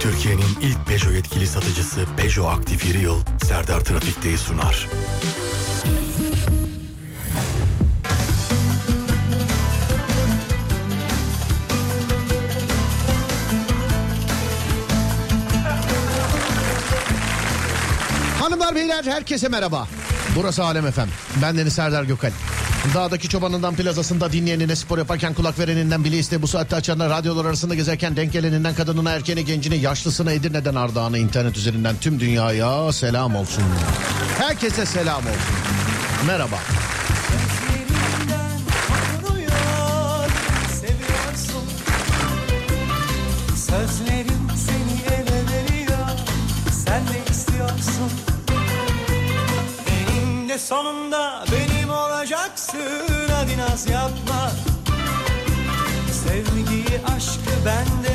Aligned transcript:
Türkiye'nin 0.00 0.58
ilk 0.62 0.86
Peugeot 0.86 1.14
yetkili 1.14 1.46
satıcısı 1.46 2.00
Peugeot 2.16 2.58
Aktif 2.58 2.94
Yıl 2.94 3.20
Serdar 3.44 3.80
Trafik'teyi 3.80 4.38
sunar. 4.38 4.88
Hanımlar 18.40 18.74
beyler 18.74 19.04
herkese 19.04 19.48
merhaba. 19.48 19.88
Burası 20.36 20.64
Alem 20.64 20.86
Efem. 20.86 21.08
Ben 21.42 21.58
Deniz 21.58 21.72
Serdar 21.72 22.04
Gökal. 22.04 22.30
Dağdaki 22.94 23.28
çobanından 23.28 23.74
plazasında 23.74 24.32
dinleyenine 24.32 24.76
spor 24.76 24.98
yaparken 24.98 25.34
kulak 25.34 25.58
vereninden 25.58 26.04
bile 26.04 26.18
iste 26.18 26.42
bu 26.42 26.46
saatte 26.46 26.76
açanlar 26.76 27.10
radyolar 27.10 27.44
arasında 27.44 27.74
gezerken 27.74 28.16
denk 28.16 28.32
geleninden 28.32 28.74
kadınına 28.74 29.10
erkeğine 29.10 29.42
gencine 29.42 29.76
yaşlısına 29.76 30.32
Edirne'den 30.32 30.74
Ardahan'a 30.74 31.18
internet 31.18 31.56
üzerinden 31.56 31.96
tüm 32.00 32.20
dünyaya 32.20 32.92
selam 32.92 33.36
olsun. 33.36 33.64
Herkese 34.38 34.86
selam 34.86 35.22
olsun. 35.26 35.32
Merhaba. 36.26 36.56
Sonunda 50.68 51.47
yapma. 53.86 54.50
Sevgiyi, 56.12 57.00
aşkı 57.16 57.64
bende 57.66 58.07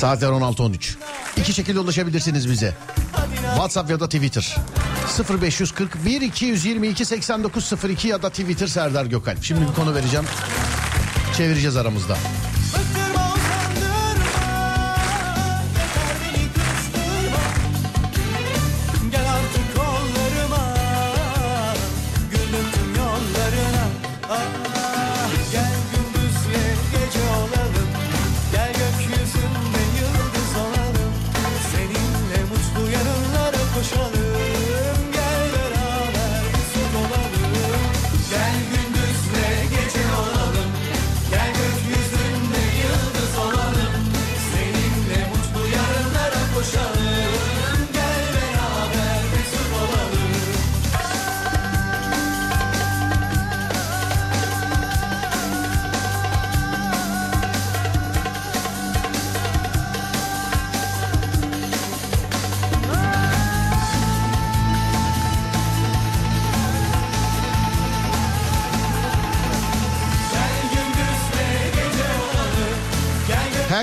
Saatler 0.00 0.28
16.13. 0.28 0.94
İki 1.36 1.52
şekilde 1.52 1.80
ulaşabilirsiniz 1.80 2.50
bize. 2.50 2.74
WhatsApp 3.54 3.90
ya 3.90 4.00
da 4.00 4.06
Twitter. 4.06 4.56
0541 5.42 6.20
222 6.20 7.04
8902 7.04 8.08
ya 8.08 8.22
da 8.22 8.30
Twitter 8.30 8.66
Serdar 8.66 9.06
Gökalp. 9.06 9.44
Şimdi 9.44 9.60
bir 9.68 9.74
konu 9.74 9.94
vereceğim. 9.94 10.26
Çevireceğiz 11.36 11.76
aramızda. 11.76 12.16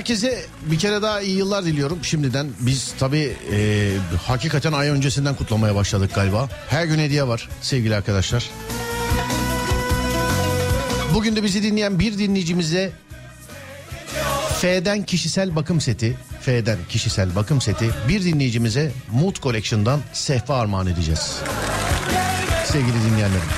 Herkese 0.07 0.45
bir 0.61 0.79
kere 0.79 1.01
daha 1.01 1.21
iyi 1.21 1.37
yıllar 1.37 1.65
diliyorum 1.65 1.99
şimdiden. 2.03 2.47
Biz 2.59 2.93
tabii 2.99 3.35
e, 3.51 3.91
hakikaten 4.27 4.73
ay 4.73 4.89
öncesinden 4.89 5.35
kutlamaya 5.35 5.75
başladık 5.75 6.11
galiba. 6.15 6.49
Her 6.69 6.85
gün 6.85 6.99
hediye 6.99 7.27
var 7.27 7.49
sevgili 7.61 7.95
arkadaşlar. 7.95 8.49
Bugün 11.13 11.35
de 11.35 11.43
bizi 11.43 11.63
dinleyen 11.63 11.99
bir 11.99 12.17
dinleyicimize 12.17 12.91
F'den 14.61 15.03
kişisel 15.03 15.55
bakım 15.55 15.81
seti, 15.81 16.17
F'den 16.41 16.77
kişisel 16.89 17.35
bakım 17.35 17.61
seti 17.61 17.89
bir 18.07 18.23
dinleyicimize 18.23 18.91
Mood 19.11 19.35
Collection'dan 19.41 19.99
sehpa 20.13 20.55
armağan 20.55 20.87
edeceğiz. 20.87 21.35
Sevgili 22.65 23.03
dinleyenlerim. 23.11 23.49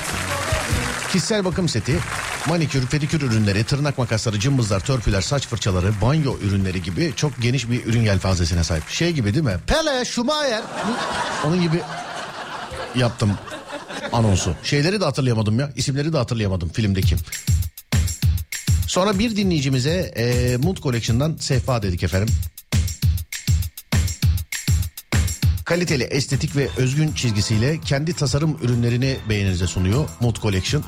Kişisel 1.12 1.46
bakım 1.46 1.70
seti, 1.70 2.00
manikür, 2.48 2.88
pedikür 2.88 3.22
ürünleri, 3.22 3.64
tırnak 3.64 3.98
makasları, 3.98 4.40
cımbızlar, 4.40 4.80
törpüler, 4.80 5.22
saç 5.22 5.48
fırçaları, 5.48 5.94
banyo 6.02 6.38
ürünleri 6.40 6.82
gibi 6.82 7.14
çok 7.16 7.42
geniş 7.42 7.70
bir 7.70 7.86
ürün 7.86 8.02
yelpazesine 8.02 8.64
sahip. 8.64 8.90
Şey 8.90 9.12
gibi 9.12 9.34
değil 9.34 9.46
mi? 9.46 9.58
Pele, 9.68 10.06
Schumacher. 10.06 10.62
Onun 11.46 11.62
gibi 11.62 11.82
yaptım 12.96 13.32
anonsu. 14.14 14.56
Şeyleri 14.64 15.02
de 15.02 15.06
hatırlayamadım 15.06 15.60
ya. 15.60 15.72
isimleri 15.76 16.14
de 16.14 16.18
hatırlayamadım 16.18 16.70
filmdeki. 16.70 17.16
Sonra 18.88 19.20
bir 19.20 19.36
dinleyicimize 19.36 20.14
e, 20.16 20.58
Mood 20.58 20.78
Collection'dan 20.78 21.38
sehpa 21.40 21.84
dedik 21.84 22.04
efendim. 22.04 22.36
Kaliteli, 25.66 26.04
estetik 26.04 26.56
ve 26.56 26.70
özgün 26.78 27.14
çizgisiyle 27.14 27.80
kendi 27.86 28.14
tasarım 28.14 28.58
ürünlerini 28.62 29.18
beğeninize 29.30 29.68
sunuyor 29.68 30.10
Mood 30.20 30.42
Collection. 30.42 30.84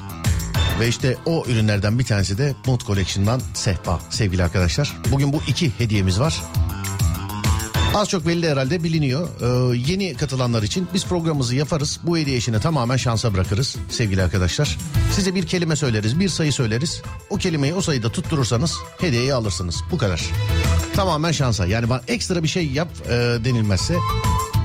Ve 0.80 0.88
işte 0.88 1.18
o 1.26 1.46
ürünlerden 1.48 2.00
bir 2.00 2.04
tanesi 2.04 2.38
de 2.38 2.56
Mood 2.68 2.82
Collection'dan 2.82 3.42
sehpa 3.54 4.00
sevgili 4.10 4.44
arkadaşlar. 4.44 4.98
Bugün 5.12 5.34
bu 5.34 5.42
iki 5.48 5.72
hediyemiz 5.80 6.20
var. 6.20 6.42
Az 7.94 8.10
çok 8.10 8.28
belli 8.28 8.50
herhalde 8.50 8.84
biliniyor. 8.84 9.28
Ee, 9.42 9.78
yeni 9.92 10.14
katılanlar 10.14 10.64
için 10.64 10.88
biz 10.94 11.06
programımızı 11.06 11.56
yaparız. 11.56 12.00
Bu 12.04 12.18
hediye 12.18 12.38
işini 12.38 12.60
tamamen 12.60 12.98
şansa 12.98 13.34
bırakırız 13.34 13.76
sevgili 13.90 14.24
arkadaşlar. 14.24 14.78
Size 15.12 15.36
bir 15.36 15.48
kelime 15.48 15.76
söyleriz, 15.76 16.20
bir 16.20 16.30
sayı 16.30 16.54
söyleriz. 16.54 17.02
O 17.30 17.36
kelimeyi 17.36 17.74
o 17.74 17.82
sayıda 17.82 18.10
tutturursanız 18.12 18.78
hediyeyi 18.98 19.34
alırsınız. 19.34 19.76
Bu 19.92 19.98
kadar. 19.98 20.22
Tamamen 20.96 21.32
şansa. 21.32 21.66
Yani 21.66 21.90
bana 21.90 22.02
ekstra 22.08 22.44
bir 22.44 22.48
şey 22.48 22.68
yap 22.68 22.90
e, 23.06 23.12
denilmezse 23.46 23.96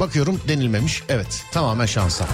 bakıyorum 0.01 0.41
denilmemiş. 0.49 1.03
Evet 1.09 1.45
tamamen 1.53 1.87
şansa. 1.87 2.25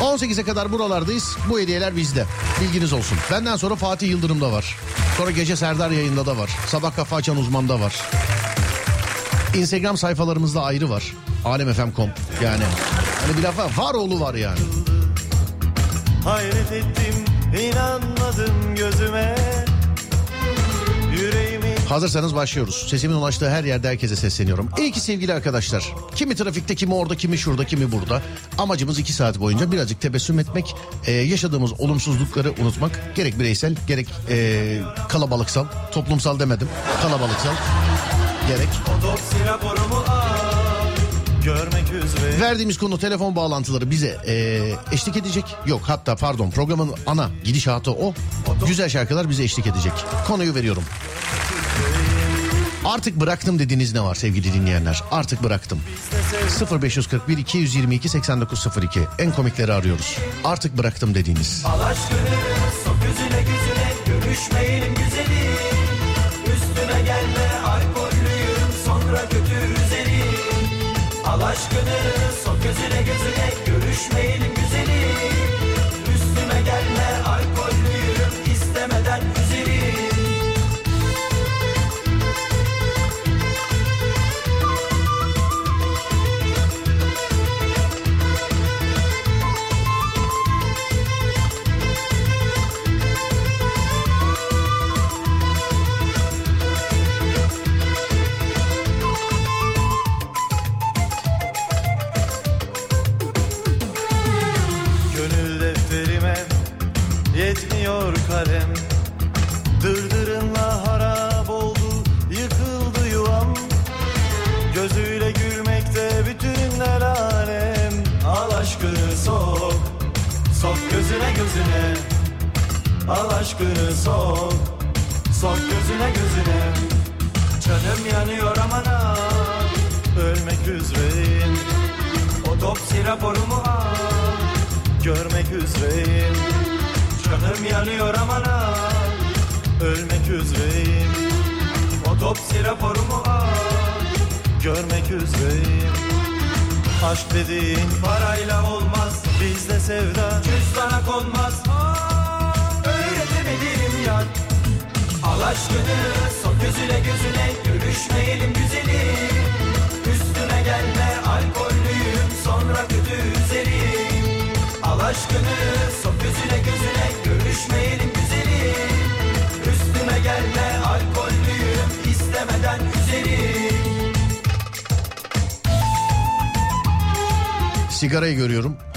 18'e 0.00 0.44
kadar 0.44 0.72
buralardayız. 0.72 1.36
Bu 1.50 1.60
hediyeler 1.60 1.96
bizde. 1.96 2.24
Bilginiz 2.60 2.92
olsun. 2.92 3.18
Benden 3.30 3.56
sonra 3.56 3.74
Fatih 3.74 4.08
Yıldırım'da 4.08 4.52
var. 4.52 4.76
Sonra 5.18 5.30
Gece 5.30 5.56
Serdar 5.56 5.90
yayında 5.90 6.26
da 6.26 6.38
var. 6.38 6.50
Sabah 6.66 6.96
Kafa 6.96 7.16
Açan 7.16 7.36
Uzman'da 7.36 7.80
var. 7.80 8.02
Instagram 9.54 9.96
sayfalarımızda 9.96 10.62
ayrı 10.62 10.90
var. 10.90 11.12
alemfm.com 11.44 12.10
yani. 12.44 12.64
Hani 13.26 13.38
bir 13.38 13.42
laf 13.42 13.78
var, 13.78 13.94
oğlu 13.94 14.20
var 14.20 14.34
yani. 14.34 14.58
Hayret 16.24 16.72
ettim 16.72 17.24
inanmadım 17.60 18.74
gözüme 18.76 19.34
Hazırsanız 21.88 22.34
başlıyoruz. 22.34 22.86
Sesimin 22.90 23.14
ulaştığı 23.14 23.50
her 23.50 23.64
yerde 23.64 23.88
herkese 23.88 24.16
sesleniyorum. 24.16 24.68
İyi 24.78 24.92
ki 24.92 25.00
sevgili 25.00 25.34
arkadaşlar. 25.34 25.92
Kimi 26.14 26.34
trafikte, 26.36 26.74
kimi 26.74 26.94
orada, 26.94 27.16
kimi 27.16 27.38
şurada, 27.38 27.64
kimi 27.66 27.92
burada. 27.92 28.22
Amacımız 28.58 28.98
iki 28.98 29.12
saat 29.12 29.40
boyunca 29.40 29.72
birazcık 29.72 30.00
tebessüm 30.00 30.38
etmek, 30.38 30.74
e, 31.06 31.12
yaşadığımız 31.12 31.80
olumsuzlukları 31.80 32.52
unutmak. 32.62 33.00
Gerek 33.14 33.38
bireysel, 33.38 33.76
gerek 33.86 34.08
e, 34.30 34.80
kalabalıksal, 35.08 35.66
toplumsal 35.92 36.38
demedim. 36.40 36.68
Kalabalıksal, 37.02 37.54
gerek. 38.48 38.68
Verdiğimiz 42.40 42.78
konu 42.78 42.98
telefon 42.98 43.36
bağlantıları 43.36 43.90
bize 43.90 44.20
e, 44.26 44.34
eşlik 44.92 45.16
edecek. 45.16 45.44
Yok 45.66 45.80
hatta 45.84 46.16
pardon 46.16 46.50
programın 46.50 46.90
ana 47.06 47.30
gidişatı 47.44 47.90
o. 47.90 48.14
Güzel 48.66 48.88
şarkılar 48.88 49.30
bize 49.30 49.42
eşlik 49.44 49.66
edecek. 49.66 49.92
Konuyu 50.26 50.54
veriyorum. 50.54 50.82
Artık 52.84 53.20
bıraktım 53.20 53.58
dediğiniz 53.58 53.94
ne 53.94 54.00
var 54.00 54.14
sevgili 54.14 54.52
dinleyenler? 54.52 55.02
Artık 55.10 55.42
bıraktım. 55.42 55.80
0541 56.82 57.38
222 57.38 58.08
8902 58.08 59.00
en 59.18 59.32
komikleri 59.32 59.72
arıyoruz. 59.72 60.18
Artık 60.44 60.78
bıraktım 60.78 61.14
dediğiniz. 61.14 61.62
Al 61.66 61.80
aşkını 61.80 62.18
sok 62.84 62.96
Görüşmeyelim 64.06 64.94
güzelim 64.94 65.54
Üstüme 66.54 67.02
gelme 67.02 67.48
alkollüyüm 67.66 68.70
Sonra 68.84 69.28
kötü 69.28 69.84
üzerim 69.84 69.94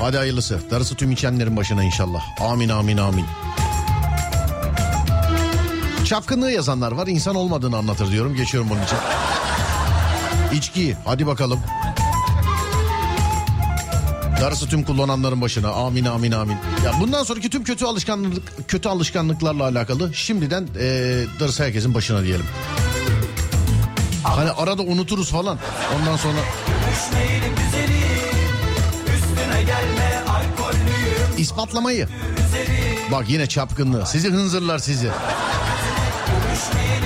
Hadi 0.07 0.17
hayırlısı. 0.17 0.59
Darısı 0.71 0.95
tüm 0.95 1.11
içenlerin 1.11 1.57
başına 1.57 1.83
inşallah. 1.83 2.21
Amin 2.41 2.69
amin 2.69 2.97
amin. 2.97 3.25
Çapkınlığı 6.05 6.51
yazanlar 6.51 6.91
var. 6.91 7.07
İnsan 7.07 7.35
olmadığını 7.35 7.77
anlatır 7.77 8.11
diyorum. 8.11 8.35
Geçiyorum 8.35 8.69
bunun 8.69 8.83
için. 8.83 8.97
İçki. 10.53 10.95
Hadi 11.05 11.27
bakalım. 11.27 11.59
Darısı 14.41 14.67
tüm 14.69 14.83
kullananların 14.83 15.41
başına. 15.41 15.69
Amin 15.69 16.05
amin 16.05 16.31
amin. 16.31 16.57
Ya 16.85 16.91
bundan 16.99 17.23
sonraki 17.23 17.49
tüm 17.49 17.63
kötü 17.63 17.85
alışkanlık 17.85 18.67
kötü 18.67 18.89
alışkanlıklarla 18.89 19.63
alakalı 19.63 20.13
şimdiden 20.13 20.67
eee 20.79 21.25
darısı 21.39 21.63
herkesin 21.63 21.93
başına 21.93 22.23
diyelim. 22.23 22.45
Hani 24.23 24.51
arada 24.51 24.81
unuturuz 24.81 25.31
falan. 25.31 25.57
Ondan 25.99 26.15
sonra 26.15 26.39
ispatlamayı. 31.47 32.07
Bak 33.11 33.29
yine 33.29 33.47
çapkınlığı. 33.47 34.05
Sizi 34.05 34.29
hınzırlar 34.29 34.79
sizi. 34.79 35.09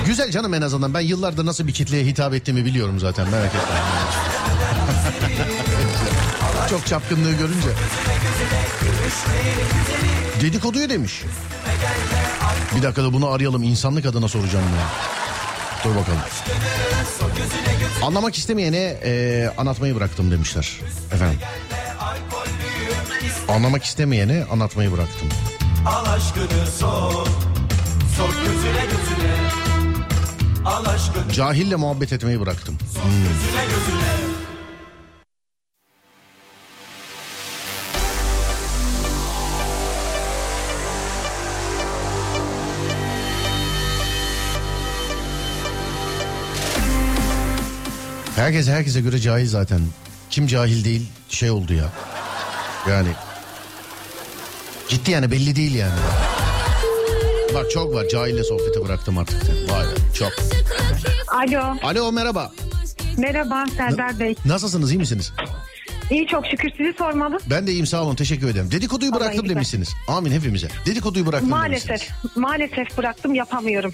Güzel 0.06 0.32
canım 0.32 0.54
en 0.54 0.62
azından. 0.62 0.94
Ben 0.94 1.00
yıllardır 1.00 1.46
nasıl 1.46 1.68
bir 1.68 1.74
kitleye 1.74 2.06
hitap 2.06 2.34
ettiğimi 2.34 2.66
biliyorum 2.66 3.00
zaten 3.00 3.30
merak 3.30 3.56
etme. 3.56 3.62
Çok 6.70 6.88
çapkınlığı 6.88 7.32
görünce. 7.32 7.68
Dedikoduyu 10.42 10.90
demiş. 10.90 11.22
Bir 12.76 12.84
dakika 12.84 13.04
da 13.04 13.14
bunu 13.14 13.30
arayalım. 13.30 13.64
insanlık 13.64 14.06
adına 14.06 14.28
soracağım 14.28 14.66
ya. 14.66 14.88
Dur 15.84 15.96
bakalım. 15.96 16.20
Anlamak 18.04 18.38
istemeyene 18.38 18.78
e, 19.04 19.54
anlatmayı 19.58 19.96
bıraktım 19.96 20.32
demişler. 20.32 20.80
Efendim. 21.14 21.40
Anlamak 23.48 23.84
istemeyene 23.84 24.46
anlatmayı 24.52 24.92
bıraktım. 24.92 25.30
Al 25.86 26.06
aşkını 26.06 26.68
sok 26.80 27.28
Sok 28.18 28.34
gözüne 28.46 28.86
gözüne 28.86 29.36
Al 30.66 30.86
aşkını 30.86 31.34
Cahille 31.34 31.76
muhabbet 31.76 32.14
etmeyi 32.14 32.40
bıraktım. 32.40 32.78
gözüne 32.94 33.64
gözüne 33.66 34.32
Herkes 48.36 48.68
herkese 48.68 49.02
göre 49.02 49.20
cahil 49.20 49.48
zaten. 49.48 49.82
Kim 50.30 50.48
cahil 50.48 50.86
değil 50.86 51.10
şey 51.30 51.52
oldu 51.52 51.74
ya. 51.74 51.90
Yani 52.90 53.10
ciddi 54.88 55.12
yani 55.12 55.32
belli 55.32 55.56
değil 55.56 55.76
yani. 55.76 55.94
Bak 57.56 57.72
çok 57.72 57.94
var 57.96 58.06
cahille 58.08 58.44
sohbeti 58.44 58.86
bıraktım 58.86 59.18
artık. 59.18 59.44
Vay 59.72 59.86
be 59.86 59.90
çok. 60.20 60.32
Alo, 61.28 61.76
Alo 61.84 62.12
merhaba. 62.12 62.52
merhaba 63.18 63.66
Serdar 63.78 64.20
Bey. 64.20 64.36
Nasılsınız 64.46 64.92
iyi 64.92 64.98
misiniz? 64.98 65.34
İyi 66.12 66.28
çok 66.28 66.48
şükür 66.48 66.70
sizi 66.78 66.94
sormalı. 66.98 67.40
Ben 67.50 67.68
de 67.68 67.72
iyiyim 67.72 67.86
sağ 67.86 68.04
olun 68.04 68.16
teşekkür 68.16 68.50
ederim. 68.50 68.72
Dedikoduyu 68.72 69.12
Vallahi 69.12 69.22
bıraktım 69.22 69.42
güzel. 69.44 69.56
demişsiniz. 69.56 69.90
Amin 70.08 70.32
hepimize. 70.32 70.68
Dedikoduyu 70.86 71.26
bıraktım 71.26 71.50
Maalesef, 71.50 71.90
demişsiniz. 71.90 72.38
maalesef 72.38 72.98
bıraktım 72.98 73.34
yapamıyorum. 73.34 73.94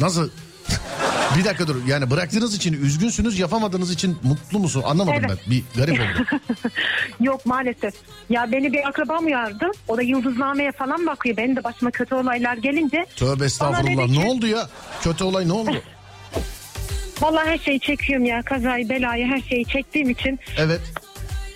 Nasıl? 0.00 0.30
bir 1.38 1.44
dakika 1.44 1.66
dur. 1.66 1.76
Yani 1.86 2.10
bıraktığınız 2.10 2.54
için 2.54 2.72
üzgünsünüz 2.84 3.38
yapamadığınız 3.38 3.90
için 3.90 4.18
mutlu 4.22 4.58
musun? 4.58 4.82
Anlamadım 4.86 5.22
Evet. 5.28 5.38
ben. 5.46 5.50
Bir 5.50 5.62
garip 5.76 6.00
oldu. 6.00 6.40
Yok 7.20 7.46
maalesef. 7.46 7.94
Ya 8.30 8.52
beni 8.52 8.72
bir 8.72 8.88
akrabam 8.88 9.26
uyardı. 9.26 9.66
O 9.88 9.96
da 9.96 10.02
yıldıznameye 10.02 10.72
falan 10.72 11.06
bakıyor. 11.06 11.36
Benim 11.36 11.56
de 11.56 11.64
başıma 11.64 11.90
kötü 11.90 12.14
olaylar 12.14 12.56
gelince. 12.56 13.06
Tövbe 13.16 13.44
estağfurullah. 13.44 14.02
dedi 14.08 14.12
ki- 14.12 14.20
Ne 14.20 14.28
oldu 14.30 14.46
ya? 14.46 14.68
Kötü 15.02 15.24
olay 15.24 15.48
ne 15.48 15.52
oldu? 15.52 15.70
Vallahi 17.20 17.48
her 17.48 17.58
şeyi 17.58 17.80
çekiyorum 17.80 18.24
ya. 18.26 18.42
Kazayı, 18.42 18.88
belayı 18.88 19.26
her 19.26 19.40
şeyi 19.40 19.64
çektiğim 19.64 20.10
için. 20.10 20.38
Evet. 20.58 20.80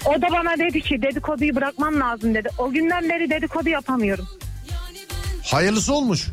O 0.07 0.23
da 0.23 0.27
bana 0.33 0.59
dedi 0.59 0.81
ki 0.81 1.03
dedikoduyu 1.03 1.55
bırakman 1.57 2.01
lazım 2.01 2.35
dedi. 2.35 2.49
O 2.59 2.71
günden 2.71 3.09
beri 3.09 3.31
dedikodu 3.31 3.69
yapamıyorum. 3.69 4.29
Hayırlısı 5.45 5.95
olmuş. 5.95 6.29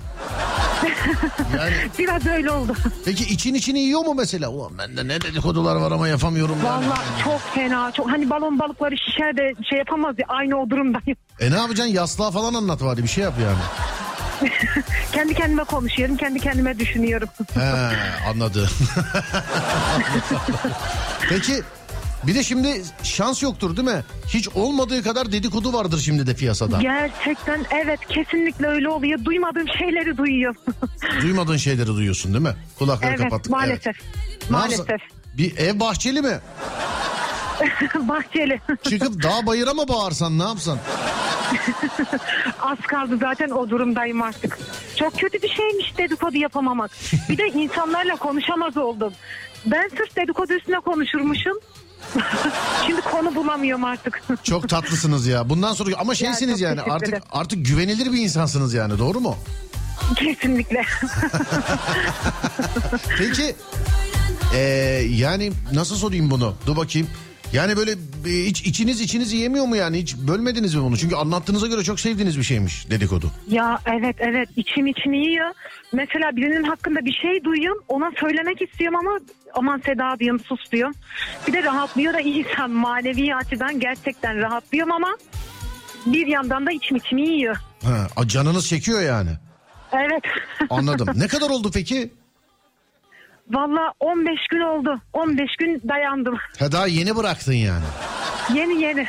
Yani 1.57 1.73
Biraz 1.99 2.25
öyle 2.25 2.51
oldu. 2.51 2.75
peki 3.05 3.23
için 3.33 3.53
içini 3.53 3.79
yiyor 3.79 4.01
mu 4.01 4.13
mesela? 4.17 4.49
Ulan 4.49 4.77
bende 4.77 5.07
ne 5.07 5.21
dedikodular 5.21 5.75
var 5.75 5.91
ama 5.91 6.07
yapamıyorum. 6.07 6.55
ben. 6.63 6.69
Vallahi 6.69 7.23
çok 7.23 7.41
fena. 7.55 7.91
Çok 7.91 8.11
hani 8.11 8.29
balon 8.29 8.59
balıkları 8.59 8.95
şişer 8.97 9.37
de 9.37 9.53
şey 9.69 9.79
yapamaz 9.79 10.15
ya 10.19 10.25
aynı 10.27 10.61
o 10.61 10.69
durumdayım. 10.69 11.17
E 11.39 11.51
ne 11.51 11.55
yapacaksın? 11.55 11.93
Yaslığa 11.93 12.31
falan 12.31 12.53
anlat 12.53 12.83
bari 12.83 13.03
bir 13.03 13.07
şey 13.07 13.23
yap 13.23 13.33
yani. 13.43 13.57
kendi 15.13 15.33
kendime 15.33 15.63
konuşuyorum, 15.63 16.17
kendi 16.17 16.39
kendime 16.39 16.79
düşünüyorum. 16.79 17.29
He 17.53 17.61
anladım. 18.29 18.69
Peki 21.29 21.61
bir 22.23 22.35
de 22.35 22.43
şimdi 22.43 22.83
şans 23.03 23.43
yoktur 23.43 23.77
değil 23.77 23.87
mi? 23.87 24.03
Hiç 24.27 24.49
olmadığı 24.49 25.03
kadar 25.03 25.31
dedikodu 25.31 25.73
vardır 25.73 25.99
şimdi 25.99 26.27
de 26.27 26.33
piyasada. 26.35 26.81
Gerçekten 26.81 27.65
evet 27.71 27.99
kesinlikle 28.09 28.67
öyle 28.67 28.89
oluyor. 28.89 29.25
Duymadığım 29.25 29.67
şeyleri 29.67 30.17
duyuyorum. 30.17 30.61
Duymadığın 31.21 31.57
şeyleri 31.57 31.87
duyuyorsun 31.87 32.33
değil 32.33 32.43
mi? 32.43 32.55
Kulakları 32.79 33.09
evet 33.11 33.19
kapattık. 33.23 33.51
maalesef. 33.51 33.85
Evet. 33.87 33.95
Yapsın? 34.33 34.51
Maalesef. 34.51 35.01
Bir 35.37 35.57
ev 35.57 35.79
bahçeli 35.79 36.21
mi? 36.21 36.39
Bahçeli. 37.95 38.61
Çıkıp 38.89 39.23
dağ 39.23 39.45
bayıra 39.45 39.73
mı 39.73 39.87
bağırsan 39.87 40.39
ne 40.39 40.43
yapsan? 40.43 40.77
Az 42.61 42.77
kaldı 42.77 43.17
zaten 43.21 43.49
o 43.49 43.69
durumdayım 43.69 44.21
artık. 44.21 44.59
Çok 44.95 45.19
kötü 45.19 45.41
bir 45.41 45.49
şeymiş 45.49 45.97
dedikodu 45.97 46.37
yapamamak. 46.37 46.91
Bir 47.29 47.37
de 47.37 47.47
insanlarla 47.47 48.15
konuşamaz 48.15 48.77
oldum. 48.77 49.13
Ben 49.65 49.89
sırf 49.97 50.15
dedikodu 50.15 50.53
üstüne 50.53 50.79
konuşurmuşum. 50.79 51.57
Şimdi 52.87 53.01
konu 53.01 53.35
bulamıyorum 53.35 53.83
artık. 53.83 54.21
Çok 54.43 54.69
tatlısınız 54.69 55.27
ya. 55.27 55.49
Bundan 55.49 55.73
sonra 55.73 55.89
ama 55.97 56.15
şeysiniz 56.15 56.59
çok 56.59 56.61
yani 56.61 56.81
artık 56.81 57.09
ederim. 57.09 57.23
artık 57.31 57.65
güvenilir 57.65 58.11
bir 58.11 58.17
insansınız 58.17 58.73
yani 58.73 58.99
doğru 58.99 59.19
mu? 59.19 59.35
Kesinlikle. 60.15 60.81
Peki 63.17 63.55
ee, 64.55 64.59
yani 65.09 65.51
nasıl 65.73 65.95
sorayım 65.95 66.31
bunu? 66.31 66.53
Dur 66.65 66.75
bakayım. 66.75 67.07
Yani 67.53 67.77
böyle 67.77 67.91
e, 67.91 68.45
hiç 68.45 68.61
içiniz 68.61 69.01
içiniz 69.01 69.33
yemiyor 69.33 69.65
mu 69.65 69.75
yani? 69.75 69.97
Hiç 69.97 70.15
bölmediniz 70.17 70.75
mi 70.75 70.81
bunu? 70.83 70.97
Çünkü 70.97 71.15
anlattığınıza 71.15 71.67
göre 71.67 71.83
çok 71.83 71.99
sevdiğiniz 71.99 72.37
bir 72.37 72.43
şeymiş 72.43 72.89
dedikodu. 72.89 73.31
ya 73.49 73.79
evet 73.85 74.15
evet 74.19 74.49
içim 74.55 74.87
içim 74.87 75.13
yiyor. 75.13 75.51
Mesela 75.93 76.35
birinin 76.35 76.63
hakkında 76.63 77.05
bir 77.05 77.13
şey 77.13 77.43
duyuyorum. 77.43 77.83
Ona 77.87 78.11
söylemek 78.19 78.61
istiyorum 78.61 78.99
ama 78.99 79.19
aman 79.53 79.81
Seda 79.85 80.19
diyorum 80.19 80.39
sus 80.39 80.71
diyorum. 80.71 80.93
Bir 81.47 81.53
de 81.53 81.63
rahatlıyor 81.63 82.13
da 82.13 82.19
insan 82.19 82.71
manevi 82.85 83.35
açıdan 83.35 83.79
gerçekten 83.79 84.37
rahatlıyorum 84.41 84.91
ama 84.91 85.17
bir 86.05 86.27
yandan 86.27 86.65
da 86.65 86.71
içim 86.71 86.97
içimi 86.97 87.21
yiyor. 87.29 87.55
Ha, 87.83 88.27
canınız 88.27 88.67
çekiyor 88.67 89.01
yani. 89.01 89.29
Evet. 89.91 90.23
Anladım. 90.69 91.07
ne 91.15 91.27
kadar 91.27 91.49
oldu 91.49 91.71
peki? 91.73 92.13
Valla 93.51 93.93
15 93.99 94.39
gün 94.51 94.59
oldu. 94.59 95.01
15 95.13 95.55
gün 95.59 95.81
dayandım. 95.89 96.35
Ha, 96.59 96.71
daha 96.71 96.87
yeni 96.87 97.15
bıraktın 97.15 97.53
yani. 97.53 97.83
Yeni 98.53 98.81
yeni. 98.81 99.07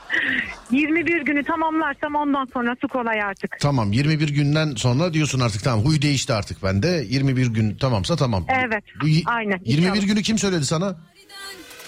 21 0.70 1.22
günü 1.22 1.44
tamamlarsam 1.44 2.14
ondan 2.14 2.48
sonrası 2.52 2.88
kolay 2.88 3.22
artık. 3.22 3.56
Tamam 3.60 3.92
21 3.92 4.28
günden 4.28 4.74
sonra 4.74 5.12
diyorsun 5.14 5.40
artık 5.40 5.64
tamam 5.64 5.84
huy 5.84 6.02
değişti 6.02 6.32
artık 6.32 6.62
bende. 6.62 7.04
21 7.08 7.46
gün 7.46 7.74
tamamsa 7.76 8.16
tamam. 8.16 8.44
Evet, 8.48 8.84
Bu 9.02 9.06
aynen, 9.26 9.60
21 9.64 9.88
inşallah. 9.88 10.06
günü 10.06 10.22
kim 10.22 10.38
söyledi 10.38 10.64
sana? 10.64 10.96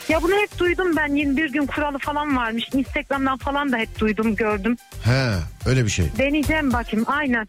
Ya 0.09 0.23
bunu 0.23 0.35
hep 0.35 0.59
duydum 0.59 0.97
ben 0.97 1.15
21 1.17 1.53
gün 1.53 1.67
kuralı 1.67 1.99
falan 1.99 2.37
varmış. 2.37 2.65
Instagram'dan 2.75 3.37
falan 3.39 3.73
da 3.73 3.77
hep 3.77 4.01
duydum 4.01 4.37
gördüm. 4.37 4.77
He 5.05 5.33
öyle 5.67 5.85
bir 5.85 5.91
şey. 5.91 6.07
Deneyeceğim 6.19 6.73
bakayım 6.73 7.05
aynen. 7.09 7.49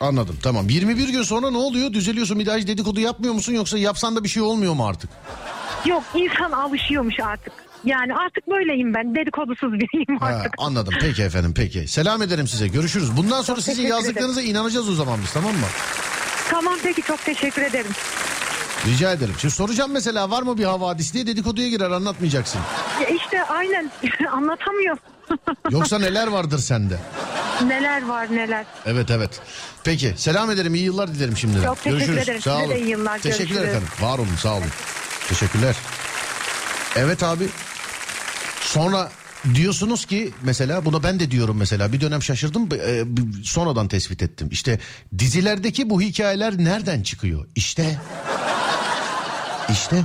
Anladım 0.00 0.36
tamam. 0.42 0.68
21 0.68 1.08
gün 1.08 1.22
sonra 1.22 1.50
ne 1.50 1.56
oluyor? 1.56 1.92
Düzeliyorsun 1.92 2.38
bir 2.38 2.46
daha 2.46 2.56
hiç 2.56 2.66
dedikodu 2.68 3.00
yapmıyor 3.00 3.34
musun 3.34 3.52
yoksa 3.52 3.78
yapsan 3.78 4.16
da 4.16 4.24
bir 4.24 4.28
şey 4.28 4.42
olmuyor 4.42 4.74
mu 4.74 4.86
artık? 4.86 5.10
Yok 5.86 6.02
insan 6.14 6.52
alışıyormuş 6.52 7.20
artık. 7.20 7.52
Yani 7.84 8.14
artık 8.14 8.48
böyleyim 8.48 8.94
ben 8.94 9.14
dedikodusuz 9.14 9.72
biriyim 9.72 10.22
artık. 10.22 10.52
anladım 10.58 10.94
peki 11.00 11.22
efendim 11.22 11.52
peki. 11.56 11.88
Selam 11.88 12.22
ederim 12.22 12.48
size 12.48 12.68
görüşürüz. 12.68 13.16
Bundan 13.16 13.42
sonra 13.42 13.60
sizin 13.60 13.86
yazdıklarınıza 13.86 14.42
inanacağız 14.42 14.88
o 14.88 14.94
zaman 14.94 15.18
biz 15.22 15.32
tamam 15.32 15.52
mı? 15.52 15.66
Tamam 16.50 16.74
peki 16.82 17.02
çok 17.02 17.24
teşekkür 17.24 17.62
ederim. 17.62 17.90
Rica 18.86 19.12
ederim. 19.12 19.34
Şimdi 19.38 19.54
soracağım 19.54 19.90
mesela 19.92 20.30
var 20.30 20.42
mı 20.42 20.58
bir 20.58 20.64
havadis 20.64 21.14
diye 21.14 21.26
dedikoduya 21.26 21.68
girer 21.68 21.90
anlatmayacaksın. 21.90 22.60
Ya 23.02 23.08
işte 23.08 23.44
aynen 23.44 23.90
anlatamıyorum. 24.32 24.98
Yoksa 25.70 25.98
neler 25.98 26.26
vardır 26.26 26.58
sende? 26.58 26.98
neler 27.66 28.06
var 28.06 28.34
neler. 28.36 28.66
Evet 28.86 29.10
evet. 29.10 29.40
Peki 29.84 30.14
selam 30.16 30.50
ederim 30.50 30.74
iyi 30.74 30.84
yıllar 30.84 31.14
dilerim 31.14 31.36
şimdiden. 31.36 31.64
Çok 31.64 31.76
teşekkür 31.82 31.98
Görüşürüz. 31.98 32.22
ederim. 32.28 32.40
Sağ 32.42 32.54
Size 32.54 32.66
olun. 32.66 32.74
de 32.74 32.80
iyi 32.80 32.88
yıllar. 32.90 33.18
Teşekkürler 33.18 33.48
Görüşürüz. 33.48 33.68
efendim. 33.68 33.88
Var 34.00 34.18
olun 34.18 34.36
sağ 34.42 34.54
olun. 34.54 34.66
Teşekkürler. 35.28 35.76
Evet 36.96 37.22
abi. 37.22 37.48
Sonra 38.60 39.10
diyorsunuz 39.54 40.06
ki 40.06 40.32
mesela 40.42 40.84
buna 40.84 41.02
ben 41.02 41.20
de 41.20 41.30
diyorum 41.30 41.56
mesela 41.56 41.92
bir 41.92 42.00
dönem 42.00 42.22
şaşırdım 42.22 42.68
e, 42.86 43.04
sonradan 43.44 43.88
tespit 43.88 44.22
ettim. 44.22 44.48
İşte 44.50 44.78
dizilerdeki 45.18 45.90
bu 45.90 46.00
hikayeler 46.00 46.58
nereden 46.58 47.02
çıkıyor? 47.02 47.46
İşte 47.54 47.98
işte 49.72 50.02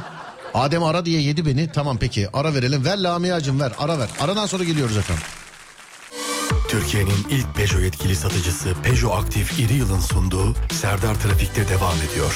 Adem 0.54 0.84
ara 0.84 1.06
diye 1.06 1.22
yedi 1.22 1.46
beni. 1.46 1.72
Tamam 1.72 1.98
peki 1.98 2.28
ara 2.34 2.54
verelim. 2.54 2.86
Ver 2.86 2.98
Lamia'cığım 2.98 3.60
ver 3.60 3.72
ara 3.80 4.00
ver. 4.00 4.10
Aradan 4.20 4.46
sonra 4.46 4.64
geliyoruz 4.64 4.98
efendim. 4.98 5.24
Türkiye'nin 6.68 7.28
ilk 7.30 7.56
Peugeot 7.56 7.82
yetkili 7.84 8.16
satıcısı 8.16 8.74
Peugeot 8.84 9.24
Aktif 9.24 9.60
İri 9.60 9.74
Yıl'ın 9.74 10.00
sunduğu 10.00 10.56
Serdar 10.72 11.16
Trafik'te 11.16 11.70
devam 11.70 11.96
ediyor. 12.12 12.36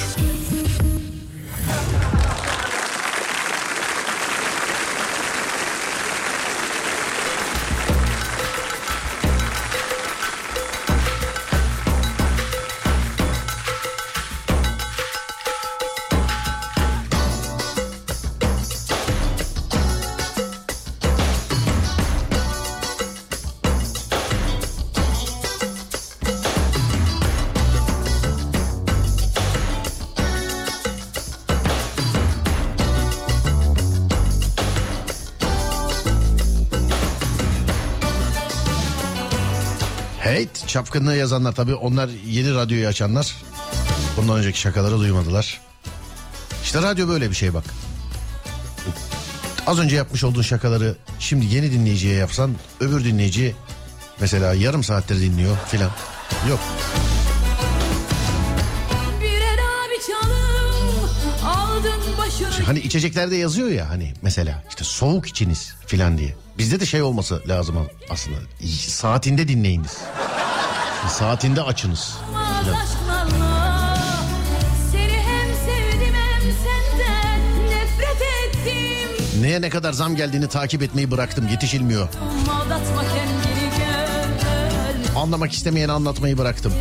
Çapkınlığı 40.67 41.15
yazanlar 41.15 41.51
tabii 41.51 41.75
onlar 41.75 42.09
yeni 42.27 42.55
radyoyu 42.55 42.87
açanlar. 42.87 43.35
Bundan 44.17 44.37
önceki 44.37 44.59
şakaları 44.59 44.99
duymadılar. 44.99 45.61
İşte 46.63 46.81
radyo 46.81 47.07
böyle 47.07 47.29
bir 47.29 47.35
şey 47.35 47.53
bak. 47.53 47.63
Az 49.67 49.79
önce 49.79 49.95
yapmış 49.95 50.23
olduğun 50.23 50.41
şakaları 50.41 50.95
şimdi 51.19 51.45
yeni 51.45 51.71
dinleyiciye 51.71 52.15
yapsan 52.15 52.55
öbür 52.79 53.03
dinleyici 53.03 53.55
mesela 54.19 54.53
yarım 54.53 54.83
saattir 54.83 55.21
dinliyor 55.21 55.57
filan. 55.67 55.91
Yok. 56.49 56.59
Hani 62.65 62.79
içeceklerde 62.79 63.35
yazıyor 63.35 63.69
ya 63.69 63.89
hani 63.89 64.13
mesela 64.21 64.63
işte 64.69 64.83
soğuk 64.83 65.27
içiniz 65.27 65.73
filan 65.85 66.17
diye. 66.17 66.35
Bizde 66.57 66.79
de 66.79 66.85
şey 66.85 67.01
olması 67.01 67.43
lazım 67.47 67.75
aslında. 68.09 68.37
Saatinde 68.87 69.47
dinleyiniz. 69.47 69.97
Saatinde 71.09 71.61
açınız. 71.61 72.17
Neye 79.41 79.61
ne 79.61 79.69
kadar 79.69 79.93
zam 79.93 80.15
geldiğini 80.15 80.47
takip 80.47 80.81
etmeyi 80.83 81.11
bıraktım 81.11 81.47
yetişilmiyor. 81.47 82.07
Anlamak 85.15 85.51
istemeyen 85.51 85.89
anlatmayı 85.89 86.37
bıraktım. 86.37 86.73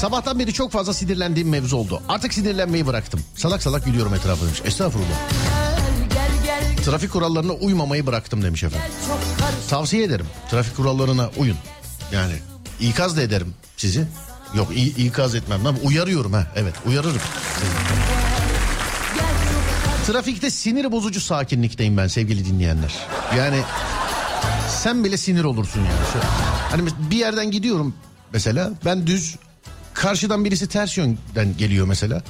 Sabahtan 0.00 0.38
beri 0.38 0.52
çok 0.52 0.72
fazla 0.72 0.94
sinirlendiğim 0.94 1.48
mevzu 1.48 1.76
oldu. 1.76 2.02
Artık 2.08 2.34
sinirlenmeyi 2.34 2.86
bıraktım. 2.86 3.20
Salak 3.34 3.62
salak 3.62 3.84
gülüyorum 3.84 4.14
etrafa 4.14 4.46
demiş. 4.46 4.62
Estağfurullah. 4.64 5.06
Trafik 6.84 7.12
kurallarına 7.12 7.52
uymamayı 7.52 8.06
bıraktım 8.06 8.42
demiş 8.42 8.64
efendim. 8.64 8.90
Tavsiye 9.68 10.04
ederim. 10.04 10.26
Trafik 10.50 10.76
kurallarına 10.76 11.30
uyun. 11.36 11.56
Yani 12.12 12.32
ikaz 12.80 13.16
da 13.16 13.22
ederim 13.22 13.54
sizi. 13.76 14.06
Yok 14.54 14.68
ikaz 14.76 15.34
etmem. 15.34 15.64
Lan 15.64 15.76
uyarıyorum 15.84 16.32
ha. 16.32 16.46
Evet 16.56 16.74
uyarırım. 16.86 17.20
Trafikte 20.06 20.50
sinir 20.50 20.92
bozucu 20.92 21.20
sakinlikteyim 21.20 21.96
ben 21.96 22.06
sevgili 22.06 22.44
dinleyenler. 22.44 22.94
Yani 23.38 23.60
sen 24.68 25.04
bile 25.04 25.16
sinir 25.16 25.44
olursun 25.44 25.80
yani. 25.80 26.12
Şöyle. 26.12 26.26
Hani 26.70 27.10
bir 27.10 27.16
yerden 27.16 27.50
gidiyorum 27.50 27.94
mesela 28.32 28.70
ben 28.84 29.06
düz 29.06 29.36
karşıdan 29.94 30.44
birisi 30.44 30.68
ters 30.68 30.96
yönden 30.96 31.56
geliyor 31.58 31.86
mesela. 31.86 32.22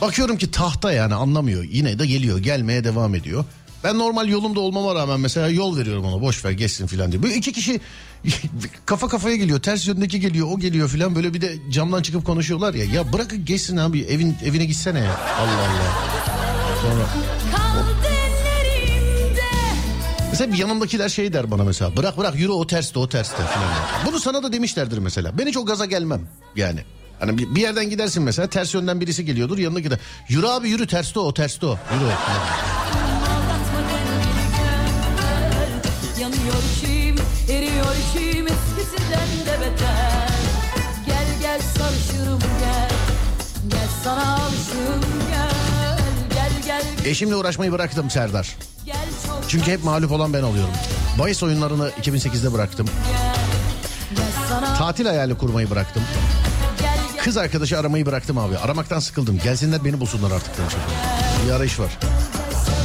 Bakıyorum 0.00 0.36
ki 0.36 0.50
tahta 0.50 0.92
yani 0.92 1.14
anlamıyor. 1.14 1.64
Yine 1.64 1.98
de 1.98 2.06
geliyor 2.06 2.38
gelmeye 2.38 2.84
devam 2.84 3.14
ediyor. 3.14 3.44
Ben 3.84 3.98
normal 3.98 4.28
yolumda 4.28 4.60
olmama 4.60 4.94
rağmen 4.94 5.20
mesela 5.20 5.48
yol 5.48 5.76
veriyorum 5.76 6.04
ona 6.04 6.20
boş 6.22 6.44
ver 6.44 6.50
geçsin 6.50 6.86
filan 6.86 7.12
diye. 7.12 7.22
Böyle 7.22 7.34
iki 7.34 7.52
kişi 7.52 7.80
kafa 8.86 9.08
kafaya 9.08 9.36
geliyor. 9.36 9.60
Ters 9.62 9.88
yöndeki 9.88 10.20
geliyor 10.20 10.46
o 10.50 10.58
geliyor 10.58 10.88
filan 10.88 11.14
böyle 11.14 11.34
bir 11.34 11.40
de 11.40 11.56
camdan 11.70 12.02
çıkıp 12.02 12.26
konuşuyorlar 12.26 12.74
ya. 12.74 12.84
Ya 12.84 13.12
bırakın 13.12 13.44
geçsin 13.44 13.76
abi 13.76 14.02
evin 14.02 14.36
evine 14.44 14.64
gitsene 14.64 14.98
ya. 14.98 15.16
Allah 15.38 15.60
Allah. 15.60 15.92
Sonra 16.82 17.06
Mesela 20.30 20.52
bir 20.52 20.58
yanımdakiler 20.58 21.08
şey 21.08 21.32
der 21.32 21.50
bana 21.50 21.64
mesela. 21.64 21.96
Bırak 21.96 22.18
bırak 22.18 22.38
yürü 22.38 22.52
o 22.52 22.66
terste 22.66 22.98
o 22.98 23.08
terste 23.08 23.36
falan. 23.36 23.68
Bunu 24.06 24.20
sana 24.20 24.42
da 24.42 24.52
demişlerdir 24.52 24.98
mesela. 24.98 25.38
Ben 25.38 25.46
hiç 25.46 25.56
o 25.56 25.66
gaza 25.66 25.84
gelmem 25.84 26.28
yani. 26.56 26.80
Hani 27.20 27.54
bir 27.54 27.60
yerden 27.60 27.90
gidersin 27.90 28.22
mesela 28.22 28.48
ters 28.48 28.74
yönden 28.74 29.00
birisi 29.00 29.24
geliyordur 29.24 29.58
yanına 29.58 29.80
gider. 29.80 29.98
Yürü 30.28 30.46
abi 30.46 30.68
yürü 30.68 30.86
terste 30.86 31.20
o 31.20 31.22
o 31.22 31.34
terste 31.34 31.66
o. 31.66 31.78
Yürü 31.94 32.04
o. 32.04 32.10
eskisinden 39.06 39.46
de 39.46 39.60
beter 39.60 40.28
Gel 41.06 41.26
gel 41.40 41.60
sarışırım 41.60 42.38
gel 42.38 42.90
Gel 43.68 43.88
sana 44.04 44.34
alışım 44.36 45.00
gel 45.30 45.98
Gel 46.34 46.52
gel 46.66 47.10
Eşimle 47.10 47.36
uğraşmayı 47.36 47.72
bıraktım 47.72 48.10
Serdar. 48.10 48.56
gel 48.86 48.96
çok 49.26 49.44
Çünkü 49.48 49.70
hep 49.70 49.84
mağlup 49.84 50.12
olan 50.12 50.32
ben 50.32 50.42
oluyorum. 50.42 50.72
Bahis 51.18 51.42
oyunlarını 51.42 51.90
2008'de 52.02 52.52
bıraktım. 52.52 52.86
Tatil 54.78 55.06
hayali 55.06 55.34
kurmayı 55.38 55.70
bıraktım. 55.70 56.02
Kız 57.24 57.36
arkadaşı 57.36 57.78
aramayı 57.78 58.06
bıraktım 58.06 58.38
abi. 58.38 58.58
Aramaktan 58.58 58.98
sıkıldım. 59.00 59.38
Gelsinler 59.44 59.84
beni 59.84 60.00
bulsunlar 60.00 60.30
artık 60.30 60.58
demiş. 60.58 60.74
Bir 61.46 61.52
arayış 61.52 61.80
var. 61.80 61.98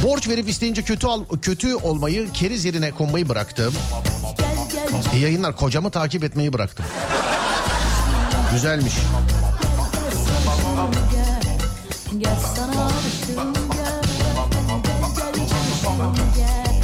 Borç 0.03 0.27
verip 0.29 0.49
isteyince 0.49 0.81
kötü 0.81 1.07
al, 1.07 1.23
kötü 1.41 1.75
olmayı 1.75 2.31
keriz 2.31 2.65
yerine 2.65 2.91
konmayı 2.91 3.29
bıraktım. 3.29 3.73
İyi 5.13 5.23
yayınlar 5.23 5.55
kocamı 5.55 5.91
takip 5.91 6.23
etmeyi 6.23 6.53
bıraktım. 6.53 6.85
Güzelmiş. 8.53 8.93
Gel 12.17 12.35
sana 12.55 12.83
alışım 12.83 13.53
gel 13.53 14.01
Gel 14.83 15.13
çalışım 15.19 16.15
gel 16.37 16.81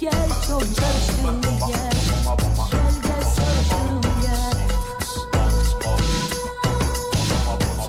Gel 0.00 0.28
çok 0.48 0.60
çalışım 0.60 1.40
gel 1.42 1.92
Gel 2.36 2.92
gel 3.02 3.24
sarışım 3.36 4.00
gel 4.22 4.56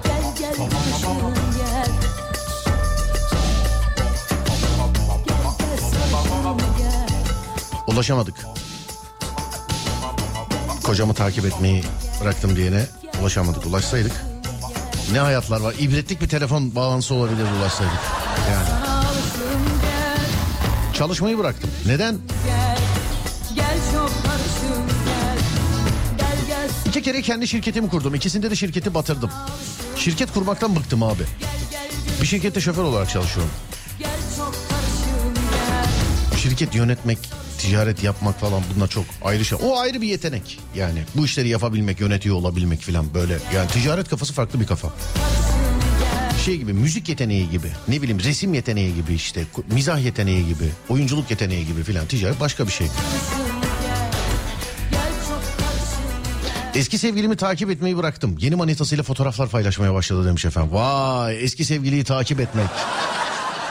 Gel 0.04 0.24
gel 0.40 0.56
çalışım 0.56 1.34
gel 1.58 1.90
Gel 5.26 5.26
gel 5.26 5.40
sarışım 5.60 6.58
gel 6.78 7.08
Ulaşamadık. 7.88 8.57
Kocamı 10.88 11.14
takip 11.14 11.46
etmeyi 11.46 11.84
bıraktım 12.22 12.56
diyene 12.56 12.86
ulaşamadık. 13.22 13.66
Ulaşsaydık 13.66 14.12
ne 15.12 15.20
hayatlar 15.20 15.62
var. 15.62 15.76
İbretlik 15.80 16.22
bir 16.22 16.30
telefon 16.30 16.76
bağlantısı 16.76 17.14
olabilir 17.14 17.46
ulaşsaydık. 17.60 17.94
Yani 18.52 18.68
çalışmayı 20.94 21.38
bıraktım. 21.38 21.70
Neden? 21.86 22.18
İki 26.86 27.02
kere 27.02 27.22
kendi 27.22 27.48
şirketimi 27.48 27.90
kurdum. 27.90 28.16
İkisinde 28.16 28.52
de 28.52 28.56
şirketi 28.56 28.94
batırdım. 28.94 29.32
Şirket 29.96 30.34
kurmaktan 30.34 30.76
bıktım 30.76 31.04
abi. 31.04 31.24
Bir 32.22 32.28
şirkette 32.28 32.62
şoför 32.62 32.84
olarak 32.84 33.10
çalışıyorum. 33.10 33.52
Şirket 36.38 36.76
yönetmek, 36.76 37.20
ticaret 37.68 38.04
yapmak 38.04 38.40
falan 38.40 38.64
bunlar 38.76 38.88
çok 38.88 39.06
ayrı 39.24 39.46
şey. 39.46 39.58
O 39.62 39.78
ayrı 39.78 40.02
bir 40.02 40.08
yetenek. 40.08 40.60
Yani 40.76 41.04
bu 41.16 41.26
işleri 41.26 41.50
yapabilmek, 41.50 42.00
yönetiyor 42.00 42.36
olabilmek 42.36 42.82
falan 42.82 43.14
böyle. 43.14 43.38
Yani 43.56 43.70
ticaret 43.70 44.10
kafası 44.10 44.34
farklı 44.34 44.60
bir 44.60 44.66
kafa. 44.66 44.94
Şey 46.46 46.58
gibi 46.58 46.74
müzik 46.74 47.10
yeteneği 47.10 47.50
gibi 47.50 47.72
ne 47.88 48.02
bileyim 48.02 48.20
resim 48.24 48.54
yeteneği 48.54 48.96
gibi 48.96 49.14
işte 49.14 49.44
mizah 49.72 50.04
yeteneği 50.04 50.48
gibi 50.48 50.70
oyunculuk 50.90 51.32
yeteneği 51.32 51.68
gibi 51.68 51.84
filan 51.84 52.06
ticaret 52.06 52.40
başka 52.40 52.68
bir 52.68 52.72
şey. 52.72 52.88
Eski 56.76 56.98
sevgilimi 56.98 57.36
takip 57.36 57.70
etmeyi 57.70 57.98
bıraktım. 57.98 58.38
Yeni 58.40 58.56
manitasıyla 58.56 59.04
fotoğraflar 59.04 59.50
paylaşmaya 59.50 59.94
başladı 59.94 60.28
demiş 60.28 60.46
efendim. 60.46 60.74
Vay 60.74 61.44
eski 61.44 61.66
sevgiliyi 61.66 62.04
takip 62.04 62.40
etmek. 62.40 62.68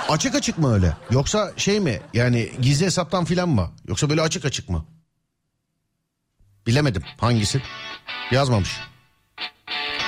Açık 0.08 0.34
açık 0.34 0.58
mı 0.58 0.74
öyle? 0.74 0.96
Yoksa 1.10 1.52
şey 1.56 1.80
mi? 1.80 2.00
Yani 2.14 2.52
gizli 2.60 2.86
hesaptan 2.86 3.24
filan 3.24 3.48
mı? 3.48 3.70
Yoksa 3.88 4.10
böyle 4.10 4.20
açık 4.20 4.44
açık 4.44 4.68
mı? 4.68 4.84
Bilemedim 6.66 7.02
hangisi? 7.20 7.62
Yazmamış. 8.30 8.80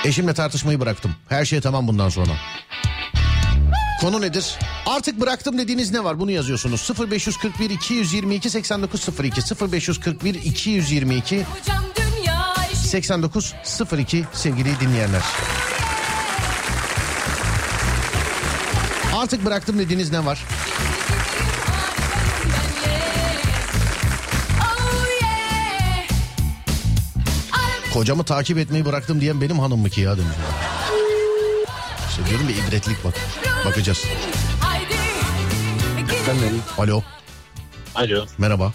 Eşimle 0.05 0.33
tartışmayı 0.33 0.79
bıraktım. 0.79 1.15
Her 1.29 1.45
şey 1.45 1.61
tamam 1.61 1.87
bundan 1.87 2.09
sonra. 2.09 2.31
Konu 4.01 4.21
nedir? 4.21 4.59
Artık 4.85 5.21
bıraktım 5.21 5.57
dediğiniz 5.57 5.91
ne 5.91 6.03
var? 6.03 6.19
Bunu 6.19 6.31
yazıyorsunuz. 6.31 6.89
0541 7.11 7.69
222 7.69 8.49
8902 8.49 9.41
0541 9.71 10.35
222 10.35 11.43
Hocam 11.43 11.83
dünya 11.95 12.55
işi 12.73 12.87
8902 12.87 14.25
sevgili 14.33 14.79
dinleyenler. 14.79 15.23
Artık 19.19 19.45
bıraktım 19.45 19.79
dediğiniz 19.79 20.11
ne 20.11 20.25
var? 20.25 20.45
Kocamı 27.93 28.23
takip 28.23 28.57
etmeyi 28.57 28.85
bıraktım 28.85 29.21
diyen 29.21 29.41
benim 29.41 29.59
hanım 29.59 29.79
mı 29.79 29.89
ki 29.89 30.01
ya 30.01 30.17
demiş. 30.17 30.31
İşte 32.09 32.25
diyorum 32.29 32.47
bir 32.47 32.55
ibretlik 32.55 33.03
bak. 33.05 33.13
Bakacağız. 33.65 34.05
Efendim. 36.11 36.61
Alo 36.77 37.01
Alo. 37.95 38.25
merhaba. 38.37 38.73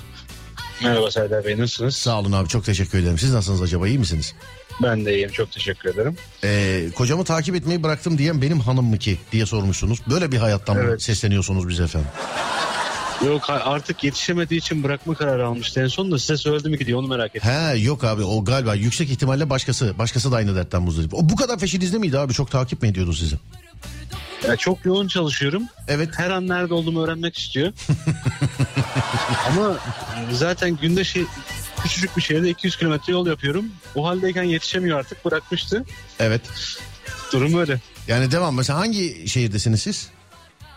Merhaba 0.82 1.10
Serdar 1.10 1.44
Bey 1.44 1.58
nasılsınız? 1.58 1.96
Sağ 1.96 2.20
olun 2.20 2.32
abi 2.32 2.48
çok 2.48 2.64
teşekkür 2.64 2.98
ederim. 2.98 3.18
Siz 3.18 3.32
nasılsınız 3.32 3.62
acaba 3.62 3.88
iyi 3.88 3.98
misiniz? 3.98 4.34
Ben 4.82 5.04
de 5.04 5.14
iyiyim 5.14 5.30
çok 5.30 5.52
teşekkür 5.52 5.88
ederim. 5.94 6.16
Ee, 6.44 6.86
kocamı 6.96 7.24
takip 7.24 7.54
etmeyi 7.54 7.82
bıraktım 7.82 8.18
diyen 8.18 8.42
benim 8.42 8.60
hanım 8.60 8.84
mı 8.84 8.98
ki 8.98 9.18
diye 9.32 9.46
sormuşsunuz. 9.46 9.98
Böyle 10.10 10.32
bir 10.32 10.38
hayattan 10.38 10.76
mı 10.76 10.82
Evet. 10.86 11.02
sesleniyorsunuz 11.02 11.68
bize 11.68 11.82
efendim? 11.84 12.08
Yok 13.26 13.42
artık 13.50 14.04
yetişemediği 14.04 14.60
için 14.60 14.84
bırakma 14.84 15.14
kararı 15.14 15.46
almıştı. 15.46 15.80
En 15.82 15.86
son 15.86 16.12
da 16.12 16.18
size 16.18 16.36
söyledim 16.36 16.76
ki 16.78 16.86
diye 16.86 16.96
onu 16.96 17.06
merak 17.06 17.36
ettim. 17.36 17.50
He 17.50 17.76
yok 17.78 18.04
abi 18.04 18.22
o 18.22 18.44
galiba 18.44 18.74
yüksek 18.74 19.10
ihtimalle 19.10 19.50
başkası 19.50 19.98
başkası 19.98 20.32
da 20.32 20.36
aynı 20.36 20.56
dertten 20.56 20.82
muzdarip. 20.82 21.14
O 21.14 21.28
bu 21.28 21.36
kadar 21.36 21.58
peşinizde 21.58 21.98
miydi 21.98 22.18
abi 22.18 22.32
çok 22.32 22.50
takip 22.50 22.82
mi 22.82 22.88
ediyordu 22.88 23.12
sizi? 23.12 23.36
Ya 24.48 24.56
çok 24.56 24.84
yoğun 24.84 25.08
çalışıyorum. 25.08 25.62
Evet 25.88 26.08
Her 26.16 26.30
an 26.30 26.48
nerede 26.48 26.74
olduğumu 26.74 27.04
öğrenmek 27.04 27.38
istiyor. 27.38 27.72
Ama 29.48 29.76
zaten 30.32 30.76
günde 30.76 31.04
şey 31.04 31.24
küçücük 31.82 32.16
bir 32.16 32.22
şehirde 32.22 32.50
200 32.50 32.76
kilometre 32.76 33.12
yol 33.12 33.26
yapıyorum. 33.26 33.64
O 33.94 34.06
haldeyken 34.06 34.42
yetişemiyor 34.42 34.98
artık 34.98 35.24
bırakmıştı. 35.24 35.84
evet. 36.20 36.42
Durum 37.32 37.58
öyle. 37.58 37.80
Yani 38.08 38.30
devam 38.30 38.54
mesela 38.56 38.78
hangi 38.78 39.28
şehirdesiniz 39.28 39.82
siz? 39.82 40.08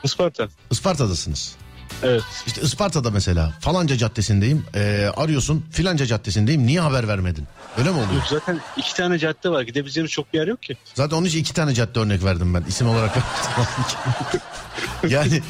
Isparta. 0.04 0.48
Isparta'dasınız. 0.72 1.56
Evet. 2.04 2.22
İşte 2.48 2.62
Isparta'da 2.62 3.12
mesela 3.12 3.54
falanca 3.60 3.98
caddesindeyim 3.98 4.66
ee, 4.76 5.10
arıyorsun 5.18 5.66
filanca 5.72 6.06
caddesindeyim 6.06 6.68
niye 6.68 6.80
haber 6.80 7.08
vermedin? 7.08 7.48
Öyle 7.78 7.90
mi 7.90 7.96
oluyor? 7.96 8.14
Yok 8.14 8.28
zaten 8.30 8.60
iki 8.78 8.96
tane 8.96 9.20
cadde 9.20 9.50
var. 9.50 9.62
Gidebileceğimiz 9.62 10.12
çok 10.12 10.34
bir 10.34 10.40
yer 10.40 10.48
yok 10.48 10.62
ki. 10.62 10.78
Zaten 10.94 11.18
onun 11.18 11.26
için 11.26 11.40
iki 11.40 11.54
tane 11.54 11.74
cadde 11.74 12.00
örnek 12.00 12.24
verdim 12.24 12.54
ben 12.54 12.64
isim 12.68 12.90
olarak. 12.90 13.18
yani 15.10 15.42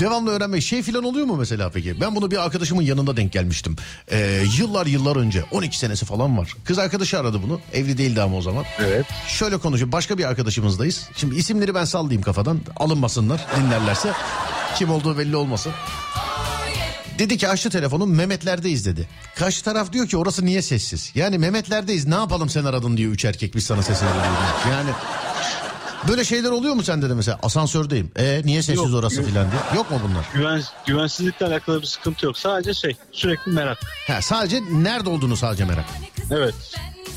devamlı 0.00 0.30
öğrenmek 0.30 0.62
şey 0.62 0.82
filan 0.82 1.04
oluyor 1.04 1.26
mu 1.26 1.36
mesela 1.36 1.70
peki? 1.70 2.00
Ben 2.00 2.16
bunu 2.16 2.30
bir 2.30 2.44
arkadaşımın 2.44 2.82
yanında 2.82 3.16
denk 3.16 3.32
gelmiştim. 3.32 3.76
Ee, 4.10 4.44
yıllar 4.58 4.86
yıllar 4.86 5.16
önce 5.16 5.44
12 5.50 5.78
senesi 5.78 6.04
falan 6.06 6.38
var. 6.38 6.54
Kız 6.64 6.78
arkadaşı 6.78 7.18
aradı 7.18 7.42
bunu 7.42 7.60
evli 7.72 7.98
değildi 7.98 8.22
ama 8.22 8.36
o 8.36 8.42
zaman. 8.42 8.64
Evet. 8.78 9.06
Şöyle 9.28 9.56
konuşuyor 9.56 9.92
başka 9.92 10.18
bir 10.18 10.24
arkadaşımızdayız. 10.24 11.08
Şimdi 11.16 11.36
isimleri 11.36 11.74
ben 11.74 11.84
sallayayım 11.84 12.22
kafadan 12.22 12.60
alınmasınlar 12.76 13.46
dinlerlerse. 13.56 14.12
Kim 14.76 14.90
olduğu 14.90 15.18
belli 15.18 15.36
olmasın. 15.36 15.71
Dedi 17.18 17.38
ki 17.38 17.48
açtı 17.48 17.70
telefonu 17.70 18.06
Mehmetlerdeyiz 18.06 18.86
dedi. 18.86 19.08
Karşı 19.36 19.64
taraf 19.64 19.92
diyor 19.92 20.08
ki 20.08 20.16
orası 20.16 20.44
niye 20.44 20.62
sessiz? 20.62 21.12
Yani 21.14 21.38
Mehmetlerdeyiz 21.38 22.06
ne 22.06 22.14
yapalım 22.14 22.48
sen 22.48 22.64
aradın 22.64 22.96
diyor 22.96 23.12
üç 23.12 23.24
erkek 23.24 23.54
biz 23.54 23.64
sana 23.64 23.82
sesini 23.82 24.08
veriyoruz. 24.08 24.30
Yani 24.70 24.90
böyle 26.08 26.24
şeyler 26.24 26.50
oluyor 26.50 26.74
mu 26.74 26.82
sende 26.82 27.10
de 27.10 27.14
mesela 27.14 27.38
asansördeyim. 27.42 28.10
E 28.16 28.42
niye 28.44 28.62
sessiz 28.62 28.90
Yok, 28.90 28.94
orası 28.94 29.22
filan 29.22 29.46
diye. 29.50 29.60
Yok 29.74 29.90
mu 29.90 30.00
bunlar? 30.08 30.26
Güven, 30.34 30.62
güvensizlikle 30.86 31.46
alakalı 31.46 31.82
bir 31.82 31.86
sıkıntı 31.86 32.26
yok. 32.26 32.38
Sadece 32.38 32.74
şey 32.74 32.96
sürekli 33.12 33.52
merak. 33.52 33.78
Ha, 34.06 34.22
sadece 34.22 34.60
nerede 34.72 35.08
olduğunu 35.08 35.36
sadece 35.36 35.64
merak. 35.64 35.84
Evet. 36.30 36.54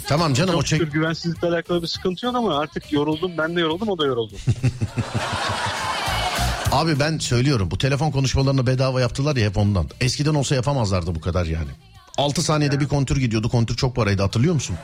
Tamam 0.07 0.33
canım 0.33 0.49
o 0.49 0.57
Çok 0.57 0.65
çek... 0.65 0.79
şükür 0.79 0.93
güvensizlikle 0.93 1.47
alakalı 1.47 1.81
bir 1.81 1.87
sıkıntı 1.87 2.25
yok 2.25 2.35
ama 2.35 2.57
artık 2.59 2.91
yoruldum. 2.91 3.31
Ben 3.37 3.55
de 3.55 3.61
yoruldum 3.61 3.89
o 3.89 3.97
da 3.97 4.05
yoruldu. 4.05 4.33
Abi 6.75 6.99
ben 6.99 7.17
söylüyorum 7.17 7.71
bu 7.71 7.77
telefon 7.77 8.11
konuşmalarını 8.11 8.67
bedava 8.67 9.01
yaptılar 9.01 9.35
ya 9.35 9.49
hep 9.49 9.57
ondan. 9.57 9.89
Eskiden 10.01 10.33
olsa 10.33 10.55
yapamazlardı 10.55 11.15
bu 11.15 11.21
kadar 11.21 11.45
yani. 11.45 11.69
6 12.17 12.41
saniyede 12.41 12.79
bir 12.79 12.87
kontür 12.87 13.17
gidiyordu. 13.17 13.49
Kontür 13.49 13.75
çok 13.75 13.95
paraydı 13.95 14.21
hatırlıyor 14.21 14.53
musun? 14.53 14.75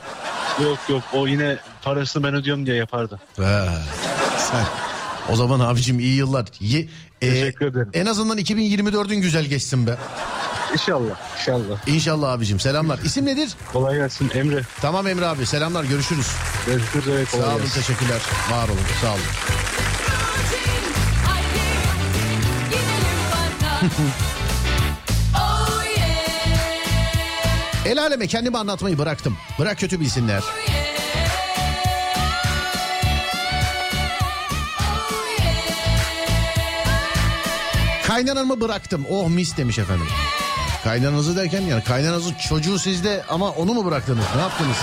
yok 0.63 0.77
yok 0.89 1.03
o 1.13 1.27
yine 1.27 1.57
parasını 1.81 2.23
ben 2.23 2.33
ödüyorum 2.33 2.65
diye 2.65 2.75
yapardı. 2.75 3.19
He, 3.35 3.65
sen. 4.51 4.65
O 5.29 5.35
zaman 5.35 5.59
abicim 5.59 5.99
iyi 5.99 6.15
yıllar. 6.15 6.45
Ye, 6.59 6.87
e, 7.21 7.29
Teşekkür 7.29 7.65
ederim. 7.65 7.89
En 7.93 8.05
azından 8.05 8.37
2024'ün 8.37 9.21
güzel 9.21 9.45
geçsin 9.45 9.87
be. 9.87 9.97
İnşallah. 10.73 11.15
İnşallah. 11.39 11.87
İnşallah 11.87 12.31
abicim 12.31 12.59
selamlar. 12.59 12.99
İsim 13.05 13.25
nedir? 13.25 13.49
Kolay 13.73 13.95
gelsin 13.95 14.31
Emre. 14.33 14.61
Tamam 14.81 15.07
Emre 15.07 15.25
abi 15.25 15.45
selamlar 15.45 15.83
görüşürüz. 15.83 16.27
Görüşürüz. 16.65 17.07
Evet, 17.07 17.31
kolay 17.31 17.45
Sağ 17.45 17.51
olun 17.51 17.61
gelsin. 17.61 17.81
teşekkürler. 17.81 18.21
Var 18.51 18.69
olun 18.69 18.79
sağ 19.01 19.11
olun. 19.13 19.21
El 27.85 28.01
aleme 28.01 28.27
kendimi 28.27 28.57
anlatmayı 28.57 28.97
bıraktım. 28.97 29.37
Bırak 29.59 29.79
kötü 29.79 29.99
bilsinler. 29.99 30.43
Kaynanamı 38.07 38.61
bıraktım. 38.61 39.05
Oh 39.09 39.29
mis 39.29 39.57
demiş 39.57 39.79
efendim. 39.79 40.07
Kaynananızı 40.83 41.35
derken 41.35 41.61
yani 41.61 41.83
kaynananızın 41.83 42.33
çocuğu 42.33 42.79
sizde 42.79 43.23
ama 43.29 43.49
onu 43.49 43.73
mu 43.73 43.85
bıraktınız? 43.85 44.25
Ne 44.35 44.41
yaptınız? 44.41 44.77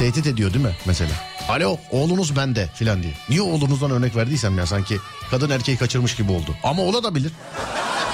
Tehdit 0.00 0.26
ediyor 0.26 0.54
değil 0.54 0.64
mi 0.64 0.76
mesela? 0.86 1.10
Alo 1.48 1.78
oğlunuz 1.90 2.36
bende 2.36 2.68
filan 2.74 3.02
diye. 3.02 3.12
Niye 3.28 3.42
oğlunuzdan 3.42 3.90
örnek 3.90 4.16
verdiysem 4.16 4.58
ya 4.58 4.66
sanki 4.66 4.96
kadın 5.30 5.50
erkeği 5.50 5.78
kaçırmış 5.78 6.16
gibi 6.16 6.32
oldu. 6.32 6.56
Ama 6.62 6.82
olabilir. 6.82 7.32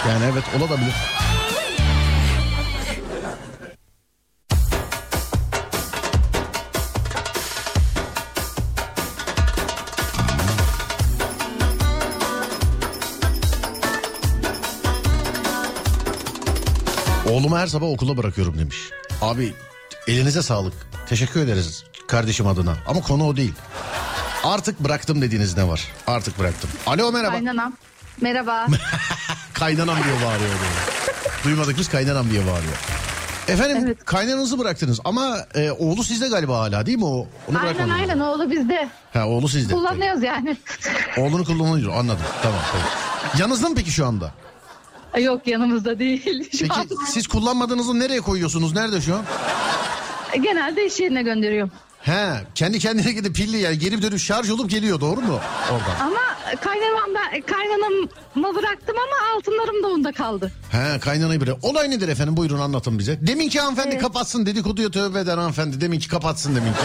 Yani 0.08 0.24
evet 0.32 0.44
olabilir. 0.58 0.94
Oğlumu 17.30 17.58
her 17.58 17.66
sabah 17.66 17.86
okula 17.86 18.16
bırakıyorum 18.16 18.58
demiş. 18.58 18.76
Abi 19.22 19.54
elinize 20.06 20.42
sağlık. 20.42 20.74
Teşekkür 21.08 21.40
ederiz 21.40 21.84
kardeşim 22.08 22.46
adına. 22.46 22.74
Ama 22.86 23.00
konu 23.00 23.26
o 23.26 23.36
değil. 23.36 23.52
Artık 24.44 24.80
bıraktım 24.80 25.22
dediğiniz 25.22 25.56
ne 25.56 25.68
var? 25.68 25.84
Artık 26.06 26.38
bıraktım. 26.38 26.70
Alo 26.86 27.12
merhaba. 27.12 27.32
Kaynanam. 27.32 27.72
Merhaba. 28.20 28.66
Kaynanam 29.54 29.96
diye 30.04 30.14
bağırıyor. 30.26 30.50
böyle. 30.50 31.44
Duymadık 31.44 31.78
biz 31.78 31.88
kaynanam 31.88 32.30
diye 32.30 32.40
bağırıyor. 32.46 32.72
Efendim 33.48 33.76
Evet. 33.86 34.04
kaynananızı 34.04 34.58
bıraktınız 34.58 35.00
ama 35.04 35.38
e, 35.54 35.70
oğlu 35.70 36.04
sizde 36.04 36.28
galiba 36.28 36.58
hala 36.58 36.86
değil 36.86 36.98
mi 36.98 37.04
o? 37.04 37.26
Onu 37.48 37.58
aynen 37.58 37.88
aynen 37.88 38.18
oğlu 38.18 38.50
bizde. 38.50 38.88
Ha 39.12 39.26
oğlu 39.26 39.48
sizde. 39.48 39.72
Kullanıyoruz 39.74 40.22
yani. 40.22 40.56
Oğlunu 41.18 41.44
kullanıyor 41.44 41.92
anladım 41.94 42.24
tamam. 42.42 42.60
tamam. 42.72 42.86
Yanınızda 43.38 43.68
mı 43.68 43.74
peki 43.74 43.90
şu 43.90 44.06
anda? 44.06 44.32
Yok 45.20 45.46
yanımızda 45.46 45.98
değil. 45.98 46.48
Şu 46.52 46.58
Peki 46.58 46.72
an 46.74 46.86
siz 47.06 47.26
kullanmadığınızı 47.28 47.98
nereye 48.00 48.20
koyuyorsunuz? 48.20 48.72
Nerede 48.72 49.00
şu 49.00 49.14
an? 49.14 49.22
Genelde 50.42 50.86
iş 50.86 51.00
yerine 51.00 51.22
gönderiyorum. 51.22 51.70
He 52.00 52.34
kendi 52.54 52.78
kendine 52.78 53.12
gidip 53.12 53.36
pilli 53.36 53.56
yani 53.58 53.78
geri 53.78 54.02
dönüp 54.02 54.18
şarj 54.20 54.50
olup 54.50 54.70
geliyor 54.70 55.00
doğru 55.00 55.20
mu? 55.20 55.40
Oradan. 55.72 56.06
Ama 56.06 56.20
kaynanam 56.60 57.10
ben 57.14 57.40
kaynanamı 57.40 58.56
bıraktım 58.56 58.96
ama 58.96 59.36
altınlarım 59.36 59.82
da 59.82 59.88
onda 59.88 60.12
kaldı. 60.12 60.52
He 60.70 61.00
kaynanayı 61.00 61.40
bile. 61.40 61.52
Olay 61.62 61.90
nedir 61.90 62.08
efendim 62.08 62.36
buyurun 62.36 62.58
anlatın 62.58 62.98
bize. 62.98 63.26
Deminki 63.26 63.60
hanımefendi 63.60 63.90
Evet. 63.92 64.02
kapatsın 64.02 64.46
dedikoduya 64.46 64.90
tövbe 64.90 65.20
eder 65.20 65.38
hanımefendi. 65.38 65.80
Deminki 65.80 66.08
kapatsın 66.08 66.56
deminki. 66.56 66.78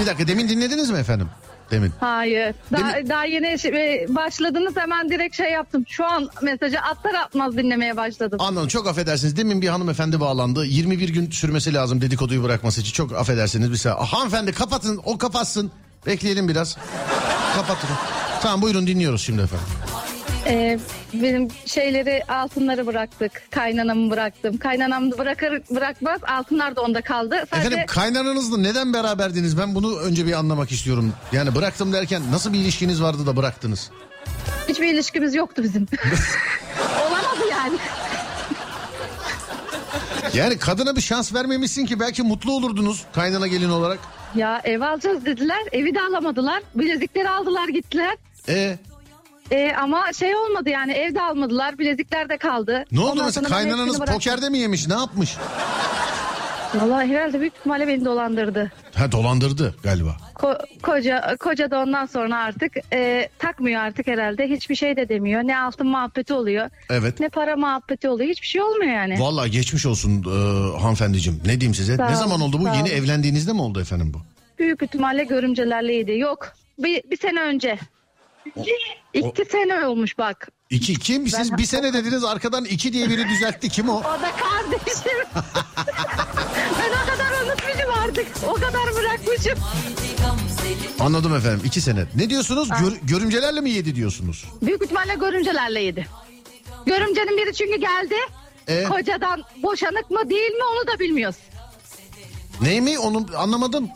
Bir 0.00 0.06
dakika 0.06 0.28
demin 0.28 0.48
dinlediniz 0.48 0.90
mi 0.90 0.98
efendim? 0.98 1.28
Demin. 1.70 1.92
Hayır. 2.00 2.54
Daha, 2.72 2.94
Değil 2.94 3.08
daha 3.08 3.24
yeni 3.24 3.58
şey- 3.58 4.06
başladınız 4.08 4.76
hemen 4.76 5.10
direkt 5.10 5.36
şey 5.36 5.52
yaptım. 5.52 5.84
Şu 5.88 6.04
an 6.04 6.28
mesajı 6.42 6.80
atlar 6.80 7.14
atmaz 7.14 7.56
dinlemeye 7.56 7.96
başladım. 7.96 8.38
Anladım 8.40 8.68
çok 8.68 8.86
affedersiniz. 8.86 9.36
Demin 9.36 9.62
bir 9.62 9.68
hanımefendi 9.68 10.20
bağlandı. 10.20 10.64
21 10.64 11.08
gün 11.08 11.30
sürmesi 11.30 11.74
lazım 11.74 12.00
dedikoduyu 12.00 12.42
bırakması 12.42 12.80
için. 12.80 12.92
Çok 12.92 13.12
affedersiniz. 13.12 13.70
Bir 13.72 13.76
saniye. 13.76 14.06
Hanımefendi 14.06 14.52
kapatın 14.52 15.00
o 15.04 15.18
kapatsın. 15.18 15.70
Bekleyelim 16.06 16.48
biraz. 16.48 16.76
Kapatın. 17.56 17.90
Tamam 18.42 18.62
buyurun 18.62 18.86
dinliyoruz 18.86 19.22
şimdi 19.22 19.42
efendim. 19.42 19.66
Ee, 20.48 20.78
benim 21.12 21.48
şeyleri 21.66 22.22
altınları 22.28 22.86
bıraktık. 22.86 23.42
Kaynanamı 23.50 24.10
bıraktım. 24.10 24.56
Kaynanamı 24.56 25.12
da 25.12 25.18
bırakır 25.18 25.62
bırakmaz 25.70 26.20
altınlar 26.26 26.76
da 26.76 26.80
onda 26.80 27.00
kaldı. 27.00 27.44
Sadece 27.50 27.68
Efendim 27.68 27.86
kaynananızla 27.86 28.58
neden 28.58 28.92
beraberdiniz? 28.92 29.58
Ben 29.58 29.74
bunu 29.74 29.98
önce 29.98 30.26
bir 30.26 30.32
anlamak 30.32 30.72
istiyorum. 30.72 31.12
Yani 31.32 31.54
bıraktım 31.54 31.92
derken 31.92 32.22
nasıl 32.32 32.52
bir 32.52 32.58
ilişkiniz 32.58 33.02
vardı 33.02 33.26
da 33.26 33.36
bıraktınız? 33.36 33.90
hiçbir 34.68 34.94
ilişkimiz 34.94 35.34
yoktu 35.34 35.62
bizim. 35.62 35.86
Olamadı 37.00 37.50
yani. 37.50 37.78
Yani 40.34 40.58
kadına 40.58 40.96
bir 40.96 41.00
şans 41.00 41.34
vermemişsin 41.34 41.86
ki 41.86 42.00
belki 42.00 42.22
mutlu 42.22 42.52
olurdunuz 42.52 43.04
kaynana 43.14 43.46
gelin 43.46 43.70
olarak. 43.70 43.98
Ya 44.34 44.60
ev 44.64 44.80
alacağız 44.80 45.24
dediler. 45.24 45.62
Evi 45.72 45.94
de 45.94 46.00
alamadılar. 46.00 46.62
Bilezikleri 46.74 47.30
aldılar 47.30 47.68
gittiler. 47.68 48.16
E 49.50 49.72
ama 49.82 50.12
şey 50.12 50.36
olmadı 50.36 50.70
yani 50.70 50.92
evde 50.92 51.22
almadılar. 51.22 51.78
Bilezikler 51.78 52.28
de 52.28 52.36
kaldı. 52.38 52.84
ne 52.92 53.00
oldu 53.00 53.10
Ondan 53.10 53.26
mesela 53.26 53.48
sonra 53.48 53.56
ben 53.58 53.62
kaynananız 53.62 53.86
hepsini 53.86 53.98
bıraktım. 54.06 54.14
pokerde 54.32 54.48
mi 54.50 54.58
yemiş 54.58 54.88
ne 54.88 54.94
yapmış? 54.94 55.36
Vallahi 56.74 57.08
herhalde 57.08 57.40
büyük 57.40 57.56
ihtimalle 57.56 57.88
beni 57.88 58.04
dolandırdı. 58.04 58.72
Ha 58.94 59.12
dolandırdı 59.12 59.74
galiba. 59.82 60.16
Ko- 60.34 60.80
koca 60.82 61.36
koca 61.40 61.70
da 61.70 61.78
ondan 61.82 62.06
sonra 62.06 62.38
artık 62.38 62.72
e, 62.92 63.28
takmıyor 63.38 63.80
artık 63.80 64.06
herhalde. 64.06 64.48
Hiçbir 64.48 64.74
şey 64.74 64.96
de 64.96 65.08
demiyor. 65.08 65.42
Ne 65.42 65.58
altın 65.58 65.86
muhabbeti 65.86 66.34
oluyor. 66.34 66.70
Evet. 66.90 67.20
Ne 67.20 67.28
para 67.28 67.56
muhabbeti 67.56 68.08
oluyor. 68.08 68.30
Hiçbir 68.30 68.46
şey 68.46 68.62
olmuyor 68.62 68.92
yani. 68.92 69.20
Vallahi 69.20 69.50
geçmiş 69.50 69.86
olsun 69.86 70.22
e, 70.24 70.78
hanımefendiciğim. 70.80 71.40
Ne 71.46 71.60
diyeyim 71.60 71.74
size? 71.74 71.96
Sağ 71.96 72.06
ne 72.08 72.16
ol, 72.16 72.18
zaman 72.18 72.40
oldu 72.40 72.60
bu? 72.60 72.64
sağ 72.64 72.74
Yeni 72.74 72.88
ol. 72.88 72.92
evlendiğinizde 72.92 73.52
mi 73.52 73.62
oldu 73.62 73.80
efendim 73.80 74.12
bu? 74.14 74.18
Büyük 74.58 74.82
ihtimalle 74.82 75.24
görümcelerleydi. 75.24 76.18
Yok. 76.18 76.52
Bir, 76.78 77.02
bir 77.10 77.16
sene 77.16 77.40
önce. 77.40 77.78
İki 79.14 79.44
sene 79.44 79.86
olmuş 79.86 80.18
bak. 80.18 80.48
İki 80.70 80.98
kim? 80.98 81.28
Siz 81.28 81.50
Ben- 81.50 81.58
bir 81.58 81.64
sene 81.64 81.92
dediniz 81.92 82.24
arkadan 82.24 82.64
iki 82.64 82.92
diye 82.92 83.10
biri 83.10 83.28
düzeltti. 83.28 83.68
Kim 83.68 83.88
o? 83.88 83.96
O 84.00 84.02
da 84.04 84.32
kardeşim. 84.36 85.18
ben 86.78 86.90
o 86.90 87.06
kadar 87.10 87.42
unutmuşum 87.44 87.90
artık. 88.04 88.26
O 88.48 88.54
kadar 88.54 88.94
bırakmışım. 88.94 89.58
Anladım 91.00 91.34
efendim 91.36 91.60
iki 91.64 91.80
sene. 91.80 92.04
Ne 92.14 92.30
diyorsunuz? 92.30 92.68
Gör- 92.68 92.98
görümcelerle 93.02 93.60
mi 93.60 93.70
yedi 93.70 93.94
diyorsunuz? 93.94 94.44
Büyük 94.62 94.82
ihtimalle 94.84 95.14
görümcelerle 95.14 95.82
yedi. 95.82 96.06
Görümcenin 96.86 97.36
biri 97.38 97.54
çünkü 97.54 97.80
geldi. 97.80 98.14
E? 98.68 98.84
Kocadan 98.84 99.42
boşanık 99.62 100.10
mı 100.10 100.30
değil 100.30 100.50
mi 100.50 100.62
onu 100.72 100.86
da 100.94 100.98
bilmiyoruz. 100.98 101.36
Ney 102.60 102.80
mi? 102.80 102.98
Onu 102.98 103.26
anlamadım. 103.36 103.88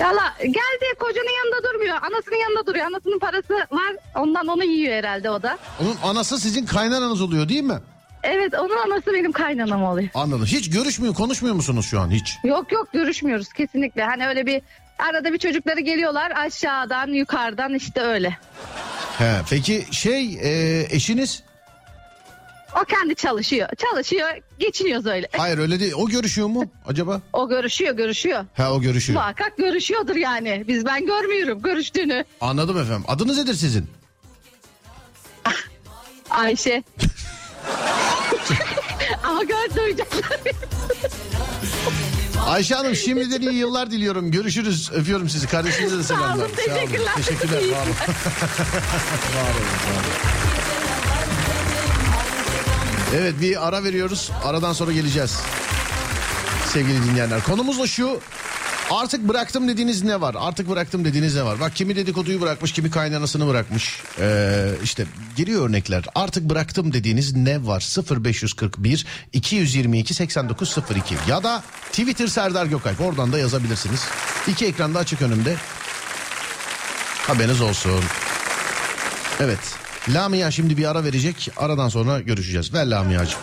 Valla 0.00 0.34
geldi 0.40 0.86
kocanın 0.98 1.30
yanında 1.38 1.68
durmuyor. 1.72 1.96
Anasının 1.96 2.36
yanında 2.36 2.66
duruyor. 2.66 2.86
Anasının 2.86 3.18
parası 3.18 3.54
var. 3.54 3.96
Ondan 4.14 4.46
onu 4.46 4.64
yiyor 4.64 4.94
herhalde 4.94 5.30
o 5.30 5.42
da. 5.42 5.58
Onun 5.80 5.96
anası 6.02 6.38
sizin 6.38 6.66
kaynananız 6.66 7.20
oluyor 7.22 7.48
değil 7.48 7.62
mi? 7.62 7.78
Evet 8.22 8.54
onun 8.54 8.76
anası 8.76 9.12
benim 9.14 9.32
kaynanam 9.32 9.82
oluyor. 9.84 10.08
Anladım. 10.14 10.44
Hiç 10.46 10.70
görüşmüyor, 10.70 11.14
konuşmuyor 11.14 11.54
musunuz 11.54 11.86
şu 11.90 12.00
an 12.00 12.10
hiç? 12.10 12.36
Yok 12.44 12.72
yok 12.72 12.92
görüşmüyoruz 12.92 13.52
kesinlikle. 13.52 14.04
Hani 14.04 14.26
öyle 14.28 14.46
bir 14.46 14.62
arada 14.98 15.32
bir 15.32 15.38
çocukları 15.38 15.80
geliyorlar 15.80 16.32
aşağıdan 16.36 17.06
yukarıdan 17.08 17.74
işte 17.74 18.00
öyle. 18.00 18.38
He, 19.18 19.34
peki 19.50 19.86
şey 19.90 20.38
e, 20.42 20.82
eşiniz? 20.90 21.42
O 22.76 22.84
kendi 22.84 23.14
çalışıyor. 23.14 23.68
Çalışıyor 23.76 24.28
geçiniyoruz 24.58 25.06
öyle. 25.06 25.28
Hayır 25.36 25.58
öyle 25.58 25.80
değil. 25.80 25.92
O 25.96 26.08
görüşüyor 26.08 26.48
mu 26.48 26.64
acaba? 26.86 27.20
O 27.32 27.48
görüşüyor 27.48 27.94
görüşüyor. 27.96 28.44
Ha 28.56 28.72
o 28.72 28.80
görüşüyor. 28.80 29.20
Muhakkak 29.20 29.56
görüşüyordur 29.56 30.16
yani. 30.16 30.64
Biz 30.68 30.86
ben 30.86 31.06
görmüyorum 31.06 31.62
görüştüğünü. 31.62 32.24
Anladım 32.40 32.78
efendim. 32.78 33.04
Adınız 33.08 33.38
nedir 33.38 33.54
sizin? 33.54 33.86
Ayşe. 36.30 36.82
Ama 39.24 39.42
gör 39.42 39.74
duyacaklar. 39.76 40.24
Ayşe 42.46 42.74
Hanım 42.74 42.96
şimdiden 42.96 43.40
iyi 43.40 43.54
yıllar 43.54 43.90
diliyorum. 43.90 44.30
Görüşürüz. 44.30 44.90
Öpüyorum 44.92 45.28
sizi. 45.28 45.46
Kardeşinize 45.48 45.98
de 45.98 46.02
selamlar. 46.02 46.44
olun, 46.44 46.54
teşekkürler. 46.56 47.12
Teşekkürler. 47.16 47.56
Var 47.56 47.62
olun. 47.62 47.72
var 49.36 49.54
olun. 49.54 49.64
Var 49.86 49.94
olun. 49.94 50.47
Evet 53.14 53.34
bir 53.40 53.68
ara 53.68 53.84
veriyoruz. 53.84 54.30
Aradan 54.44 54.72
sonra 54.72 54.92
geleceğiz. 54.92 55.38
Sevgili 56.72 57.04
dinleyenler. 57.04 57.42
Konumuz 57.42 57.78
da 57.78 57.86
şu. 57.86 58.20
Artık 58.90 59.28
bıraktım 59.28 59.68
dediğiniz 59.68 60.02
ne 60.02 60.20
var? 60.20 60.36
Artık 60.38 60.68
bıraktım 60.68 61.04
dediğiniz 61.04 61.36
ne 61.36 61.44
var? 61.44 61.60
Bak 61.60 61.76
kimi 61.76 61.96
dedikoduyu 61.96 62.40
bırakmış, 62.40 62.72
kimi 62.72 62.90
kaynanasını 62.90 63.48
bırakmış. 63.48 64.02
Ee, 64.20 64.70
işte 64.84 65.06
geliyor 65.36 65.68
örnekler. 65.68 66.04
Artık 66.14 66.50
bıraktım 66.50 66.92
dediğiniz 66.92 67.36
ne 67.36 67.66
var? 67.66 67.96
0541 68.24 69.06
222 69.32 70.14
8902 70.14 71.14
ya 71.28 71.42
da 71.42 71.62
Twitter 71.90 72.26
Serdar 72.26 72.66
Gökalp. 72.66 73.00
Oradan 73.00 73.32
da 73.32 73.38
yazabilirsiniz. 73.38 74.04
İki 74.48 74.66
ekranda 74.66 74.98
açık 74.98 75.22
önümde. 75.22 75.56
Haberiniz 77.26 77.60
olsun. 77.60 78.04
Evet. 79.40 79.87
Lamia 80.08 80.50
şimdi 80.50 80.76
bir 80.76 80.90
ara 80.90 81.04
verecek. 81.04 81.50
Aradan 81.56 81.88
sonra 81.88 82.20
görüşeceğiz. 82.20 82.74
Ver 82.74 82.86
Lamia'cığım. 82.86 83.40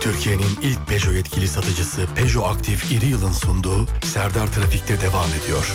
Türkiye'nin 0.00 0.58
ilk 0.62 0.86
Peugeot 0.88 1.14
yetkili 1.14 1.48
satıcısı 1.48 2.06
Peugeot 2.14 2.46
Aktif 2.56 2.92
İri 2.92 3.06
Yıl'ın 3.06 3.32
sunduğu 3.32 3.86
Serdar 4.04 4.46
Trafik'te 4.46 5.00
devam 5.00 5.28
ediyor. 5.44 5.66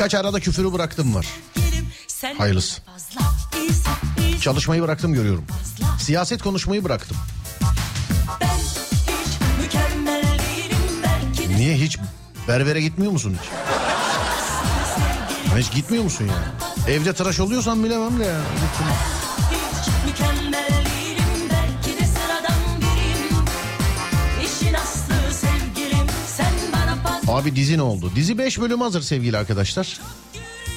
Birkaç 0.00 0.14
arada 0.14 0.40
küfürü 0.40 0.72
bıraktım 0.72 1.14
var. 1.14 1.26
Hayırlısı. 2.38 2.80
Çalışmayı 4.40 4.82
bıraktım 4.82 5.14
görüyorum. 5.14 5.44
Siyaset 5.98 6.42
konuşmayı 6.42 6.84
bıraktım. 6.84 7.16
Niye 11.56 11.76
hiç 11.76 11.98
berbere 12.48 12.80
gitmiyor 12.80 13.12
musun 13.12 13.38
hiç? 13.42 13.50
Hiç 15.58 15.72
gitmiyor 15.72 16.04
musun 16.04 16.24
ya? 16.24 16.34
Evde 16.94 17.12
tıraş 17.12 17.40
oluyorsan 17.40 17.84
bilemem 17.84 18.20
de 18.20 18.24
ya. 18.24 18.40
hiç 18.40 19.19
Abi 27.40 27.56
dizi 27.56 27.78
ne 27.78 27.82
oldu? 27.82 28.12
Dizi 28.16 28.38
5 28.38 28.60
bölüm 28.60 28.80
hazır 28.80 29.02
sevgili 29.02 29.36
arkadaşlar. 29.36 30.00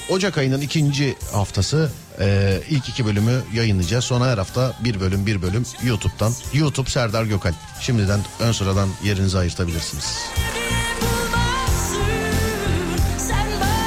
Ocak 0.08 0.38
ayının 0.38 0.60
ikinci 0.60 1.16
haftası 1.32 1.90
e, 2.20 2.60
ilk 2.70 2.88
iki 2.88 3.06
bölümü 3.06 3.42
yayınlayacağız. 3.54 4.04
Sonra 4.04 4.26
her 4.26 4.38
hafta 4.38 4.72
bir 4.84 5.00
bölüm 5.00 5.26
bir 5.26 5.42
bölüm 5.42 5.62
YouTube'dan. 5.84 6.32
YouTube 6.52 6.90
Serdar 6.90 7.24
Gökalp. 7.24 7.54
Şimdiden 7.80 8.20
ön 8.40 8.52
sıradan 8.52 8.88
yerinizi 9.04 9.38
ayırtabilirsiniz. 9.38 10.18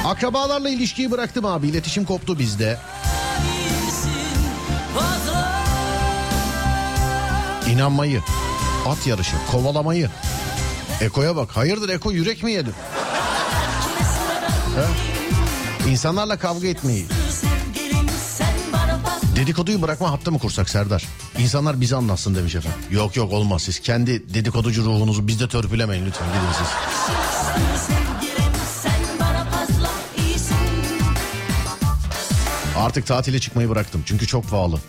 Akrabalarla 0.04 0.70
ilişkiyi 0.70 1.10
bıraktım 1.10 1.44
abi. 1.44 1.68
İletişim 1.68 2.04
koptu 2.04 2.38
bizde. 2.38 2.78
İnanmayı, 7.70 8.20
at 8.86 9.06
yarışı, 9.06 9.36
kovalamayı. 9.50 10.10
Eko'ya 11.00 11.36
bak. 11.36 11.56
Hayırdır 11.56 11.88
Eko 11.88 12.10
yürek 12.10 12.42
mi 12.42 12.52
yedin? 12.52 12.74
İnsanlarla 15.88 16.38
kavga 16.38 16.68
etmeyi. 16.68 17.06
Dedikoduyu 19.36 19.82
bırakma 19.82 20.10
hattı 20.12 20.32
mı 20.32 20.38
kursak 20.38 20.68
Serdar? 20.68 21.04
İnsanlar 21.38 21.80
bizi 21.80 21.96
anlatsın 21.96 22.34
demiş 22.34 22.54
efendim. 22.54 22.78
Yok 22.90 23.16
yok 23.16 23.32
olmaz 23.32 23.62
siz 23.62 23.80
kendi 23.80 24.34
dedikoducu 24.34 24.84
ruhunuzu 24.84 25.28
bizde 25.28 25.48
törpülemeyin 25.48 26.06
lütfen 26.06 26.28
gidin 26.28 26.52
siz. 26.58 26.68
Artık 32.76 33.06
tatile 33.06 33.38
çıkmayı 33.38 33.68
bıraktım 33.70 34.02
çünkü 34.06 34.26
çok 34.26 34.50
pahalı. 34.50 34.80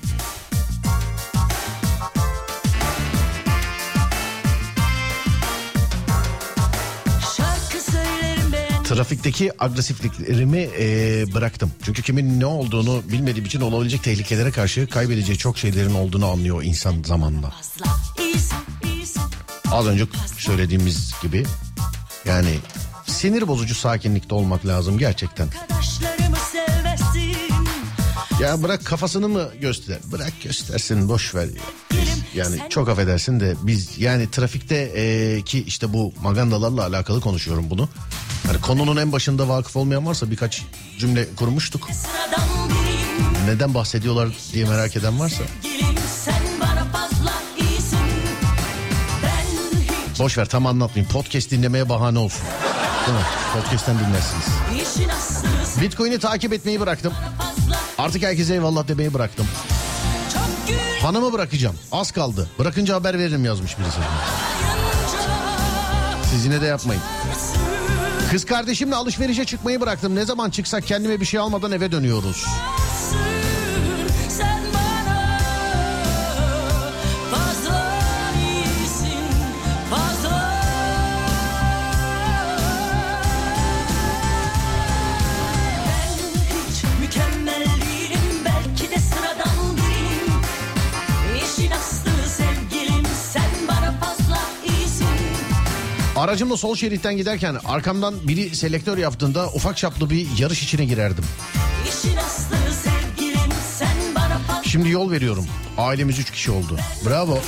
Trafikteki 9.00 9.64
agresifliklerimi 9.64 10.58
eee, 10.58 11.26
bıraktım. 11.34 11.72
Çünkü 11.86 12.02
kimin 12.02 12.40
ne 12.40 12.46
olduğunu 12.46 13.02
bilmediğim 13.12 13.46
için 13.46 13.62
olabilecek 13.62 14.04
tehlikelere 14.04 14.52
karşı 14.52 14.88
kaybedeceği 14.88 15.38
çok 15.38 15.58
şeylerin 15.58 15.94
olduğunu 15.94 16.28
anlıyor 16.28 16.64
insan 16.64 17.04
zamanla. 17.04 17.54
Az 19.72 19.88
önce 19.88 20.06
söylediğimiz 20.38 21.14
gibi 21.22 21.46
yani 22.26 22.56
sinir 23.08 23.48
bozucu 23.48 23.76
sakinlikte 23.76 24.36
olmak 24.36 24.66
lazım 24.66 24.98
gerçekten. 24.98 25.48
Ya 28.42 28.64
bırak 28.64 28.86
kafasını 28.86 29.30
mı 29.30 29.50
göster? 29.62 29.98
Bırak 30.12 30.34
göstersin 30.44 31.10
boş 31.10 31.36
ver. 31.36 31.48
Biz, 31.92 31.99
yani 32.36 32.60
çok 32.70 32.89
affedersin 32.89 33.39
de 33.39 33.56
biz 33.62 33.98
yani 33.98 34.32
trafikte 34.32 34.76
e, 34.76 35.42
ki 35.42 35.63
işte 35.68 35.94
bu 35.94 36.13
magandalarla 36.22 36.86
alakalı 36.86 37.22
konuşuyorum 37.22 37.70
bunu. 37.70 37.89
Hani 38.48 38.62
konunun 38.62 38.98
en 38.98 39.12
başında 39.12 39.48
vakıf 39.50 39.76
olmayan 39.76 40.06
varsa 40.06 40.32
birkaç 40.32 40.65
cümle 41.00 41.28
kurmuştuk. 41.36 41.88
Neden 43.46 43.74
bahsediyorlar 43.74 44.30
diye 44.54 44.65
merak 44.65 44.96
eden 44.96 45.20
varsa. 45.20 45.44
Sen 46.26 46.34
Boş 50.20 50.38
ver 50.38 50.46
tam 50.46 50.65
anlatmayayım. 50.65 51.12
Podcast 51.13 51.52
dinlemeye 51.52 51.89
bahane 51.89 52.20
olsun. 52.20 52.42
Değil 53.08 53.18
mi? 53.18 53.26
Podcast'ten 53.54 53.96
dinlersiniz. 54.00 54.46
Bitcoin'i 55.82 56.20
takip 56.20 56.54
etmeyi 56.54 56.80
bıraktım. 56.80 57.13
Artık 57.98 58.24
herkese 58.24 58.54
eyvallah 58.54 58.88
demeyi 58.88 59.13
bıraktım. 59.13 59.48
Hanımı 61.10 61.34
bırakacağım. 61.34 61.76
Az 61.91 62.12
kaldı. 62.12 62.50
Bırakınca 62.60 62.95
haber 62.95 63.19
veririm 63.19 63.45
yazmış 63.45 63.80
birisi. 63.80 64.00
Siz 66.32 66.45
yine 66.45 66.62
de 66.62 66.65
yapmayın. 66.65 67.02
Kız 68.32 68.45
kardeşimle 68.45 68.95
alışverişe 68.95 69.45
çıkmayı 69.45 69.82
bıraktım. 69.82 70.15
Ne 70.15 70.26
zaman 70.26 70.50
çıksak 70.50 70.88
kendime 70.88 71.19
bir 71.19 71.26
şey 71.26 71.39
almadan 71.39 71.72
eve 71.72 71.91
dönüyoruz. 71.91 72.45
Aracımla 96.20 96.58
sol 96.58 96.76
şeritten 96.76 97.18
giderken 97.18 97.58
arkamdan 97.66 98.16
biri 98.28 98.56
selektör 98.56 98.98
yaptığında 98.98 99.48
ufak 99.48 99.78
çaplı 99.78 100.10
bir 100.10 100.28
yarış 100.38 100.64
içine 100.64 100.86
girerdim. 100.86 101.24
Şimdi 104.64 104.90
yol 104.90 105.12
veriyorum. 105.12 105.46
Ailemiz 105.78 106.20
üç 106.20 106.32
kişi 106.32 106.52
oldu. 106.52 106.78
Bravo. 107.06 107.40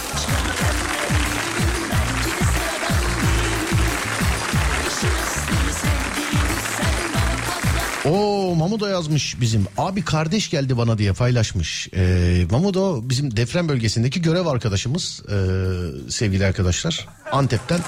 O 8.06 8.56
Mamudo 8.56 8.88
yazmış 8.88 9.42
bizim. 9.42 9.66
Abi 9.78 10.06
kardeş 10.06 10.50
geldi 10.50 10.78
bana 10.78 10.98
diye 10.98 11.14
paylaşmış. 11.14 11.90
Ee, 11.96 12.46
Mamudo 12.52 13.00
bizim 13.04 13.38
deprem 13.38 13.70
bölgesindeki 13.70 14.22
görev 14.22 14.46
arkadaşımız 14.46 15.22
ee, 15.30 16.12
sevgili 16.12 16.46
arkadaşlar. 16.46 17.08
Antep'ten. 17.32 17.80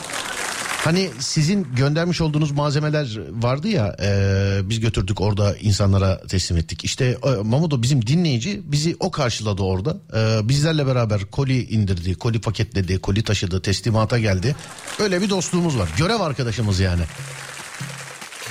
Hani 0.83 1.09
sizin 1.19 1.67
göndermiş 1.75 2.21
olduğunuz 2.21 2.51
malzemeler 2.51 3.19
vardı 3.31 3.67
ya 3.67 3.95
ee, 4.01 4.59
biz 4.63 4.79
götürdük 4.79 5.21
orada 5.21 5.55
insanlara 5.57 6.21
teslim 6.27 6.57
ettik. 6.57 6.83
İşte 6.83 7.17
e, 7.23 7.29
Mamudo 7.29 7.81
bizim 7.81 8.07
dinleyici 8.07 8.61
bizi 8.65 8.95
o 8.99 9.11
karşıladı 9.11 9.61
orada. 9.61 9.97
Ee, 10.15 10.49
bizlerle 10.49 10.87
beraber 10.87 11.25
koli 11.25 11.63
indirdi, 11.63 12.15
koli 12.15 12.41
paketledi, 12.41 12.99
koli 12.99 13.23
taşıdı, 13.23 13.61
teslimata 13.61 14.19
geldi. 14.19 14.55
Öyle 14.99 15.21
bir 15.21 15.29
dostluğumuz 15.29 15.77
var. 15.77 15.89
Görev 15.97 16.19
arkadaşımız 16.19 16.79
yani. 16.79 17.03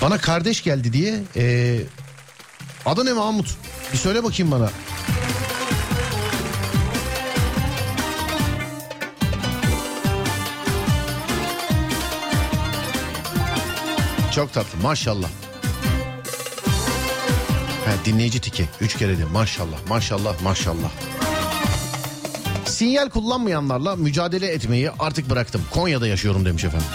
Bana 0.03 0.19
kardeş 0.19 0.63
geldi 0.63 0.93
diye 0.93 1.21
ee, 1.37 1.81
adı 2.87 3.05
ne 3.05 3.13
Mahmut? 3.13 3.57
Bir 3.93 3.99
söyle 3.99 4.25
bakayım 4.25 4.53
bana. 4.53 4.71
Çok 14.35 14.53
tatlı 14.53 14.79
maşallah. 14.83 15.29
Ha, 17.85 17.93
dinleyici 18.05 18.41
tiki. 18.41 18.69
Üç 18.81 18.97
kere 18.97 19.19
de 19.19 19.25
maşallah 19.25 19.77
maşallah 19.89 20.43
maşallah. 20.43 20.91
Sinyal 22.65 23.09
kullanmayanlarla 23.09 23.97
mücadele 23.97 24.47
etmeyi 24.47 24.91
artık 24.99 25.31
bıraktım. 25.31 25.63
Konya'da 25.71 26.07
yaşıyorum 26.07 26.45
demiş 26.45 26.65
efendim. 26.65 26.87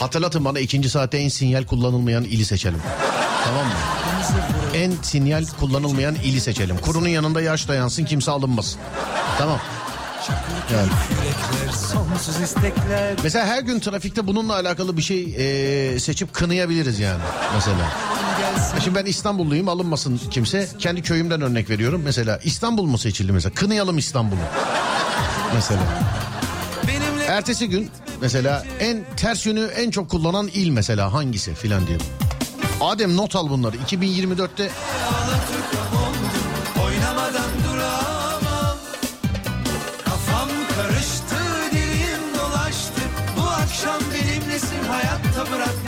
Hatırlatın 0.00 0.44
bana 0.44 0.58
ikinci 0.58 0.90
saatte 0.90 1.18
en 1.18 1.28
sinyal 1.28 1.64
kullanılmayan 1.64 2.24
ili 2.24 2.44
seçelim. 2.44 2.80
Tamam 3.44 3.66
mı? 3.66 3.72
En 4.74 4.92
sinyal 5.02 5.46
kullanılmayan 5.60 6.14
ili 6.14 6.40
seçelim. 6.40 6.78
Kurunun 6.78 7.08
yanında 7.08 7.40
yaş 7.40 7.68
dayansın 7.68 8.04
kimse 8.04 8.30
alınmasın. 8.30 8.80
Tamam. 9.38 9.58
Yani. 10.74 10.88
Mesela 13.22 13.46
her 13.46 13.62
gün 13.62 13.80
trafikte 13.80 14.26
bununla 14.26 14.54
alakalı 14.54 14.96
bir 14.96 15.02
şey 15.02 15.22
eee, 15.24 16.00
seçip 16.00 16.34
kınayabiliriz 16.34 16.98
yani 16.98 17.22
mesela. 17.54 17.92
Şimdi 18.84 18.96
ben 18.98 19.04
İstanbulluyum 19.06 19.68
alınmasın 19.68 20.20
kimse. 20.30 20.68
Kendi 20.78 21.02
köyümden 21.02 21.40
örnek 21.40 21.70
veriyorum. 21.70 22.02
Mesela 22.04 22.38
İstanbul 22.44 22.84
mu 22.84 22.98
seçildi 22.98 23.32
mesela? 23.32 23.54
Kınayalım 23.54 23.98
İstanbul'u. 23.98 24.38
Mesela. 25.54 25.80
Ertesi 27.28 27.68
gün 27.68 27.90
mesela 28.20 28.64
en 28.80 29.04
ters 29.16 29.46
yönü 29.46 29.64
en 29.64 29.90
çok 29.90 30.10
kullanan 30.10 30.48
il 30.48 30.70
mesela 30.70 31.12
hangisi 31.12 31.54
filan 31.54 31.86
diyor. 31.86 32.00
Adem 32.80 33.16
not 33.16 33.36
al 33.36 33.50
bunları. 33.50 33.76
2024'te 33.76 34.70
خبرك 45.38 45.87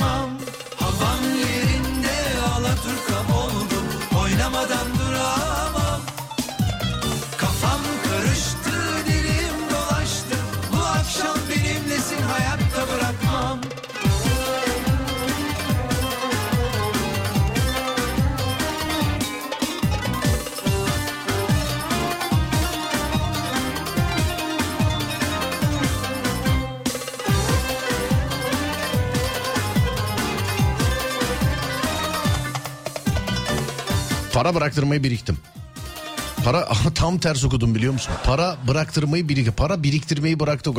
para 34.41 34.55
bıraktırmayı 34.55 35.03
biriktim. 35.03 35.39
Para 36.45 36.69
tam 36.95 37.19
ters 37.19 37.45
okudum 37.45 37.75
biliyor 37.75 37.93
musun? 37.93 38.13
Para 38.25 38.57
bıraktırmayı 38.69 39.29
birik 39.29 39.57
para 39.57 39.83
biriktirmeyi 39.83 40.41
bıraktı. 40.41 40.71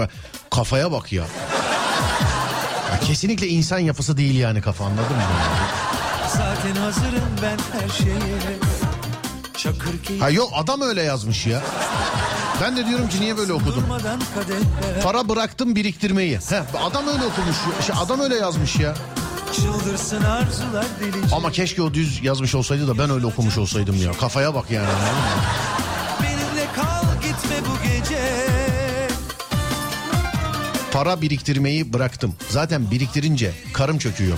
Kafaya 0.52 0.92
bak 0.92 1.14
ya. 1.14 1.24
Ya 2.92 3.00
Kesinlikle 3.00 3.48
insan 3.48 3.80
yapısı 3.80 4.18
değil 4.18 4.36
yani 4.36 4.62
kafa 4.62 4.86
anladın 4.86 5.16
mı? 5.16 5.24
Zaten 6.30 6.82
hazırım 6.82 7.30
ben 7.42 7.58
her 7.80 7.90
şeye 7.90 8.20
Çakır 9.58 10.04
ki 10.04 10.20
Ha 10.20 10.30
yok 10.30 10.50
adam 10.56 10.82
öyle 10.82 11.02
yazmış 11.02 11.48
ya. 11.48 11.62
Ben 12.62 12.78
de 12.78 12.88
diyorum 12.88 13.10
ki 13.10 13.22
niye 13.22 13.38
böyle 13.38 13.54
okudum? 13.54 13.86
Para 15.04 15.30
bıraktım 15.30 15.76
biriktirmeyi. 15.76 16.40
Heh, 16.50 16.84
adam 16.86 17.08
öyle 17.08 17.26
okumuş. 17.26 17.86
Şey, 17.88 17.96
adam 18.00 18.20
öyle 18.20 18.36
yazmış 18.36 18.76
ya. 18.76 18.94
Çıldırsın 19.54 20.22
arzular 20.22 20.86
delice 21.00 21.36
Ama 21.36 21.52
keşke 21.52 21.82
o 21.82 21.94
düz 21.94 22.24
yazmış 22.24 22.56
olsaydı 22.56 22.88
da 22.88 22.98
ben 22.98 23.10
öyle 23.10 23.26
okumuş 23.26 23.58
olsaydım 23.58 24.02
ya. 24.02 24.12
Kafaya 24.12 24.56
bak 24.56 24.72
yani. 24.72 24.88
Benimle 26.24 26.68
kal 26.76 27.04
gitme 27.22 27.56
bu 27.70 27.88
gece 27.88 28.48
Para 30.94 31.22
biriktirmeyi 31.22 31.94
bıraktım. 31.94 32.36
Zaten 32.50 32.92
biriktirince 32.92 33.52
karım 33.74 33.98
çöküyor. 33.98 34.38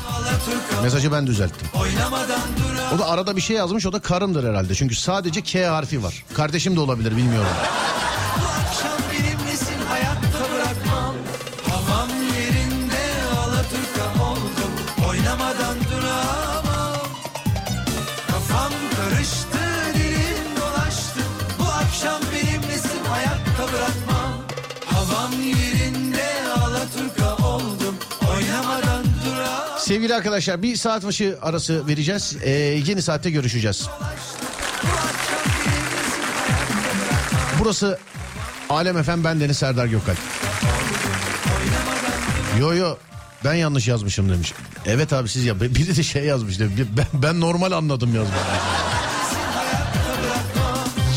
Mesajı 0.84 1.12
ben 1.12 1.28
düzelttim. 1.28 1.68
O 2.96 3.00
da 3.00 3.08
arada 3.10 3.36
bir 3.36 3.42
şey 3.42 3.56
yazmış 3.56 3.86
o 3.86 3.94
da 3.94 4.00
karımdır 4.00 4.50
herhalde. 4.50 4.76
Çünkü 4.76 4.96
sadece 4.96 5.42
K 5.42 5.66
harfi 5.68 6.04
var. 6.04 6.24
Kardeşim 6.34 6.76
de 6.76 6.80
olabilir 6.80 7.18
bilmiyorum. 7.18 7.48
Sevgili 30.04 30.16
arkadaşlar 30.16 30.62
bir 30.62 30.76
saat 30.76 31.06
başı 31.06 31.38
arası 31.42 31.88
vereceğiz. 31.88 32.38
Ee, 32.42 32.50
yeni 32.86 33.02
saatte 33.02 33.32
görüşeceğiz. 33.32 33.88
Burası 37.60 38.00
Alem 38.70 38.98
Efem 38.98 39.24
ben 39.24 39.40
Deniz 39.40 39.58
Serdar 39.58 39.86
Gökalp. 39.86 40.18
Yo 42.60 42.74
yo 42.74 42.96
ben 43.44 43.54
yanlış 43.54 43.88
yazmışım 43.88 44.30
demiş. 44.30 44.54
Evet 44.86 45.14
abi 45.14 45.30
siz 45.30 45.46
ya 45.46 45.62
biri 45.62 45.98
de 45.98 46.04
şey 46.04 46.24
yazmış 46.24 46.60
demiş. 46.60 46.74
Ben, 46.98 47.22
ben 47.22 47.40
normal 47.40 47.72
anladım 47.72 48.16
yazmış. 48.16 48.38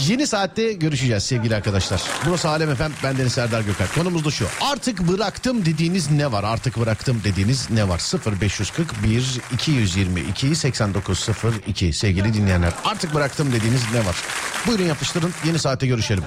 Yeni 0.08 0.26
saatte 0.26 0.72
görüşeceğiz 0.72 1.22
sevgili 1.22 1.56
arkadaşlar. 1.56 2.02
Burası 2.26 2.48
Alem 2.48 2.70
Efem 2.70 2.92
ben 3.04 3.18
Deniz 3.18 3.32
Serdar 3.32 3.60
Gökalp. 3.60 3.94
Konumuz 3.94 4.24
da 4.24 4.30
şu. 4.30 4.46
Artık 4.60 5.08
bıraktım 5.08 5.64
dediğiniz 5.64 6.10
ne 6.10 6.32
var? 6.32 6.44
Artık 6.44 6.80
bıraktım 6.80 7.20
dediğiniz 7.24 7.70
ne 7.70 7.88
var? 7.88 8.02
0541 8.40 9.40
222 9.54 10.56
8902 10.56 11.92
sevgili 11.92 12.34
dinleyenler. 12.34 12.72
Artık 12.84 13.14
bıraktım 13.14 13.52
dediğiniz 13.52 13.82
ne 13.94 14.06
var? 14.06 14.16
Buyurun 14.66 14.84
yapıştırın 14.84 15.32
yeni 15.44 15.58
saatte 15.58 15.86
görüşelim. 15.86 16.24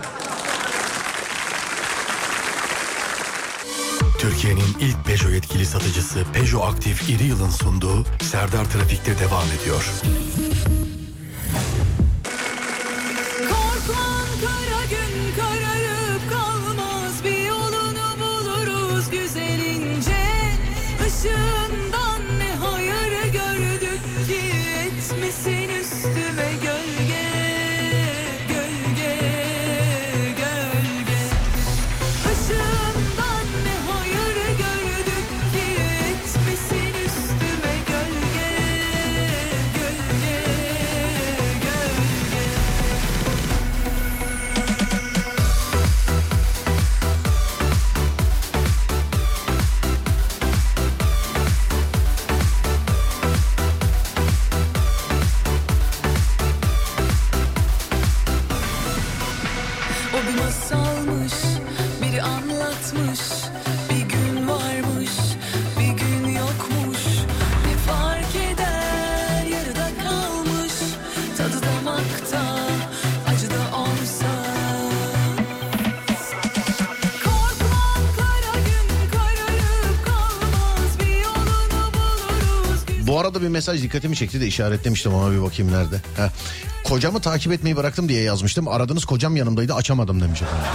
Türkiye'nin 4.20 4.78
ilk 4.80 5.06
Peugeot 5.06 5.34
yetkili 5.34 5.66
satıcısı 5.66 6.24
Peugeot 6.34 6.74
Aktif 6.74 7.10
İri 7.10 7.24
Yıl'ın 7.24 7.50
sunduğu 7.50 8.06
Serdar 8.22 8.66
Trafik'te 8.66 9.20
devam 9.20 9.48
ediyor. 9.62 9.86
Mesaj 83.60 83.84
dikkatimi 83.84 84.16
çekti 84.16 84.42
de 84.42 84.48
işaretlemiştim 84.48 85.14
ona 85.14 85.32
bir 85.32 85.42
bakayım 85.42 85.72
nerede. 85.72 85.96
Heh. 85.96 86.30
Kocamı 86.84 87.20
takip 87.20 87.52
etmeyi 87.52 87.76
bıraktım 87.76 88.10
diye 88.10 88.22
yazmıştım. 88.22 88.68
Aradınız 88.68 89.06
kocam 89.06 89.36
yanımdaydı 89.36 89.74
açamadım 89.74 90.22
demiş 90.22 90.42
efendim. 90.42 90.66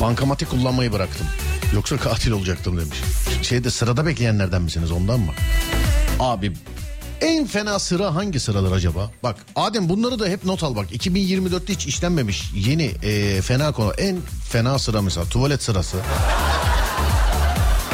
Bankamatik 0.00 0.50
kullanmayı 0.50 0.92
bıraktım. 0.92 1.26
Yoksa 1.74 1.96
katil 1.96 2.30
olacaktım 2.30 2.80
demiş. 2.80 2.98
Şeyde 3.42 3.70
sırada 3.70 4.06
bekleyenlerden 4.06 4.62
misiniz 4.62 4.90
ondan 4.90 5.20
mı? 5.20 5.32
Abi 6.20 6.52
en 7.40 7.46
fena 7.46 7.78
sıra 7.78 8.14
hangi 8.14 8.40
sıralar 8.40 8.72
acaba? 8.72 9.10
Bak 9.22 9.36
Adem 9.56 9.88
bunları 9.88 10.18
da 10.18 10.26
hep 10.26 10.44
not 10.44 10.62
al 10.62 10.76
bak. 10.76 10.92
2024'te 10.92 11.72
hiç 11.72 11.86
işlenmemiş 11.86 12.50
yeni 12.54 12.84
e, 13.02 13.42
fena 13.42 13.72
konu. 13.72 13.92
En 13.92 14.18
fena 14.48 14.78
sıra 14.78 15.02
mesela 15.02 15.26
tuvalet 15.26 15.62
sırası. 15.62 15.96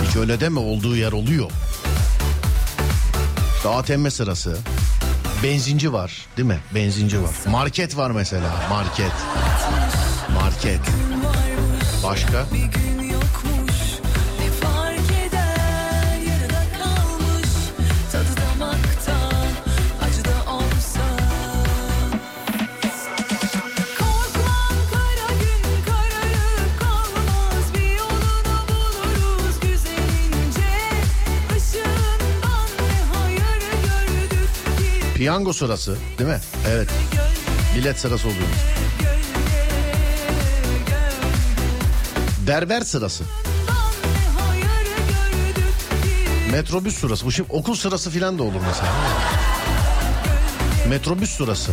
Hiç 0.09 0.17
öyle 0.17 0.41
deme 0.41 0.61
olduğu 0.61 0.97
yer 0.97 1.13
oluyor. 1.13 1.51
İşte 3.57 3.69
ATM 3.69 4.09
sırası. 4.09 4.57
Benzinci 5.43 5.93
var 5.93 6.27
değil 6.37 6.49
mi? 6.49 6.59
Benzinci 6.75 7.23
var. 7.23 7.31
Market 7.51 7.97
var 7.97 8.11
mesela 8.11 8.69
market. 8.71 9.13
Market. 10.35 10.81
Başka? 12.05 12.47
Piyango 35.27 35.53
sırası 35.53 35.97
değil 36.19 36.31
mi? 36.31 36.41
Evet. 36.69 36.89
Bilet 37.77 37.99
sırası 37.99 38.29
oluyor. 38.29 38.43
Berber 42.47 42.81
sırası. 42.81 43.25
Metrobüs 46.53 46.99
sırası. 46.99 47.27
Bu 47.27 47.33
şimdi 47.33 47.53
okul 47.53 47.75
sırası 47.75 48.11
falan 48.11 48.39
da 48.39 48.43
olur 48.43 48.61
mesela. 48.69 48.93
Metrobüs 50.89 51.31
sırası. 51.31 51.73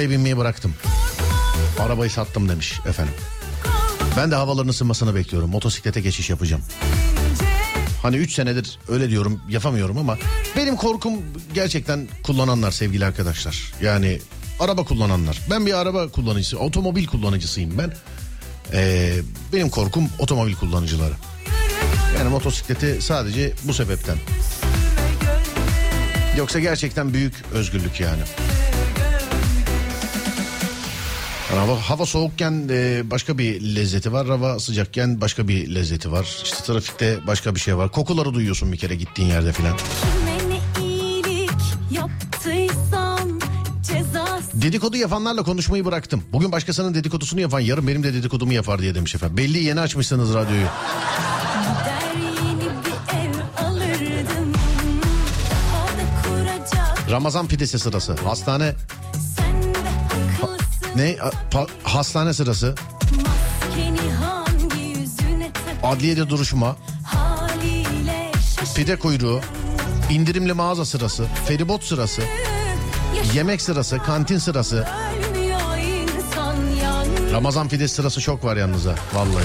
Arabayı 0.00 0.18
binmeyi 0.18 0.36
bıraktım. 0.36 0.74
Arabayı 1.78 2.10
sattım 2.10 2.48
demiş 2.48 2.80
efendim. 2.88 3.14
Ben 4.16 4.30
de 4.30 4.34
havaların 4.34 4.68
ısınmasını 4.68 5.14
bekliyorum. 5.14 5.50
Motosiklete 5.50 6.00
geçiş 6.00 6.30
yapacağım. 6.30 6.62
Hani 8.02 8.16
3 8.16 8.34
senedir 8.34 8.78
öyle 8.88 9.10
diyorum 9.10 9.40
yapamıyorum 9.48 9.98
ama 9.98 10.18
benim 10.56 10.76
korkum 10.76 11.12
gerçekten 11.54 12.08
kullananlar 12.22 12.70
sevgili 12.70 13.04
arkadaşlar. 13.04 13.72
Yani 13.82 14.20
araba 14.60 14.84
kullananlar. 14.84 15.40
Ben 15.50 15.66
bir 15.66 15.74
araba 15.74 16.08
kullanıcısı, 16.08 16.58
otomobil 16.58 17.06
kullanıcısıyım 17.06 17.78
ben. 17.78 17.92
Ee, 18.72 19.16
benim 19.52 19.70
korkum 19.70 20.08
otomobil 20.18 20.54
kullanıcıları. 20.54 21.14
Yani 22.18 22.28
motosikleti 22.28 23.02
sadece 23.02 23.52
bu 23.64 23.74
sebepten. 23.74 24.16
Yoksa 26.36 26.58
gerçekten 26.58 27.14
büyük 27.14 27.34
özgürlük 27.52 28.00
yani. 28.00 28.22
Yani 31.50 31.60
hava, 31.60 31.76
hava 31.76 32.06
soğukken 32.06 32.68
e, 32.70 33.10
başka 33.10 33.38
bir 33.38 33.74
lezzeti 33.74 34.12
var. 34.12 34.26
Hava 34.26 34.58
sıcakken 34.58 35.20
başka 35.20 35.48
bir 35.48 35.74
lezzeti 35.74 36.12
var. 36.12 36.40
İşte 36.44 36.64
trafikte 36.64 37.18
başka 37.26 37.54
bir 37.54 37.60
şey 37.60 37.76
var. 37.76 37.92
Kokuları 37.92 38.34
duyuyorsun 38.34 38.72
bir 38.72 38.76
kere 38.76 38.94
gittiğin 38.94 39.28
yerde 39.28 39.52
filan. 39.52 39.76
Dedikodu 44.54 44.96
yapanlarla 44.96 45.42
konuşmayı 45.42 45.84
bıraktım. 45.84 46.22
Bugün 46.32 46.52
başkasının 46.52 46.94
dedikodusunu 46.94 47.40
yapan 47.40 47.60
yarın 47.60 47.86
benim 47.86 48.02
de 48.02 48.14
dedikodumu 48.14 48.52
yapar 48.52 48.82
diye 48.82 48.94
demiş 48.94 49.14
efendim. 49.14 49.36
Belli 49.36 49.64
yeni 49.64 49.80
açmışsınız 49.80 50.34
radyoyu. 50.34 50.66
Ramazan 57.10 57.46
pidesi 57.48 57.78
sırası. 57.78 58.14
Hastane. 58.24 58.74
Ne? 60.96 61.16
Pa- 61.50 61.68
hastane 61.82 62.34
sırası. 62.34 62.74
Adliyede 65.82 66.28
duruşma. 66.28 66.76
Pide 68.74 68.98
kuyruğu. 68.98 69.40
indirimli 70.10 70.52
mağaza 70.52 70.84
sırası. 70.84 71.24
Feribot 71.46 71.84
sırası. 71.84 72.22
Yemek 73.34 73.62
sırası. 73.62 73.98
Kantin 73.98 74.38
sırası. 74.38 74.88
Ramazan 77.32 77.68
pidesi 77.68 77.94
sırası 77.94 78.20
çok 78.20 78.44
var 78.44 78.56
yalnız 78.56 78.86
ha. 78.86 78.94
Vallahi. 79.14 79.44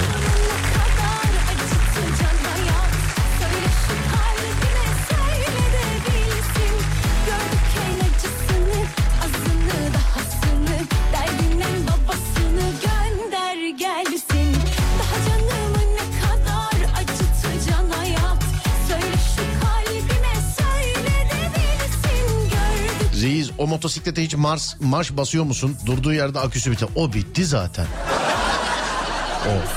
Motosiklete 23.86 24.24
hiç 24.24 24.34
Mars, 24.34 24.74
marş 24.80 25.16
basıyor 25.16 25.44
musun? 25.44 25.76
Durduğu 25.86 26.12
yerde 26.12 26.40
aküsü 26.40 26.70
biter. 26.70 26.88
O 26.94 27.12
bitti 27.12 27.44
zaten. 27.44 27.86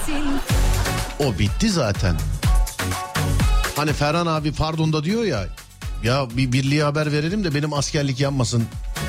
sin 0.05 0.23
O 1.27 1.39
bitti 1.39 1.69
zaten. 1.69 2.15
Hani 3.75 3.93
Ferhan 3.93 4.25
abi 4.25 4.51
pardon 4.51 4.93
da 4.93 5.03
diyor 5.03 5.23
ya. 5.23 5.45
Ya 6.03 6.27
bir 6.37 6.51
birliğe 6.51 6.83
haber 6.83 7.11
verelim 7.11 7.43
de 7.43 7.55
benim 7.55 7.73
askerlik 7.73 8.19
yanmasın. 8.19 8.63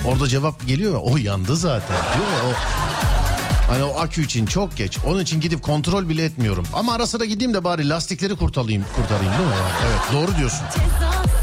Orada 0.05 0.29
cevap 0.29 0.67
geliyor 0.67 0.93
ya. 0.93 0.99
O 0.99 1.17
yandı 1.17 1.57
zaten. 1.57 1.97
Diyor 1.97 2.27
ya 2.27 2.51
o. 2.51 2.53
Hani 3.73 3.85
o 3.85 4.01
akü 4.01 4.25
için 4.25 4.47
çok 4.47 4.77
geç. 4.77 4.99
Onun 5.07 5.21
için 5.21 5.41
gidip 5.41 5.63
kontrol 5.63 6.09
bile 6.09 6.25
etmiyorum. 6.25 6.67
Ama 6.73 6.93
ara 6.95 7.07
sıra 7.07 7.25
gideyim 7.25 7.55
de 7.55 7.65
bari 7.65 7.89
lastikleri 7.89 8.37
kurtarayım, 8.37 8.85
kurtarayım 8.97 9.33
değil 9.33 9.49
mi? 9.49 9.55
Evet 9.87 10.01
doğru 10.13 10.37
diyorsun. 10.39 10.67
cezasız 10.75 11.40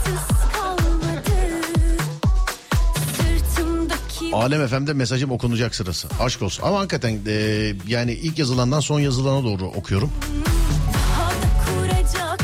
Alem 4.34 4.68
FM'de 4.68 4.94
mesajım 4.94 5.32
okunacak 5.32 5.76
sırası. 5.76 6.08
Aşk 6.20 6.42
olsun. 6.42 6.64
Ama 6.64 6.80
hakikaten 6.80 7.20
e, 7.28 7.74
yani 7.88 8.14
ilk 8.14 8.40
yazılandan 8.40 8.80
son 8.80 9.00
yazılana 9.00 9.44
doğru 9.44 9.66
okuyorum. 9.66 10.12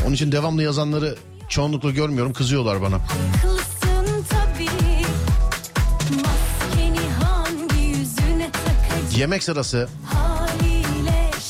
Onun 0.05 0.13
için 0.13 0.31
devamlı 0.31 0.63
yazanları 0.63 1.15
çoğunlukla 1.49 1.91
görmüyorum. 1.91 2.33
Kızıyorlar 2.33 2.81
bana. 2.81 2.99
Yemek 9.17 9.43
sırası. 9.43 9.87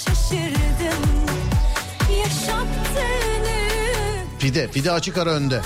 Şaşırdım 0.05 1.03
Pide. 4.39 4.67
Pide 4.67 4.91
açık 4.91 5.17
ara 5.17 5.29
önde. 5.31 5.61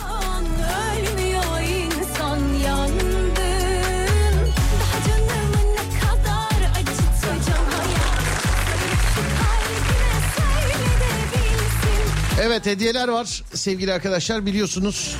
Evet 12.42 12.66
hediyeler 12.66 13.08
var 13.08 13.44
sevgili 13.54 13.94
arkadaşlar 13.94 14.46
biliyorsunuz. 14.46 15.16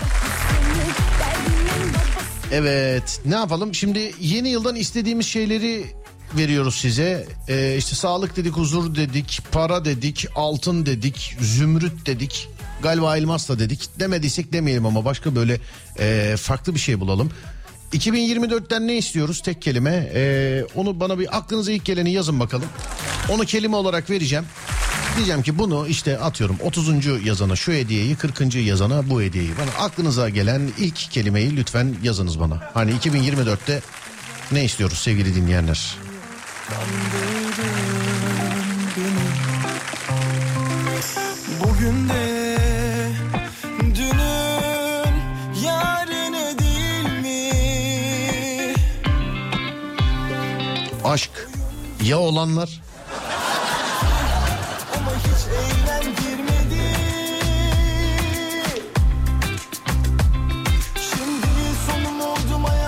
Evet 2.52 3.22
ne 3.26 3.36
yapalım 3.36 3.76
şimdi 3.76 4.14
yeni 4.20 4.50
yıldan 4.50 4.76
istediğimiz 4.76 5.26
şeyleri 5.26 5.86
veriyoruz 6.38 6.76
size. 6.76 7.28
Ee, 7.48 7.76
işte 7.78 7.96
sağlık 7.96 8.36
dedik, 8.36 8.54
huzur 8.54 8.96
dedik, 8.96 9.40
para 9.52 9.86
dedik, 9.86 10.28
altın 10.36 10.86
dedik, 10.86 11.38
zümrüt 11.42 12.06
dedik. 12.06 12.50
Galiba 12.84 13.18
elmas 13.18 13.50
da 13.50 13.60
dedik. 13.60 13.90
Demediysek 14.00 14.54
demeyelim 14.54 14.86
ama 14.86 15.06
başka 15.06 15.36
böyle 15.36 15.60
e, 16.00 16.36
farklı 16.38 16.76
bir 16.76 16.80
şey 16.80 17.00
bulalım. 17.00 17.32
2024'ten 17.94 18.88
ne 18.88 18.98
istiyoruz 18.98 19.42
tek 19.42 19.62
kelime? 19.62 20.12
Ee, 20.14 20.64
onu 20.76 21.00
bana 21.00 21.20
bir 21.20 21.38
aklınıza 21.38 21.72
ilk 21.72 21.86
geleni 21.86 22.12
yazın 22.12 22.40
bakalım. 22.40 22.68
Onu 23.30 23.46
kelime 23.46 23.76
olarak 23.76 24.10
vereceğim. 24.10 24.46
Diyeceğim 25.18 25.42
ki 25.42 25.58
bunu 25.58 25.88
işte 25.88 26.20
atıyorum 26.20 26.58
30. 26.64 27.26
yazana 27.26 27.56
şu 27.56 27.72
hediyeyi 27.72 28.16
40. 28.16 28.56
yazana 28.56 29.10
bu 29.10 29.22
hediyeyi. 29.22 29.52
Bana 29.58 29.86
aklınıza 29.86 30.30
gelen 30.30 30.72
ilk 30.78 30.96
kelimeyi 30.96 31.58
lütfen 31.58 31.96
yazınız 32.04 32.40
bana. 32.40 32.72
Hani 32.74 32.92
2024'te 32.92 33.82
ne 34.52 34.66
istiyoruz 34.66 34.98
sevgili 34.98 35.36
dinleyenler? 35.36 35.98
Bugün 41.64 42.10
de? 42.10 42.38
Aşk 51.04 51.50
ya 52.04 52.20
olanlar 52.20 52.82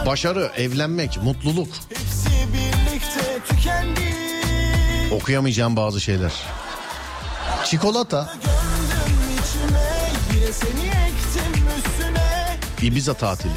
başarı, 0.09 0.51
evlenmek, 0.57 1.23
mutluluk. 1.23 1.67
hepsi 1.89 2.29
birlikte 2.53 3.39
tükendi. 3.49 4.01
Okuyamayacağım 5.11 5.75
bazı 5.75 6.01
şeyler. 6.01 6.31
Çikolata. 7.65 8.33
Ibiza 12.81 13.13
tatili. 13.13 13.51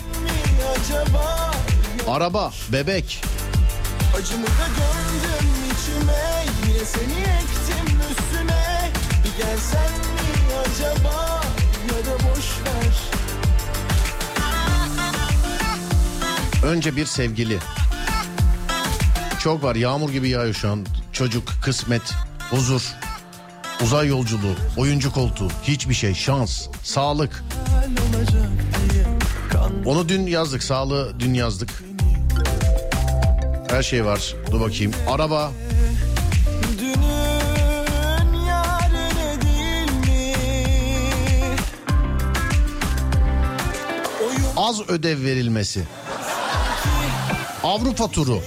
Araba, 2.08 2.52
bebek, 2.72 3.22
acımı 4.16 4.46
da 4.46 4.66
gömdüm 4.76 5.50
içime 5.72 6.44
yine 6.66 6.84
seni 6.84 7.20
ektim 7.20 8.00
üstüne. 8.10 8.90
Bir 9.24 9.44
gelsen 9.44 9.92
mi 9.92 10.54
acaba 10.60 11.40
ya 11.88 12.06
da 12.06 12.14
boş 12.14 12.46
ver. 12.66 13.11
Önce 16.62 16.96
bir 16.96 17.06
sevgili. 17.06 17.58
Çok 19.40 19.62
var 19.62 19.76
yağmur 19.76 20.10
gibi 20.10 20.28
yağıyor 20.28 20.54
şu 20.54 20.70
an. 20.70 20.86
Çocuk, 21.12 21.48
kısmet, 21.62 22.02
huzur, 22.50 22.82
uzay 23.82 24.08
yolculuğu, 24.08 24.54
oyuncu 24.76 25.12
koltuğu, 25.12 25.48
hiçbir 25.62 25.94
şey, 25.94 26.14
şans, 26.14 26.66
sağlık. 26.82 27.44
Onu 29.84 30.08
dün 30.08 30.26
yazdık, 30.26 30.62
sağlığı 30.62 31.20
dün 31.20 31.34
yazdık. 31.34 31.70
Her 33.68 33.82
şey 33.82 34.04
var. 34.04 34.34
Dur 34.50 34.60
bakayım. 34.60 34.92
Araba, 35.08 35.52
az 44.56 44.80
ödev 44.88 45.24
verilmesi. 45.24 45.82
Avrupa 47.62 48.08
turu, 48.08 48.40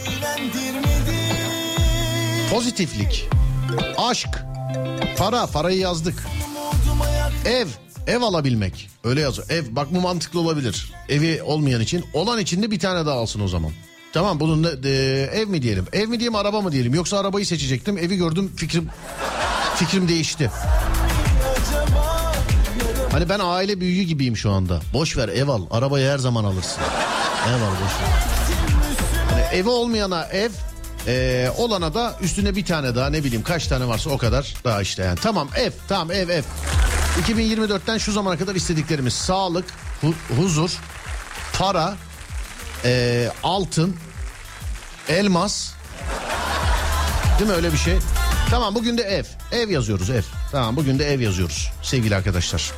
pozitiflik, 2.52 3.30
aşk, 3.98 4.30
para, 5.18 5.48
parayı 5.48 5.80
yazdık. 5.80 6.28
Ev, 7.46 7.68
ev 8.08 8.22
alabilmek. 8.22 8.90
Öyle 9.04 9.22
yazıyor. 9.22 9.50
Ev, 9.50 9.64
bak 9.70 9.88
bu 9.92 10.02
mantıklı 10.02 10.40
olabilir. 10.40 10.94
Evi 11.10 11.44
olmayan 11.44 11.82
için. 11.82 12.06
Olan 12.14 12.40
için 12.40 12.64
de 12.64 12.72
bir 12.72 12.80
tane 12.80 13.06
daha 13.06 13.16
alsın 13.16 13.40
o 13.40 13.48
zaman. 13.48 13.72
Tamam 14.14 14.40
bunun 14.40 14.64
da 14.64 14.90
e, 14.90 14.94
ev 15.34 15.48
mi 15.48 15.62
diyelim? 15.62 15.86
Ev 15.94 16.08
mi 16.08 16.20
diyelim 16.20 16.36
araba 16.36 16.62
mı 16.62 16.72
diyelim? 16.72 16.94
Yoksa 16.94 17.20
arabayı 17.20 17.46
seçecektim. 17.46 17.98
Evi 17.98 18.18
gördüm 18.18 18.52
fikrim 18.56 18.90
fikrim 19.76 20.08
değişti. 20.08 20.52
Hani 23.12 23.30
ben 23.30 23.40
aile 23.40 23.80
büyüğü 23.80 24.04
gibiyim 24.04 24.38
şu 24.38 24.52
anda. 24.52 24.82
Boş 24.94 25.18
ver 25.18 25.30
ev 25.30 25.48
al. 25.48 25.66
Arabayı 25.72 26.10
her 26.10 26.18
zaman 26.18 26.44
alırsın. 26.44 26.82
Ev 27.50 27.62
al 27.62 27.72
boş 27.72 28.02
ver. 28.02 28.35
Evi 29.54 29.70
olmayana 29.70 30.24
ev, 30.24 30.50
e, 31.08 31.50
olana 31.58 31.94
da 31.94 32.16
üstüne 32.22 32.56
bir 32.56 32.66
tane 32.66 32.96
daha 32.96 33.10
ne 33.10 33.24
bileyim 33.24 33.44
kaç 33.44 33.68
tane 33.68 33.88
varsa 33.88 34.10
o 34.10 34.18
kadar 34.18 34.54
daha 34.64 34.82
işte 34.82 35.04
yani. 35.04 35.20
Tamam 35.24 35.50
ev, 35.56 35.72
tamam 35.88 36.12
ev 36.12 36.30
ev. 36.30 36.44
2024'ten 37.28 37.98
şu 37.98 38.12
zamana 38.12 38.38
kadar 38.38 38.56
istediklerimiz 38.56 39.14
sağlık, 39.14 39.66
hu- 40.04 40.36
huzur, 40.38 40.72
para, 41.58 41.94
e, 42.86 43.28
altın, 43.44 43.96
elmas. 45.10 45.72
Değil 47.40 47.50
mi 47.50 47.56
öyle 47.56 47.74
bir 47.74 47.78
şey? 47.78 47.98
Tamam 48.50 48.76
bugün 48.76 48.98
de 48.98 49.02
ev. 49.02 49.24
Ev 49.52 49.70
yazıyoruz 49.70 50.10
ev. 50.10 50.22
Tamam 50.52 50.76
bugün 50.76 51.00
de 51.00 51.14
ev 51.14 51.20
yazıyoruz 51.20 51.72
sevgili 51.84 52.16
arkadaşlar. 52.16 52.72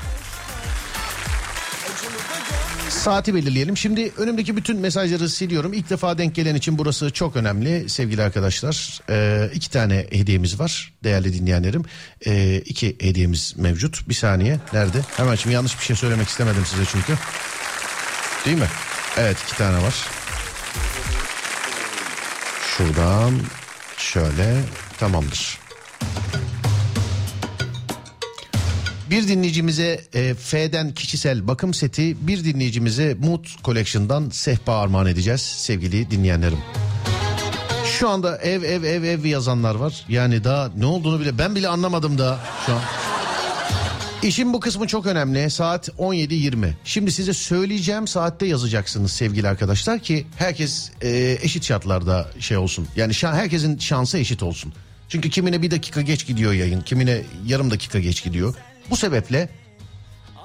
Saati 3.07 3.35
belirleyelim. 3.35 3.77
Şimdi 3.77 4.11
önümdeki 4.17 4.57
bütün 4.57 4.77
mesajları 4.79 5.29
siliyorum. 5.29 5.73
İlk 5.73 5.89
defa 5.89 6.17
denk 6.17 6.35
gelen 6.35 6.55
için 6.55 6.77
burası 6.77 7.09
çok 7.11 7.35
önemli 7.35 7.89
sevgili 7.89 8.23
arkadaşlar. 8.23 9.01
Ee, 9.09 9.49
iki 9.53 9.71
tane 9.71 10.07
hediyemiz 10.11 10.59
var 10.59 10.93
değerli 11.03 11.33
dinleyenlerim. 11.33 11.83
Ee, 12.25 12.61
iki 12.65 12.97
hediyemiz 13.01 13.53
mevcut. 13.57 14.09
Bir 14.09 14.13
saniye. 14.13 14.59
Nerede? 14.73 15.01
Hemen 15.17 15.35
şimdi 15.35 15.53
yanlış 15.53 15.79
bir 15.79 15.83
şey 15.85 15.95
söylemek 15.95 16.27
istemedim 16.27 16.65
size 16.65 16.83
çünkü. 16.91 17.13
Değil 18.45 18.57
mi? 18.57 18.69
Evet 19.17 19.37
iki 19.47 19.57
tane 19.57 19.77
var. 19.83 19.95
Şuradan 22.77 23.33
şöyle 23.97 24.61
tamamdır. 24.99 25.59
Bir 29.09 29.27
dinleyicimize 29.27 30.01
e, 30.13 30.33
F'den 30.33 30.93
kişisel 30.93 31.47
bakım 31.47 31.73
seti, 31.73 32.27
bir 32.27 32.43
dinleyicimize 32.43 33.17
Mood 33.19 33.45
Collection'dan 33.63 34.29
sehpa 34.29 34.73
armağan 34.73 35.07
edeceğiz 35.07 35.41
sevgili 35.41 36.11
dinleyenlerim. 36.11 36.57
Şu 37.99 38.09
anda 38.09 38.37
ev 38.37 38.63
ev 38.63 38.83
ev 38.83 39.03
ev 39.03 39.25
yazanlar 39.25 39.75
var. 39.75 40.05
Yani 40.09 40.43
daha 40.43 40.71
ne 40.77 40.85
olduğunu 40.85 41.19
bile 41.19 41.37
ben 41.37 41.55
bile 41.55 41.67
anlamadım 41.67 42.17
daha 42.17 42.39
şu 42.65 42.73
an. 42.73 42.81
İşin 44.23 44.53
bu 44.53 44.59
kısmı 44.59 44.87
çok 44.87 45.05
önemli. 45.05 45.49
Saat 45.49 45.89
17.20. 45.89 46.71
Şimdi 46.83 47.11
size 47.11 47.33
söyleyeceğim 47.33 48.07
saatte 48.07 48.45
yazacaksınız 48.45 49.11
sevgili 49.11 49.47
arkadaşlar 49.47 49.99
ki 49.99 50.27
herkes 50.37 50.91
e, 51.01 51.37
eşit 51.41 51.65
şartlarda 51.65 52.27
şey 52.39 52.57
olsun. 52.57 52.87
Yani 52.95 53.13
şa- 53.13 53.35
herkesin 53.35 53.77
şansı 53.77 54.17
eşit 54.17 54.43
olsun. 54.43 54.73
Çünkü 55.09 55.29
kimine 55.29 55.61
bir 55.61 55.71
dakika 55.71 56.01
geç 56.01 56.27
gidiyor 56.27 56.53
yayın, 56.53 56.81
kimine 56.81 57.21
yarım 57.45 57.71
dakika 57.71 57.99
geç 57.99 58.23
gidiyor. 58.23 58.55
Bu 58.89 58.97
sebeple 58.97 59.49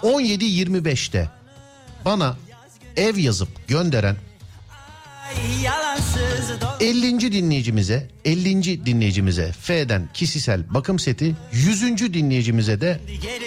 17.25'te 0.03 1.29
bana 2.05 2.37
ev 2.97 3.17
yazıp 3.17 3.69
gönderen 3.69 4.17
50. 6.81 7.33
dinleyicimize 7.33 8.09
50. 8.25 8.87
dinleyicimize 8.87 9.53
F'den 9.53 10.09
kişisel 10.15 10.75
bakım 10.75 10.99
seti 10.99 11.35
100. 11.53 11.83
dinleyicimize 12.15 12.81
de 12.81 13.01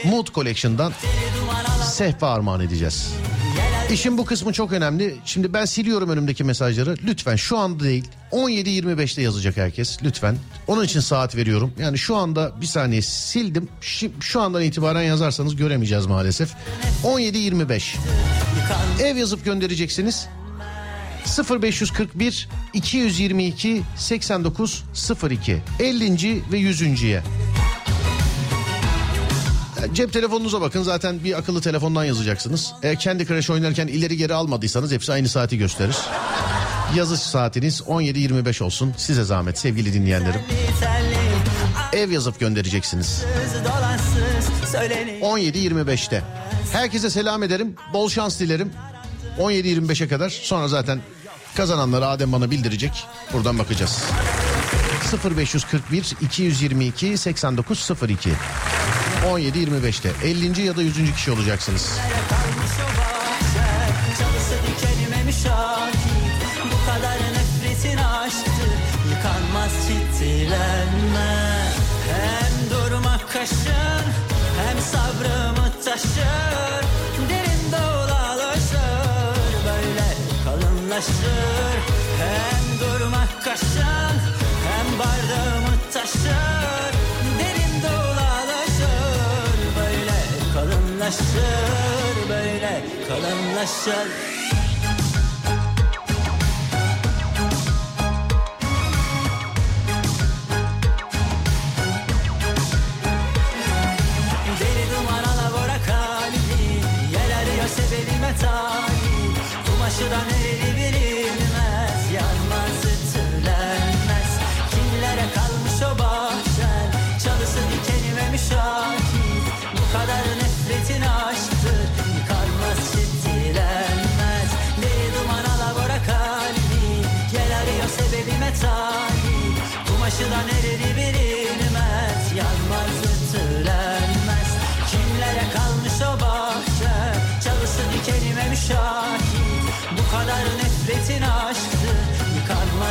Mood 0.05 0.27
Collection'dan 0.33 0.93
sehpa 1.83 2.27
armağan 2.27 2.61
edeceğiz. 2.61 3.13
İşin 3.91 4.17
bu 4.17 4.25
kısmı 4.25 4.53
çok 4.53 4.71
önemli. 4.71 5.15
Şimdi 5.25 5.53
ben 5.53 5.65
siliyorum 5.65 6.09
önümdeki 6.09 6.43
mesajları. 6.43 6.95
Lütfen 7.03 7.35
şu 7.35 7.57
anda 7.57 7.83
değil 7.83 8.07
17.25'te 8.31 9.21
yazacak 9.21 9.57
herkes 9.57 10.03
lütfen. 10.03 10.37
Onun 10.67 10.83
için 10.83 10.99
saat 10.99 11.35
veriyorum. 11.35 11.73
Yani 11.79 11.97
şu 11.97 12.15
anda 12.15 12.51
bir 12.61 12.65
saniye 12.65 13.01
sildim. 13.01 13.67
Şu 14.19 14.41
andan 14.41 14.61
itibaren 14.63 15.01
yazarsanız 15.01 15.55
göremeyeceğiz 15.55 16.05
maalesef. 16.05 16.53
17.25. 17.03 17.95
Ev 19.03 19.17
yazıp 19.17 19.45
göndereceksiniz. 19.45 20.27
0541 21.61 22.49
222 22.73 23.81
89 23.97 24.83
02 25.31 25.57
50. 25.79 26.41
ve 26.51 26.59
100.ye. 26.59 27.23
Cep 29.93 30.13
telefonunuza 30.13 30.61
bakın 30.61 30.83
zaten 30.83 31.23
bir 31.23 31.37
akıllı 31.37 31.61
telefondan 31.61 32.03
yazacaksınız. 32.03 32.73
Eğer 32.83 32.99
kendi 32.99 33.27
Crash 33.27 33.49
oynarken 33.49 33.87
ileri 33.87 34.17
geri 34.17 34.33
almadıysanız 34.33 34.91
hepsi 34.91 35.11
aynı 35.11 35.29
saati 35.29 35.57
gösterir. 35.57 35.95
Yazış 36.95 37.19
saatiniz 37.19 37.81
17.25 37.81 38.63
olsun. 38.63 38.93
Size 38.97 39.23
zahmet 39.23 39.57
sevgili 39.57 39.93
dinleyenlerim. 39.93 40.41
Ev 41.93 42.11
yazıp 42.11 42.39
göndereceksiniz. 42.39 43.23
17.25'te. 45.21 46.23
Herkese 46.73 47.09
selam 47.09 47.43
ederim. 47.43 47.75
Bol 47.93 48.09
şans 48.09 48.39
dilerim. 48.39 48.71
17.25'e 49.39 50.07
kadar. 50.07 50.29
Sonra 50.29 50.67
zaten 50.67 51.01
kazananları 51.55 52.07
Adem 52.07 52.31
bana 52.31 52.51
bildirecek. 52.51 53.05
Buradan 53.33 53.59
bakacağız. 53.59 54.03
0541 55.25 56.13
222 56.21 57.17
8902 57.17 58.29
17.25'te 59.25 60.11
50. 60.23 60.61
ya 60.61 60.75
da 60.75 60.81
100. 60.81 61.13
kişi 61.13 61.31
olacaksınız. 61.31 61.99
Hem 72.11 72.69
durmak 72.69 73.31
kaşın 73.33 74.05
Hem 74.65 74.79
sabrımı 74.81 75.71
taşır 75.85 76.85
Derin 77.29 77.71
dağlarlaşır 77.71 78.79
Böyle 79.65 80.07
kalınlaşır 80.45 81.77
Hem 82.19 82.79
durmak 82.79 83.43
kaşın 83.43 84.34
kalınlaşır 91.05 92.29
Böyle 92.29 92.81
kalınlaşır 93.07 94.34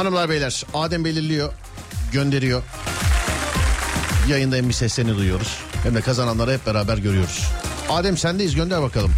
Hanımlar 0.00 0.30
beyler 0.30 0.64
Adem 0.74 1.04
belirliyor 1.04 1.52
gönderiyor. 2.12 2.62
Yayında 4.28 4.56
hem 4.56 4.68
bir 4.68 4.74
seslerini 4.74 5.16
duyuyoruz 5.16 5.58
hem 5.82 5.94
de 5.94 6.00
kazananları 6.00 6.52
hep 6.52 6.66
beraber 6.66 6.98
görüyoruz. 6.98 7.46
Adem 7.88 8.16
sendeyiz 8.16 8.54
gönder 8.54 8.82
bakalım. 8.82 9.12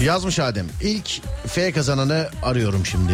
Yazmış 0.00 0.38
Adem. 0.38 0.66
İlk 0.82 1.22
F 1.46 1.72
kazananı 1.72 2.28
arıyorum 2.42 2.86
şimdi. 2.86 3.12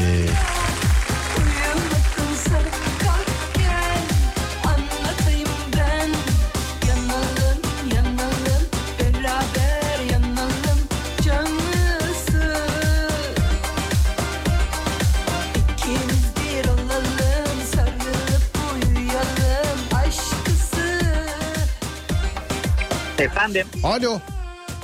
Efendim, 23.18 23.66
Alo. 23.82 24.18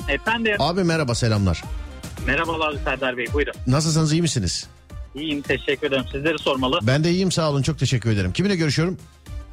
efendim. 0.07 0.55
Abi 0.59 0.83
merhaba 0.83 1.15
selamlar. 1.15 1.63
Merhabalar 2.27 2.73
Serdar 2.83 3.17
Bey, 3.17 3.25
buyurun. 3.33 3.53
Nasılsınız 3.67 4.13
iyi 4.13 4.21
misiniz? 4.21 4.67
İyiyim, 5.15 5.41
teşekkür 5.41 5.87
ederim. 5.87 6.03
Sizleri 6.11 6.39
sormalı. 6.39 6.79
Ben 6.83 7.03
de 7.03 7.11
iyiyim 7.11 7.31
sağ 7.31 7.49
olun 7.49 7.61
çok 7.61 7.79
teşekkür 7.79 8.09
ederim. 8.11 8.33
Kiminle 8.33 8.55
görüşüyorum? 8.55 8.97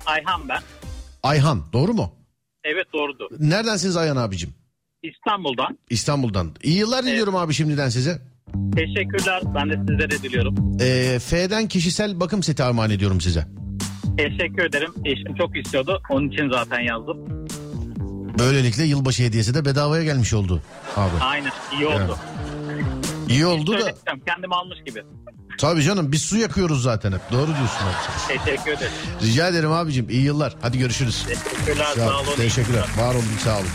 Ayhan 0.07 0.49
ben. 0.49 0.59
Ayhan 1.23 1.62
doğru 1.73 1.93
mu? 1.95 2.12
Evet 2.64 2.87
doğrudur. 2.93 3.27
Neredensiniz 3.39 3.97
Ayhan 3.97 4.16
abicim? 4.16 4.55
İstanbul'dan. 5.03 5.79
İstanbul'dan. 5.91 6.51
İyi 6.62 6.79
yıllar 6.79 7.05
diliyorum 7.05 7.37
abi 7.37 7.55
şimdiden 7.55 7.89
size. 7.89 8.23
Teşekkürler. 8.77 9.43
Ben 9.55 9.71
de 9.71 9.75
sizlere 9.77 10.23
diliyorum. 10.23 10.77
Ee, 10.81 11.19
F'den 11.19 11.69
kişisel 11.69 12.21
bakım 12.21 12.43
seti 12.43 12.62
armağan 12.62 12.91
ediyorum 12.91 13.21
size. 13.21 13.47
Teşekkür 14.16 14.64
ederim. 14.64 14.93
Eşim 15.05 15.35
çok 15.35 15.57
istiyordu. 15.57 16.03
Onun 16.11 16.29
için 16.29 16.51
zaten 16.53 16.81
yazdım. 16.81 17.16
Böylelikle 18.39 18.85
yılbaşı 18.85 19.23
hediyesi 19.23 19.55
de 19.55 19.64
bedavaya 19.64 20.05
gelmiş 20.05 20.35
oldu 20.35 20.62
abi. 20.97 21.11
Aynen. 21.21 21.53
iyi 21.79 21.87
oldu. 21.87 22.19
İyi 23.29 23.47
oldu 23.47 23.72
da. 23.72 23.95
Kendim 24.26 24.53
almış 24.53 24.79
gibi. 24.87 25.03
tabii 25.59 25.83
canım 25.83 26.12
biz 26.12 26.22
su 26.22 26.37
yakıyoruz 26.39 26.83
zaten 26.83 27.12
hep. 27.12 27.20
Doğru 27.33 27.47
diyorsun 27.47 27.87
abi. 27.87 28.39
Teşekkür 28.45 28.70
ederim. 28.72 28.93
Rica 29.22 29.49
ederim 29.49 29.72
abicim 29.72 30.11
iyi 30.11 30.22
yıllar. 30.22 30.55
Hadi 30.62 30.79
görüşürüz. 30.79 31.26
Teşekkürler. 31.29 31.85
Sağ 31.95 31.95
Sağ 32.09 32.18
ol. 32.20 32.26
olun. 32.26 32.37
Teşekkürler. 32.37 32.85
Var 32.99 33.14
olun 33.14 33.24
sağ 33.45 33.57
olun. 33.59 33.66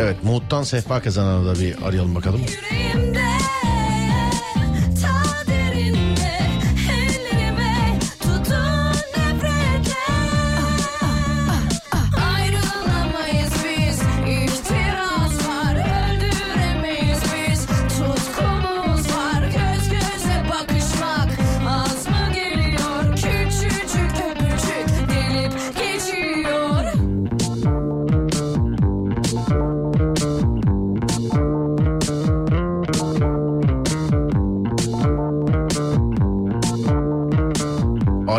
Evet 0.00 0.24
Muhut'tan 0.24 0.62
sehpa 0.62 1.02
kazananı 1.02 1.46
da 1.46 1.60
bir 1.60 1.82
arayalım 1.82 2.14
bakalım. 2.14 2.40
yüreğimde 2.40 3.37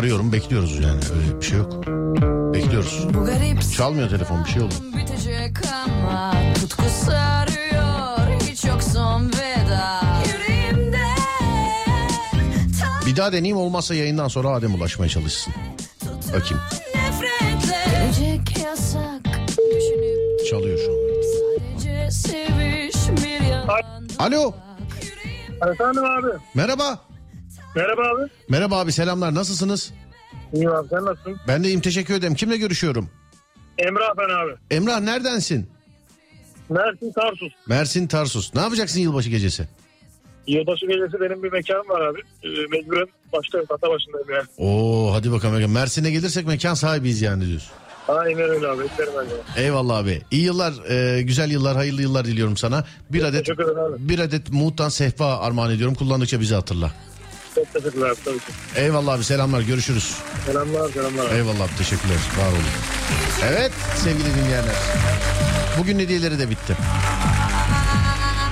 Arıyorum 0.00 0.32
bekliyoruz 0.32 0.78
yani 0.78 1.00
öyle 1.16 1.40
bir 1.40 1.46
şey 1.46 1.58
yok. 1.58 1.86
Bekliyoruz. 2.54 3.06
Çalmıyor 3.76 4.10
telefon 4.10 4.44
bir 4.44 4.50
şey 4.50 4.62
oldu. 4.62 4.74
bitecek 4.96 5.58
ama 5.84 6.34
Tutku 6.54 6.82
sarıyor 7.04 8.40
Hiç 8.50 8.64
yok 8.64 8.82
son 8.82 9.26
veda 9.26 10.00
Bir 13.06 13.16
daha 13.16 13.32
deneyeyim 13.32 13.56
olmazsa 13.56 13.94
yayından 13.94 14.28
sonra 14.28 14.48
Adem 14.48 14.74
ulaşmaya 14.74 15.08
çalışsın. 15.08 15.54
Bakayım 16.26 16.60
çalıyor 20.50 20.78
şu 20.78 20.92
an. 20.92 21.00
Alo 24.18 24.54
Efendim 25.72 26.04
abi. 26.04 26.28
merhaba. 26.54 27.09
Merhaba 27.74 28.02
abi. 28.02 28.30
Merhaba 28.48 28.78
abi 28.80 28.92
selamlar 28.92 29.34
nasılsınız? 29.34 29.92
İyiyim 30.52 30.70
abi 30.70 30.88
sen 30.88 31.04
nasılsın? 31.04 31.36
Ben 31.48 31.64
de 31.64 31.68
iyiyim 31.68 31.80
teşekkür 31.80 32.14
ederim. 32.14 32.34
Kimle 32.34 32.56
görüşüyorum? 32.56 33.10
Emrah 33.78 34.16
ben 34.18 34.24
abi. 34.44 34.52
Emrah 34.70 35.00
neredensin? 35.00 35.70
Mersin 36.68 37.12
Tarsus. 37.12 37.52
Mersin 37.66 38.06
Tarsus. 38.06 38.54
Ne 38.54 38.60
yapacaksın 38.60 39.00
yılbaşı 39.00 39.30
gecesi? 39.30 39.68
Yılbaşı 40.46 40.86
gecesi 40.86 41.20
benim 41.20 41.42
bir 41.42 41.52
mekanım 41.52 41.88
var 41.88 42.00
abi. 42.00 42.18
Ee, 42.44 42.48
mecburen 42.48 43.06
başta 43.32 43.58
kata 43.64 43.90
başındayım 43.90 44.28
yani. 44.30 44.46
Oo 44.58 45.10
hadi 45.12 45.32
bakalım. 45.32 45.72
Mersin'e 45.72 46.10
gelirsek 46.10 46.46
mekan 46.46 46.74
sahibiyiz 46.74 47.22
yani 47.22 47.46
diyorsun. 47.46 47.70
Aynen 48.08 48.50
öyle 48.50 48.66
abi. 48.68 48.82
Eklerim 48.84 49.12
ben. 49.56 49.62
Eyvallah 49.62 49.96
abi. 49.98 50.22
İyi 50.30 50.42
yıllar, 50.44 50.90
e, 50.90 51.22
güzel 51.22 51.50
yıllar, 51.50 51.76
hayırlı 51.76 52.02
yıllar 52.02 52.24
diliyorum 52.24 52.56
sana. 52.56 52.84
Bir 53.10 53.22
adet 53.24 53.48
bir 53.98 54.18
adet 54.18 54.52
Muğut'tan 54.52 54.88
sehpa 54.88 55.26
armağan 55.38 55.70
ediyorum. 55.70 55.94
Kullandıkça 55.94 56.40
bizi 56.40 56.54
hatırla. 56.54 56.92
Çok 57.54 57.72
teşekkürler 57.72 58.06
abi 58.10 58.16
tabii 58.24 58.38
ki. 58.38 58.44
Eyvallah 58.76 59.12
abi 59.12 59.24
selamlar 59.24 59.60
görüşürüz. 59.60 60.16
Selamlar 60.46 60.90
selamlar 60.92 61.26
abi. 61.26 61.34
Eyvallah 61.34 61.60
abi 61.64 61.76
teşekkürler. 61.78 62.16
Var 62.38 62.46
olun. 62.52 62.62
Evet 63.48 63.72
sevgili 63.96 64.34
dinleyenler. 64.34 64.74
Bugün 65.78 65.98
hediyeleri 65.98 66.38
de 66.38 66.50
bitti. 66.50 66.76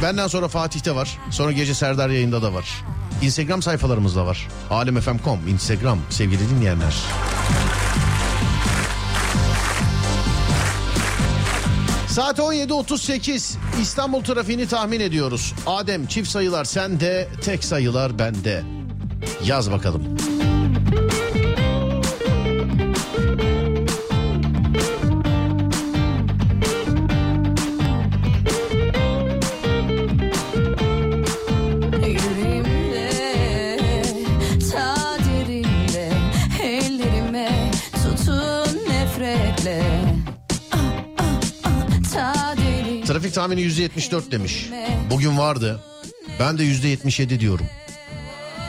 Benden 0.02 0.26
sonra 0.26 0.48
Fatih'te 0.48 0.94
var. 0.94 1.18
Sonra 1.30 1.52
gece 1.52 1.74
Serdar 1.74 2.08
yayında 2.08 2.42
da 2.42 2.54
var. 2.54 2.84
Instagram 3.22 3.62
sayfalarımızda 3.62 4.26
var. 4.26 4.48
Alemfm.com 4.70 5.48
Instagram 5.48 5.98
sevgili 6.10 6.50
dinleyenler. 6.50 6.94
Saat 12.08 12.38
17.38 12.38 13.56
İstanbul 13.82 14.24
trafiğini 14.24 14.66
tahmin 14.68 15.00
ediyoruz. 15.00 15.54
Adem 15.66 16.06
çift 16.06 16.28
sayılar 16.30 16.64
sende, 16.64 17.28
tek 17.44 17.64
sayılar 17.64 18.18
bende. 18.18 18.62
Yaz 19.44 19.70
bakalım. 19.70 20.02
Trafik 43.06 43.34
tahmini 43.34 43.60
%74 43.60 44.30
demiş. 44.30 44.68
Bugün 45.10 45.38
vardı. 45.38 45.80
Ben 46.40 46.58
de 46.58 46.64
%77 46.64 47.40
diyorum. 47.40 47.66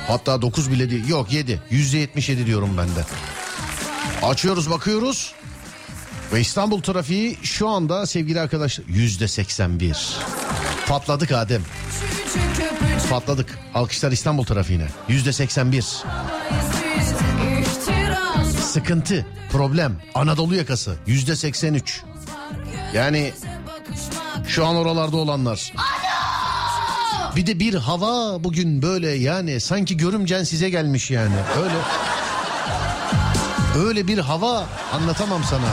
Hatta 0.09 0.41
9 0.41 0.71
bile 0.71 0.89
değil. 0.89 1.07
Yok 1.07 1.31
7. 1.33 1.61
%77 1.71 2.45
diyorum 2.45 2.77
ben 2.77 2.87
de. 2.87 3.05
Açıyoruz 4.23 4.69
bakıyoruz. 4.69 5.33
Ve 6.33 6.41
İstanbul 6.41 6.81
trafiği 6.81 7.37
şu 7.43 7.69
anda 7.69 8.05
sevgili 8.05 8.39
arkadaşlar 8.39 8.85
%81. 8.85 9.95
Patladık 10.87 11.31
Adem. 11.31 11.61
Patladık. 13.09 13.59
Alkışlar 13.73 14.11
İstanbul 14.11 14.43
trafiğine. 14.43 14.87
%81. 15.09 15.73
biz 15.73 17.11
İhtiras 17.67 18.47
Sıkıntı, 18.47 19.25
problem, 19.51 20.01
Anadolu 20.15 20.55
yakası 20.55 20.95
%83. 21.07 21.81
Yani 22.93 23.33
Şu 24.47 24.65
an 24.65 24.75
oralarda 24.75 25.17
olanlar. 25.17 25.73
Bir 27.35 27.47
de 27.47 27.59
bir 27.59 27.73
hava 27.73 28.43
bugün 28.43 28.81
böyle 28.81 29.09
yani 29.09 29.59
sanki 29.59 29.97
görümcen 29.97 30.43
size 30.43 30.69
gelmiş 30.69 31.11
yani. 31.11 31.35
Öyle. 31.63 31.75
Öyle 33.87 34.07
bir 34.07 34.17
hava 34.17 34.65
anlatamam 34.93 35.43
sana. 35.43 35.69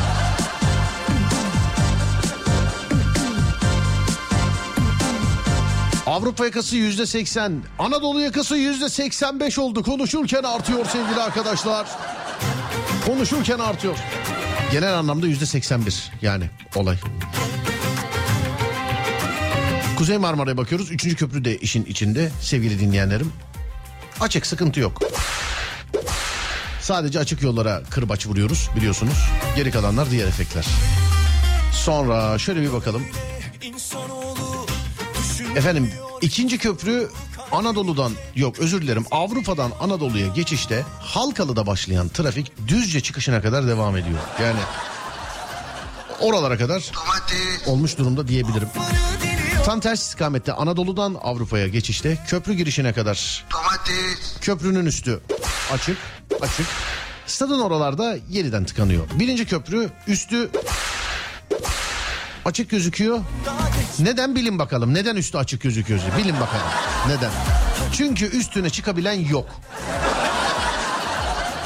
Avrupa 6.06 6.44
yakası 6.44 6.76
yüzde 6.76 7.06
seksen, 7.06 7.62
Anadolu 7.78 8.20
yakası 8.20 8.56
yüzde 8.56 8.88
seksen 8.88 9.40
beş 9.40 9.58
oldu. 9.58 9.82
Konuşurken 9.82 10.42
artıyor 10.42 10.86
sevgili 10.86 11.20
arkadaşlar. 11.20 11.86
Konuşurken 13.06 13.58
artıyor. 13.58 13.96
Genel 14.72 14.98
anlamda 14.98 15.26
yüzde 15.26 15.46
seksen 15.46 15.86
bir 15.86 16.12
yani 16.22 16.50
olay. 16.76 16.96
Kuzey 19.96 20.18
Marmara'ya 20.18 20.56
bakıyoruz. 20.56 20.90
Üçüncü 20.90 21.16
köprü 21.16 21.44
de 21.44 21.58
işin 21.58 21.84
içinde 21.84 22.30
sevgili 22.40 22.80
dinleyenlerim. 22.80 23.32
Açık 24.20 24.46
sıkıntı 24.46 24.80
yok. 24.80 25.00
Sadece 26.80 27.18
açık 27.18 27.42
yollara 27.42 27.82
kırbaç 27.90 28.26
vuruyoruz 28.26 28.70
biliyorsunuz. 28.76 29.18
Geri 29.56 29.70
kalanlar 29.70 30.10
diğer 30.10 30.26
efektler. 30.28 30.66
Sonra 31.72 32.38
şöyle 32.38 32.62
bir 32.62 32.72
bakalım. 32.72 33.02
Efendim 35.56 35.90
ikinci 36.20 36.58
köprü 36.58 37.08
Anadolu'dan 37.52 38.12
yok 38.34 38.58
özür 38.58 38.82
dilerim 38.82 39.04
Avrupa'dan 39.10 39.72
Anadolu'ya 39.80 40.26
geçişte 40.26 40.84
Halkalı'da 41.00 41.66
başlayan 41.66 42.08
trafik 42.08 42.52
Düzce 42.68 43.00
çıkışına 43.00 43.42
kadar 43.42 43.66
devam 43.66 43.96
ediyor. 43.96 44.18
Yani 44.42 44.60
oralara 46.20 46.58
kadar 46.58 46.92
olmuş 47.66 47.98
durumda 47.98 48.28
diyebilirim. 48.28 48.68
Tam 49.66 49.80
ters 49.80 50.02
istikamette 50.02 50.52
Anadolu'dan 50.52 51.16
Avrupa'ya 51.22 51.68
geçişte 51.68 52.18
köprü 52.28 52.54
girişine 52.54 52.92
kadar 52.92 53.44
köprünün 54.40 54.86
üstü 54.86 55.20
açık 55.72 55.96
açık. 56.40 56.66
Stadın 57.26 57.60
oralarda 57.60 58.16
yeniden 58.30 58.64
tıkanıyor. 58.64 59.04
Birinci 59.18 59.46
köprü 59.46 59.90
üstü 60.06 60.50
açık 62.44 62.70
gözüküyor. 62.70 63.20
Neden 63.98 64.34
bilin 64.34 64.58
bakalım. 64.58 64.94
Neden 64.94 65.16
üstü 65.16 65.38
açık 65.38 65.62
gözüküyor? 65.62 66.00
Bilin 66.18 66.40
bakalım. 66.40 66.66
Neden? 67.08 67.30
Çünkü 67.92 68.24
üstüne 68.24 68.70
çıkabilen 68.70 69.28
yok. 69.28 69.48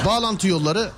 Bağlantı 0.07 0.49
yolları 0.49 0.91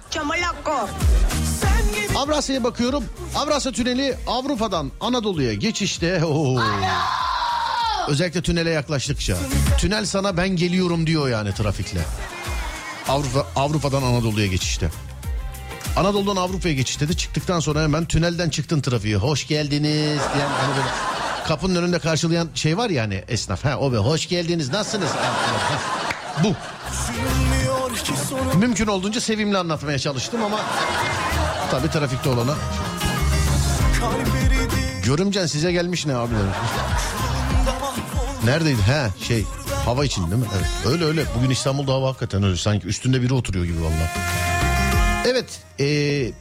Avrasya'ya 2.17 2.65
bakıyorum. 2.65 3.05
Avrasya 3.37 3.73
Tüneli 3.73 4.17
Avrupa'dan 4.27 4.91
Anadolu'ya 5.01 5.55
geçişte. 5.55 6.25
Oo. 6.25 6.61
Özellikle 8.09 8.43
tünele 8.43 8.71
yaklaştıkça. 8.71 9.37
Tünel 9.79 10.05
sana 10.07 10.37
ben 10.37 10.49
geliyorum 10.49 11.07
diyor 11.07 11.29
yani 11.29 11.55
trafikle. 11.55 12.01
Avrupa 13.09 13.47
Avrupa'dan 13.57 14.03
Anadolu'ya 14.03 14.47
geçişte. 14.47 14.91
Anadolu'dan 15.97 16.37
Avrupa'ya 16.37 16.75
geçişte 16.75 17.09
de 17.09 17.15
çıktıktan 17.15 17.61
sonra 17.61 17.83
hemen 17.83 18.05
tünelden 18.05 18.51
çıktın 18.51 18.81
trafiğe. 18.81 19.17
Hoş 19.17 19.47
geldiniz. 19.49 20.21
Yani 20.41 20.53
hani 20.61 20.77
böyle 20.77 20.89
kapının 21.49 21.83
önünde 21.83 21.99
karşılayan 21.99 22.49
şey 22.55 22.77
var 22.79 22.91
ya 22.91 23.03
hani 23.03 23.25
esnaf. 23.29 23.65
Ha 23.65 23.79
o 23.79 23.93
be 23.93 23.97
hoş 23.97 24.29
geldiniz 24.29 24.73
nasılsınız? 24.73 25.11
Bu. 26.45 26.55
Mümkün 28.59 28.87
olduğunca 28.87 29.21
sevimli 29.21 29.59
anlatmaya 29.59 29.99
çalıştım 29.99 30.43
ama 30.45 30.61
tabii 31.73 31.91
trafikte 31.91 32.29
olana. 32.29 32.55
Görümcen 35.05 35.47
size 35.47 35.73
gelmiş 35.73 36.07
ne 36.07 36.15
abi 36.15 36.35
demiş. 36.35 36.57
Neredeydi? 38.45 38.83
He 38.83 39.25
şey 39.25 39.45
hava 39.85 40.05
için 40.05 40.31
değil 40.31 40.43
mi? 40.43 40.49
Evet. 40.59 40.93
Öyle 40.93 41.05
öyle. 41.05 41.25
Bugün 41.39 41.51
İstanbul'da 41.51 41.93
hava 41.93 42.09
hakikaten 42.09 42.43
öyle. 42.43 42.57
Sanki 42.57 42.87
üstünde 42.87 43.23
biri 43.23 43.35
oturuyor 43.35 43.65
gibi 43.65 43.81
vallahi. 43.83 44.11
Evet. 45.27 45.61
Ee, 45.81 46.33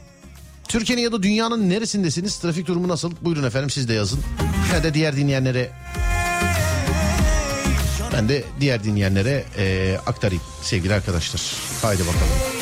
Türkiye'nin 0.68 1.02
ya 1.02 1.12
da 1.12 1.22
dünyanın 1.22 1.70
neresindesiniz? 1.70 2.38
Trafik 2.38 2.66
durumu 2.66 2.88
nasıl? 2.88 3.12
Buyurun 3.20 3.44
efendim 3.44 3.70
siz 3.70 3.88
de 3.88 3.94
yazın. 3.94 4.20
Ya 4.74 4.84
da 4.84 4.94
diğer 4.94 5.16
dinleyenlere 5.16 5.70
ben 8.12 8.28
de 8.28 8.44
diğer 8.60 8.84
dinleyenlere 8.84 9.44
ee, 9.58 9.98
aktarayım 10.06 10.42
sevgili 10.62 10.94
arkadaşlar. 10.94 11.42
Haydi 11.82 12.02
bakalım. 12.02 12.61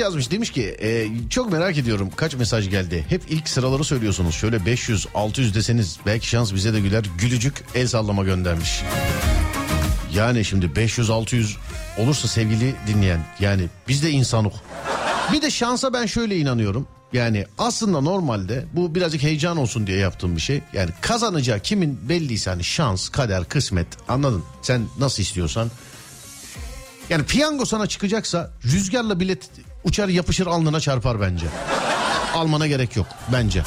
Yazmış 0.00 0.30
demiş 0.30 0.50
ki 0.50 0.76
e, 0.80 1.08
çok 1.30 1.52
merak 1.52 1.78
ediyorum 1.78 2.10
kaç 2.16 2.34
mesaj 2.34 2.70
geldi. 2.70 3.04
Hep 3.08 3.22
ilk 3.28 3.48
sıraları 3.48 3.84
söylüyorsunuz. 3.84 4.34
Şöyle 4.34 4.66
500 4.66 5.06
600 5.14 5.54
deseniz 5.54 5.98
belki 6.06 6.26
şans 6.26 6.54
bize 6.54 6.72
de 6.72 6.80
güler. 6.80 7.04
Gülücük 7.18 7.64
el 7.74 7.86
sallama 7.86 8.24
göndermiş. 8.24 8.82
Yani 10.14 10.44
şimdi 10.44 10.76
500 10.76 11.10
600 11.10 11.56
olursa 11.98 12.28
sevgili 12.28 12.74
dinleyen 12.86 13.20
yani 13.40 13.68
biz 13.88 14.02
de 14.02 14.10
insanlık. 14.10 14.52
Bir 15.32 15.42
de 15.42 15.50
şansa 15.50 15.92
ben 15.92 16.06
şöyle 16.06 16.36
inanıyorum. 16.36 16.86
Yani 17.12 17.46
aslında 17.58 18.00
normalde 18.00 18.64
bu 18.72 18.94
birazcık 18.94 19.22
heyecan 19.22 19.56
olsun 19.56 19.86
diye 19.86 19.98
yaptığım 19.98 20.36
bir 20.36 20.40
şey. 20.40 20.60
Yani 20.72 20.90
kazanacağı 21.00 21.60
kimin 21.60 22.08
belliyse 22.08 22.50
hani 22.50 22.64
şans, 22.64 23.08
kader, 23.08 23.44
kısmet 23.44 23.86
anladın. 24.08 24.42
Sen 24.62 24.82
nasıl 24.98 25.22
istiyorsan. 25.22 25.70
Yani 27.10 27.24
piyango 27.24 27.64
sana 27.64 27.86
çıkacaksa 27.86 28.50
rüzgarla 28.64 29.20
bilet 29.20 29.50
uçar 29.84 30.08
yapışır 30.08 30.46
alnına 30.46 30.80
çarpar 30.80 31.20
bence. 31.20 31.46
Almana 32.34 32.66
gerek 32.66 32.96
yok 32.96 33.06
bence. 33.32 33.62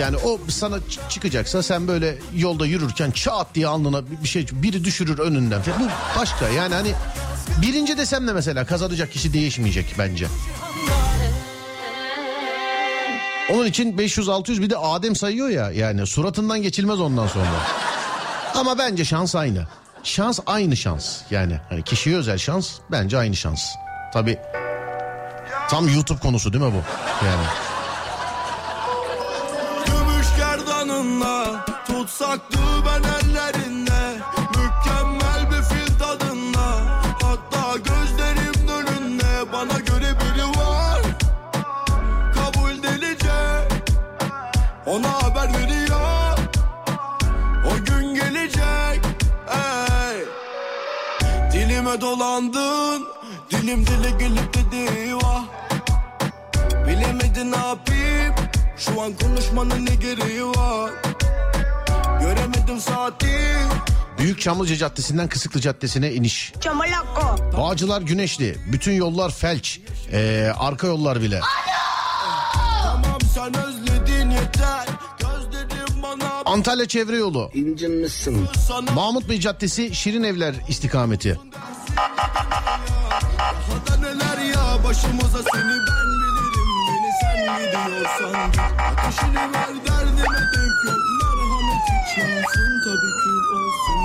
Yani 0.00 0.16
o 0.16 0.38
sana 0.48 0.76
çıkacaksa 1.08 1.62
sen 1.62 1.88
böyle 1.88 2.18
yolda 2.36 2.66
yürürken 2.66 3.10
çat 3.10 3.46
diye 3.54 3.66
alnına 3.66 4.02
bir- 4.22 4.28
şey 4.28 4.46
biri 4.52 4.84
düşürür 4.84 5.18
önünden. 5.18 5.60
Bu 5.80 6.18
başka 6.20 6.48
yani 6.48 6.74
hani 6.74 6.92
birinci 7.62 7.98
desem 7.98 8.26
de 8.28 8.32
mesela 8.32 8.64
kazanacak 8.66 9.12
kişi 9.12 9.32
değişmeyecek 9.32 9.94
bence. 9.98 10.26
Onun 13.52 13.66
için 13.66 13.98
500-600 13.98 14.62
bir 14.62 14.70
de 14.70 14.76
Adem 14.76 15.16
sayıyor 15.16 15.48
ya 15.48 15.70
yani 15.70 16.06
suratından 16.06 16.62
geçilmez 16.62 17.00
ondan 17.00 17.26
sonra. 17.26 17.46
Ama 18.54 18.78
bence 18.78 19.04
şans 19.04 19.34
aynı. 19.34 19.66
Şans 20.04 20.40
aynı 20.46 20.76
şans. 20.76 21.20
Yani 21.30 21.60
hani 21.70 21.82
kişiye 21.82 22.16
özel 22.16 22.38
şans 22.38 22.70
bence 22.90 23.18
aynı 23.18 23.36
şans. 23.36 23.60
Tabi 24.14 24.38
tam 25.70 25.88
YouTube 25.88 26.20
konusu 26.20 26.52
değil 26.52 26.64
mi 26.64 26.72
bu? 26.72 26.82
Yani. 27.26 27.46
Gümüş 29.86 30.26
gerdanınla 30.36 31.64
Tutsaktı 31.86 32.58
ben 32.86 33.02
ellerinde 33.02 34.18
Mükemmel 34.48 35.50
bir 35.50 35.62
fil 35.62 35.98
tadında 35.98 36.66
Hatta 37.22 37.76
gözlerim 37.76 38.68
önünde 38.68 39.52
Bana 39.52 39.80
göre 39.80 40.14
biri 40.20 40.48
var 40.58 41.00
Kabul 42.34 42.82
delice 42.82 43.68
Ona 44.86 45.22
haber 45.22 45.48
veriyor 45.48 46.38
O 47.66 47.84
gün 47.84 48.14
gelecek 48.14 49.04
ey. 49.48 50.24
Dilime 51.52 52.00
dolandın 52.00 53.13
Dilim 53.64 53.86
dile 53.86 54.10
gelip 54.10 54.54
dedi 54.54 55.14
vah 55.16 55.44
Bilemedin 56.86 57.52
ne 57.52 57.56
yapayım 57.56 58.34
Şu 58.76 59.02
an 59.02 59.12
konuşmanın 59.12 59.86
ne 59.86 59.94
gereği 59.94 60.46
var 60.46 60.90
Göremedim 62.20 62.80
saati 62.80 63.40
Büyük 64.18 64.40
Çamlıca 64.40 64.76
Caddesi'nden 64.76 65.28
Kısıklı 65.28 65.60
Caddesi'ne 65.60 66.12
iniş. 66.12 66.52
Bağcılar 67.56 68.02
Güneşli. 68.02 68.56
Bütün 68.72 68.92
yollar 68.92 69.30
felç. 69.30 69.80
Ee, 70.12 70.52
arka 70.58 70.86
yollar 70.86 71.20
bile. 71.20 71.40
Tamam 72.82 73.20
sen 73.34 73.56
özledin 73.56 74.30
yeter 74.30 74.86
Antalya 76.44 76.88
Çevre 76.88 77.16
Yolu. 77.16 77.50
İncinmişsin. 77.54 78.46
Mahmut 78.94 79.28
Bey 79.28 79.40
Caddesi 79.40 79.94
Şirin 79.94 80.22
Evler 80.22 80.54
istikameti. 80.68 81.38
Başımıza 84.94 85.38
seni 85.52 85.76
ben 85.88 86.06
bilirim 86.22 86.70
Beni 86.88 87.10
sen 87.20 87.38
gidiyorsan 87.56 88.52
git 88.52 88.60
Ateşini 88.60 89.34
ver 89.34 89.74
derdime 89.86 90.40
dök 90.54 90.78
yok 90.86 91.00
Merhamet 91.20 91.84
hiç 91.90 92.18
yansın 92.18 92.72
tabii 92.84 93.14
kül 93.22 93.44
olsun 93.56 94.00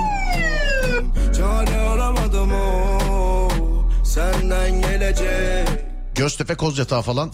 Çare 1.32 1.80
aramadım 1.80 2.52
o 2.52 3.48
Senden 4.04 4.80
gelecek 4.80 5.68
Göztepe 6.14 6.54
Kozyatağı 6.54 7.02
falan. 7.02 7.30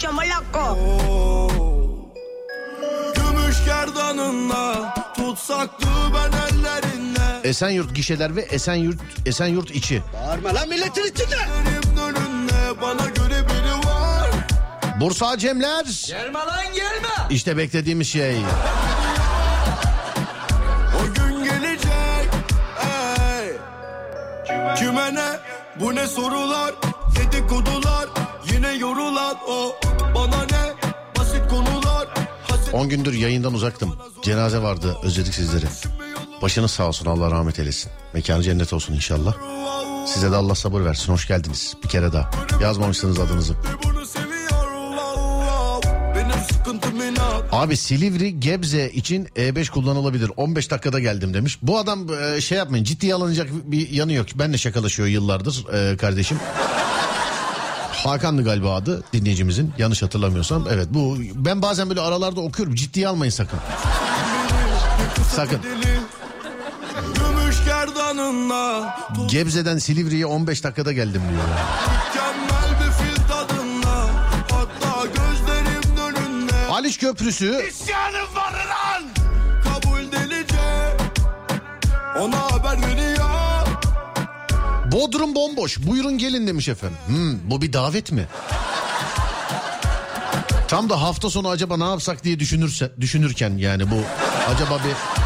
Gümüş 3.15 3.65
gerdanınla 3.65 4.95
Tutsaktı 5.17 5.89
ben 6.15 6.33
ellerinde 6.39 7.49
Esenyurt 7.49 7.95
gişeler 7.95 8.37
ve 8.37 8.41
Esenyurt 8.41 9.01
Esenyurt 9.27 9.71
içi. 9.71 10.03
Bağırma 10.15 10.55
lan 10.55 10.69
milletin 10.69 11.05
içinde. 11.05 11.37
Bana 12.83 13.07
Bursa 15.01 15.39
Cemler. 15.39 15.85
Gelme 16.09 16.39
lan 16.39 16.65
gelme. 16.75 17.09
İşte 17.31 17.57
beklediğimiz 17.57 18.09
şey. 18.09 18.37
O 21.01 21.15
gün 21.15 21.45
gelecek 21.45 22.29
ey. 22.83 23.53
Kime 24.77 25.15
ne 25.15 25.27
bu 25.81 25.95
ne 25.95 26.07
sorular 26.07 26.75
Dedikodular 27.17 28.09
yine 28.53 28.73
yorulan 28.73 29.37
o 29.49 29.77
Bana 30.15 30.43
ne 30.51 30.75
basit 31.19 31.49
konular 31.51 32.09
Haset 32.49 32.75
10 32.75 32.89
gündür 32.89 33.13
yayından 33.13 33.55
uzaktım. 33.55 33.97
Cenaze 34.23 34.63
vardı 34.63 34.97
özledik 35.03 35.35
sizleri. 35.35 35.67
Başınız 36.43 36.71
sağ 36.71 36.87
olsun 36.89 37.07
Allah 37.07 37.31
rahmet 37.31 37.59
eylesin. 37.59 37.93
Mekanı 38.15 38.43
cennet 38.43 38.73
olsun 38.73 38.95
inşallah. 38.95 39.35
Size 40.07 40.33
de 40.33 40.37
Allah 40.37 40.55
sabır 40.55 40.85
versin 40.85 41.13
hoş 41.13 41.29
geldiniz 41.29 41.75
bir 41.85 41.89
kere 41.89 42.13
daha. 42.13 42.31
Yazmamışsınız 42.63 43.19
adınızı. 43.19 43.55
Abi 47.57 47.77
Silivri 47.77 48.41
Gebze 48.41 48.91
için 48.91 49.25
E5 49.25 49.71
kullanılabilir. 49.71 50.31
15 50.37 50.71
dakikada 50.71 51.01
geldim 51.01 51.35
demiş. 51.35 51.59
Bu 51.63 51.79
adam 51.79 52.07
e, 52.15 52.41
şey 52.41 52.59
yapmayın 52.59 52.85
ciddiye 52.85 53.15
alınacak 53.15 53.49
bir 53.53 53.91
yanı 53.91 54.13
yok. 54.13 54.27
Benle 54.35 54.59
şakalaşıyor 54.59 55.09
yıllardır 55.09 55.67
e, 55.73 55.97
kardeşim. 55.97 56.39
Hakan'dı 57.93 58.45
galiba 58.45 58.75
adı 58.75 59.05
dinleyicimizin 59.13 59.73
yanlış 59.79 60.03
hatırlamıyorsam. 60.03 60.67
Evet 60.71 60.87
bu 60.91 61.17
ben 61.35 61.63
bazen 61.63 61.89
böyle 61.89 62.01
aralarda 62.01 62.41
okuyorum 62.41 62.75
ciddiye 62.75 63.09
almayın 63.09 63.31
sakın. 63.31 63.59
Sakın. 65.35 65.61
Gebze'den 69.31 69.79
Silivri'ye 69.79 70.27
15 70.27 70.65
dakikada 70.65 70.93
geldim 70.93 71.23
diyor. 71.31 71.43
Haliç 76.87 76.99
Köprüsü 76.99 77.67
İsyanım 77.69 78.35
var 78.35 78.53
lan 78.53 79.05
Kabul 79.65 80.13
delice 80.13 80.97
Ona 82.21 82.53
haber 82.53 82.87
veriyor 82.87 83.67
Bodrum 84.93 85.35
bomboş. 85.35 85.79
Buyurun 85.79 86.19
gelin 86.19 86.47
demiş 86.47 86.69
efendim. 86.69 86.97
Hmm, 87.07 87.51
bu 87.51 87.63
bir 87.63 87.73
davet 87.73 88.13
mi? 88.13 88.27
Tam 90.69 90.91
da 90.91 91.03
hafta 91.03 91.31
sonu 91.31 91.49
acaba 91.49 91.77
ne 91.77 91.85
yapsak 91.85 92.25
diye 92.25 92.39
düşünürse 92.41 92.93
düşünürken 93.01 93.57
yani 93.57 93.91
bu 93.91 93.97
acaba 94.55 94.79
bir 94.79 95.26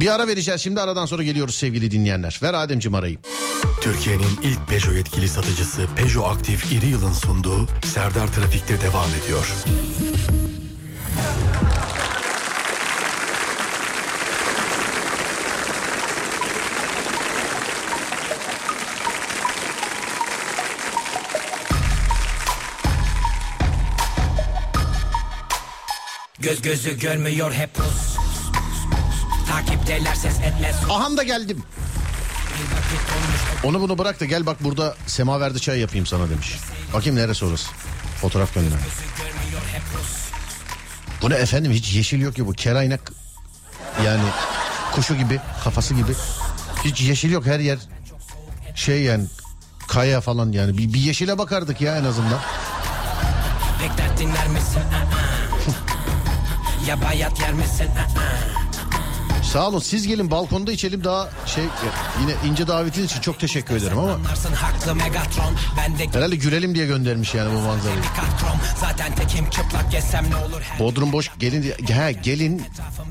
bir 0.00 0.14
ara 0.14 0.26
vereceğiz 0.26 0.60
şimdi 0.60 0.80
aradan 0.80 1.06
sonra 1.06 1.22
geliyoruz 1.22 1.54
sevgili 1.54 1.90
dinleyenler. 1.90 2.40
Ver 2.42 2.54
Ademciğim 2.54 2.94
arayı. 2.94 3.18
Türkiye'nin 3.80 4.38
ilk 4.42 4.68
Peugeot 4.68 4.96
yetkili 4.96 5.28
satıcısı 5.28 5.86
Peugeot 5.96 6.36
Aktif 6.36 6.72
İri 6.72 6.86
Yıl'ın 6.86 7.12
sunduğu 7.12 7.66
Serdar 7.84 8.26
Trafik'te 8.26 8.80
devam 8.80 9.08
ediyor. 9.24 9.46
Göz 26.38 26.62
gözü 26.62 26.98
görmüyor 26.98 27.52
hep 27.52 27.78
Rus 27.78 28.19
Takipteler 29.50 30.14
ses 30.14 30.40
etmez 30.40 30.76
Aham 30.90 31.16
da 31.16 31.22
geldim. 31.22 31.62
Onu 33.64 33.80
bunu 33.80 33.98
bırak 33.98 34.20
da 34.20 34.24
gel 34.24 34.46
bak 34.46 34.64
burada 34.64 34.96
semaverde 35.06 35.58
çay 35.58 35.78
yapayım 35.78 36.06
sana 36.06 36.30
demiş. 36.30 36.56
Bakayım 36.94 37.16
neresi 37.16 37.44
orası. 37.44 37.70
Fotoğraf 38.20 38.54
gönder. 38.54 38.78
Bu 41.22 41.30
ne 41.30 41.34
efendim 41.34 41.72
hiç 41.72 41.94
yeşil 41.94 42.20
yok 42.20 42.36
ki 42.36 42.46
bu 42.46 42.52
keraynak 42.52 43.12
yani 44.04 44.22
kuşu 44.92 45.14
gibi 45.14 45.40
kafası 45.64 45.94
gibi. 45.94 46.12
Hiç 46.84 47.00
yeşil 47.00 47.30
yok 47.30 47.46
her 47.46 47.60
yer 47.60 47.78
şey 48.74 49.02
yani 49.02 49.24
kaya 49.88 50.20
falan 50.20 50.52
yani 50.52 50.78
bir, 50.78 50.92
bir 50.92 51.00
yeşile 51.00 51.38
bakardık 51.38 51.80
ya 51.80 51.96
en 51.96 52.04
azından. 52.04 52.40
Bekler 53.82 54.18
dinler 54.18 54.48
misin? 54.48 54.82
ya 56.86 57.02
bayat 57.02 57.40
yer 57.40 57.52
misin? 57.52 57.88
Sağ 59.52 59.68
olun 59.68 59.78
siz 59.78 60.06
gelin 60.06 60.30
balkonda 60.30 60.72
içelim 60.72 61.04
daha 61.04 61.28
şey 61.46 61.64
yine 62.20 62.32
ince 62.50 62.66
davetiniz 62.68 63.10
için 63.10 63.20
çok 63.20 63.40
teşekkür 63.40 63.76
ederim 63.76 63.98
ama 63.98 64.18
herhalde 66.14 66.36
gülelim 66.36 66.74
diye 66.74 66.86
göndermiş 66.86 67.34
yani 67.34 67.54
bu 67.56 67.60
manzarayı. 67.60 68.00
Bodrum 70.78 71.12
boş 71.12 71.30
gelin 71.38 71.62
diye- 71.62 71.76
he 71.98 72.12
gelin 72.12 72.62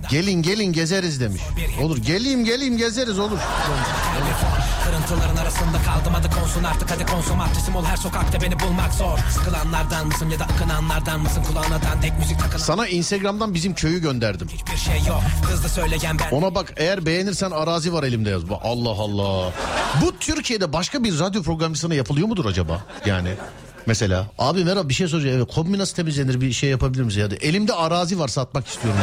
gelin 0.09 0.41
gelin 0.41 0.73
gezeriz 0.73 1.21
demiş. 1.21 1.41
Olur 1.81 1.97
geleyim 1.97 2.45
geleyim 2.45 2.77
gezeriz 2.77 3.19
olur. 3.19 3.37
Kırıntıların 4.85 5.35
arasında 5.37 5.77
kaldım 5.85 6.15
adı 6.15 6.29
konsun 6.39 6.63
artık 6.63 6.91
hadi 6.91 7.05
konsomatrisim 7.05 7.75
ol 7.75 7.85
her 7.85 7.97
sokakta 7.97 8.41
beni 8.41 8.59
bulmak 8.59 8.93
zor 8.93 9.17
Sıkılanlardan 9.33 10.07
mısın 10.07 10.29
ya 10.29 10.39
da 10.39 10.43
akınanlardan 10.43 11.19
mısın 11.19 11.43
kulağına 11.43 11.81
dandik 11.83 12.19
müzik 12.19 12.39
takılan 12.39 12.57
Sana 12.57 12.87
Instagram'dan 12.87 13.53
bizim 13.53 13.73
köyü 13.73 14.01
gönderdim. 14.01 14.47
bir 14.73 14.77
şey 14.77 14.99
yok 15.07 15.21
Hızlı 15.43 15.69
söyleyen 15.69 16.19
ben 16.19 16.28
Ona 16.32 16.55
bak 16.55 16.73
eğer 16.77 17.05
beğenirsen 17.05 17.51
arazi 17.51 17.93
var 17.93 18.03
elimde 18.03 18.30
yaz. 18.30 18.41
Allah 18.63 18.89
Allah. 18.89 19.51
Bu 20.01 20.17
Türkiye'de 20.19 20.73
başka 20.73 21.03
bir 21.03 21.19
radyo 21.19 21.43
programcısına 21.43 21.93
yapılıyor 21.93 22.27
mudur 22.27 22.45
acaba? 22.45 22.84
Yani 23.05 23.30
mesela 23.86 24.25
abi 24.39 24.63
merhaba 24.65 24.89
bir 24.89 24.93
şey 24.93 25.07
soracağım. 25.07 25.38
Evet, 25.38 25.53
kombi 25.55 25.77
nasıl 25.77 25.95
temizlenir 25.95 26.41
bir 26.41 26.51
şey 26.51 26.69
yapabilir 26.69 27.03
misin? 27.03 27.19
Ya 27.19 27.32
da 27.32 27.36
elimde 27.36 27.73
arazi 27.73 28.19
var 28.19 28.27
satmak 28.27 28.67
istiyorum. 28.67 28.99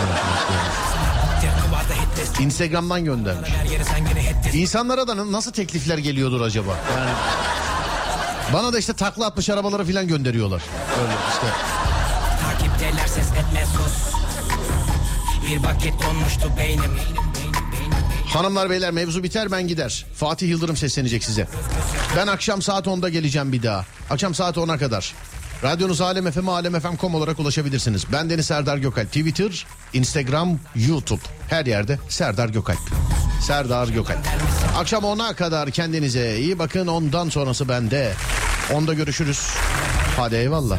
Instagram'dan 2.41 3.05
göndermiş. 3.05 3.51
İnsanlara 4.55 5.09
da 5.09 5.33
nasıl 5.33 5.53
teklifler 5.53 5.99
geliyordur 5.99 6.41
acaba? 6.41 6.71
Yani 6.97 7.11
bana 8.53 8.73
da 8.73 8.79
işte 8.79 8.93
takla 8.93 9.27
atmış 9.27 9.51
arabaları 9.51 9.85
falan 9.85 10.09
gönderiyorlar. 10.09 10.63
Öyle 11.01 11.13
işte. 11.33 11.47
Bir 15.47 15.65
vakit 15.65 16.03
donmuştu 16.03 16.53
beynim 16.59 16.93
Hanımlar 18.27 18.71
beyler 18.71 18.91
mevzu 18.91 19.23
biter 19.23 19.53
ben 19.53 19.69
gider. 19.69 20.07
Fatih 20.15 20.49
Yıldırım 20.49 20.77
seslenecek 20.77 21.25
size. 21.25 21.49
Ben 22.17 22.27
akşam 22.27 22.63
saat 22.63 22.87
10'da 22.87 23.09
geleceğim 23.09 23.53
bir 23.53 23.63
daha. 23.63 23.85
Akşam 24.11 24.35
saat 24.35 24.57
10'a 24.57 24.79
kadar. 24.79 25.15
Radyonuz 25.63 26.01
Alem 26.01 26.31
FM, 26.31 26.49
alemfm.com 26.49 27.15
olarak 27.15 27.39
ulaşabilirsiniz. 27.39 28.05
Ben 28.13 28.31
Deniz 28.31 28.47
Serdar 28.47 28.77
Gökalp. 28.77 29.07
Twitter, 29.07 29.67
Instagram, 29.93 30.59
YouTube. 30.75 31.21
Her 31.49 31.67
yerde 31.67 31.99
Serdar 32.09 32.49
Gökalp. 32.49 32.79
Serdar 33.43 33.89
Gökalp. 33.89 34.19
Akşam 34.77 35.05
10'a 35.05 35.35
kadar 35.35 35.71
kendinize 35.71 36.39
iyi 36.39 36.59
bakın. 36.59 36.87
Ondan 36.87 37.29
sonrası 37.29 37.69
bende. 37.69 38.13
Onda 38.73 38.95
görüşürüz. 38.95 39.51
Hadi 40.17 40.35
eyvallah. 40.35 40.79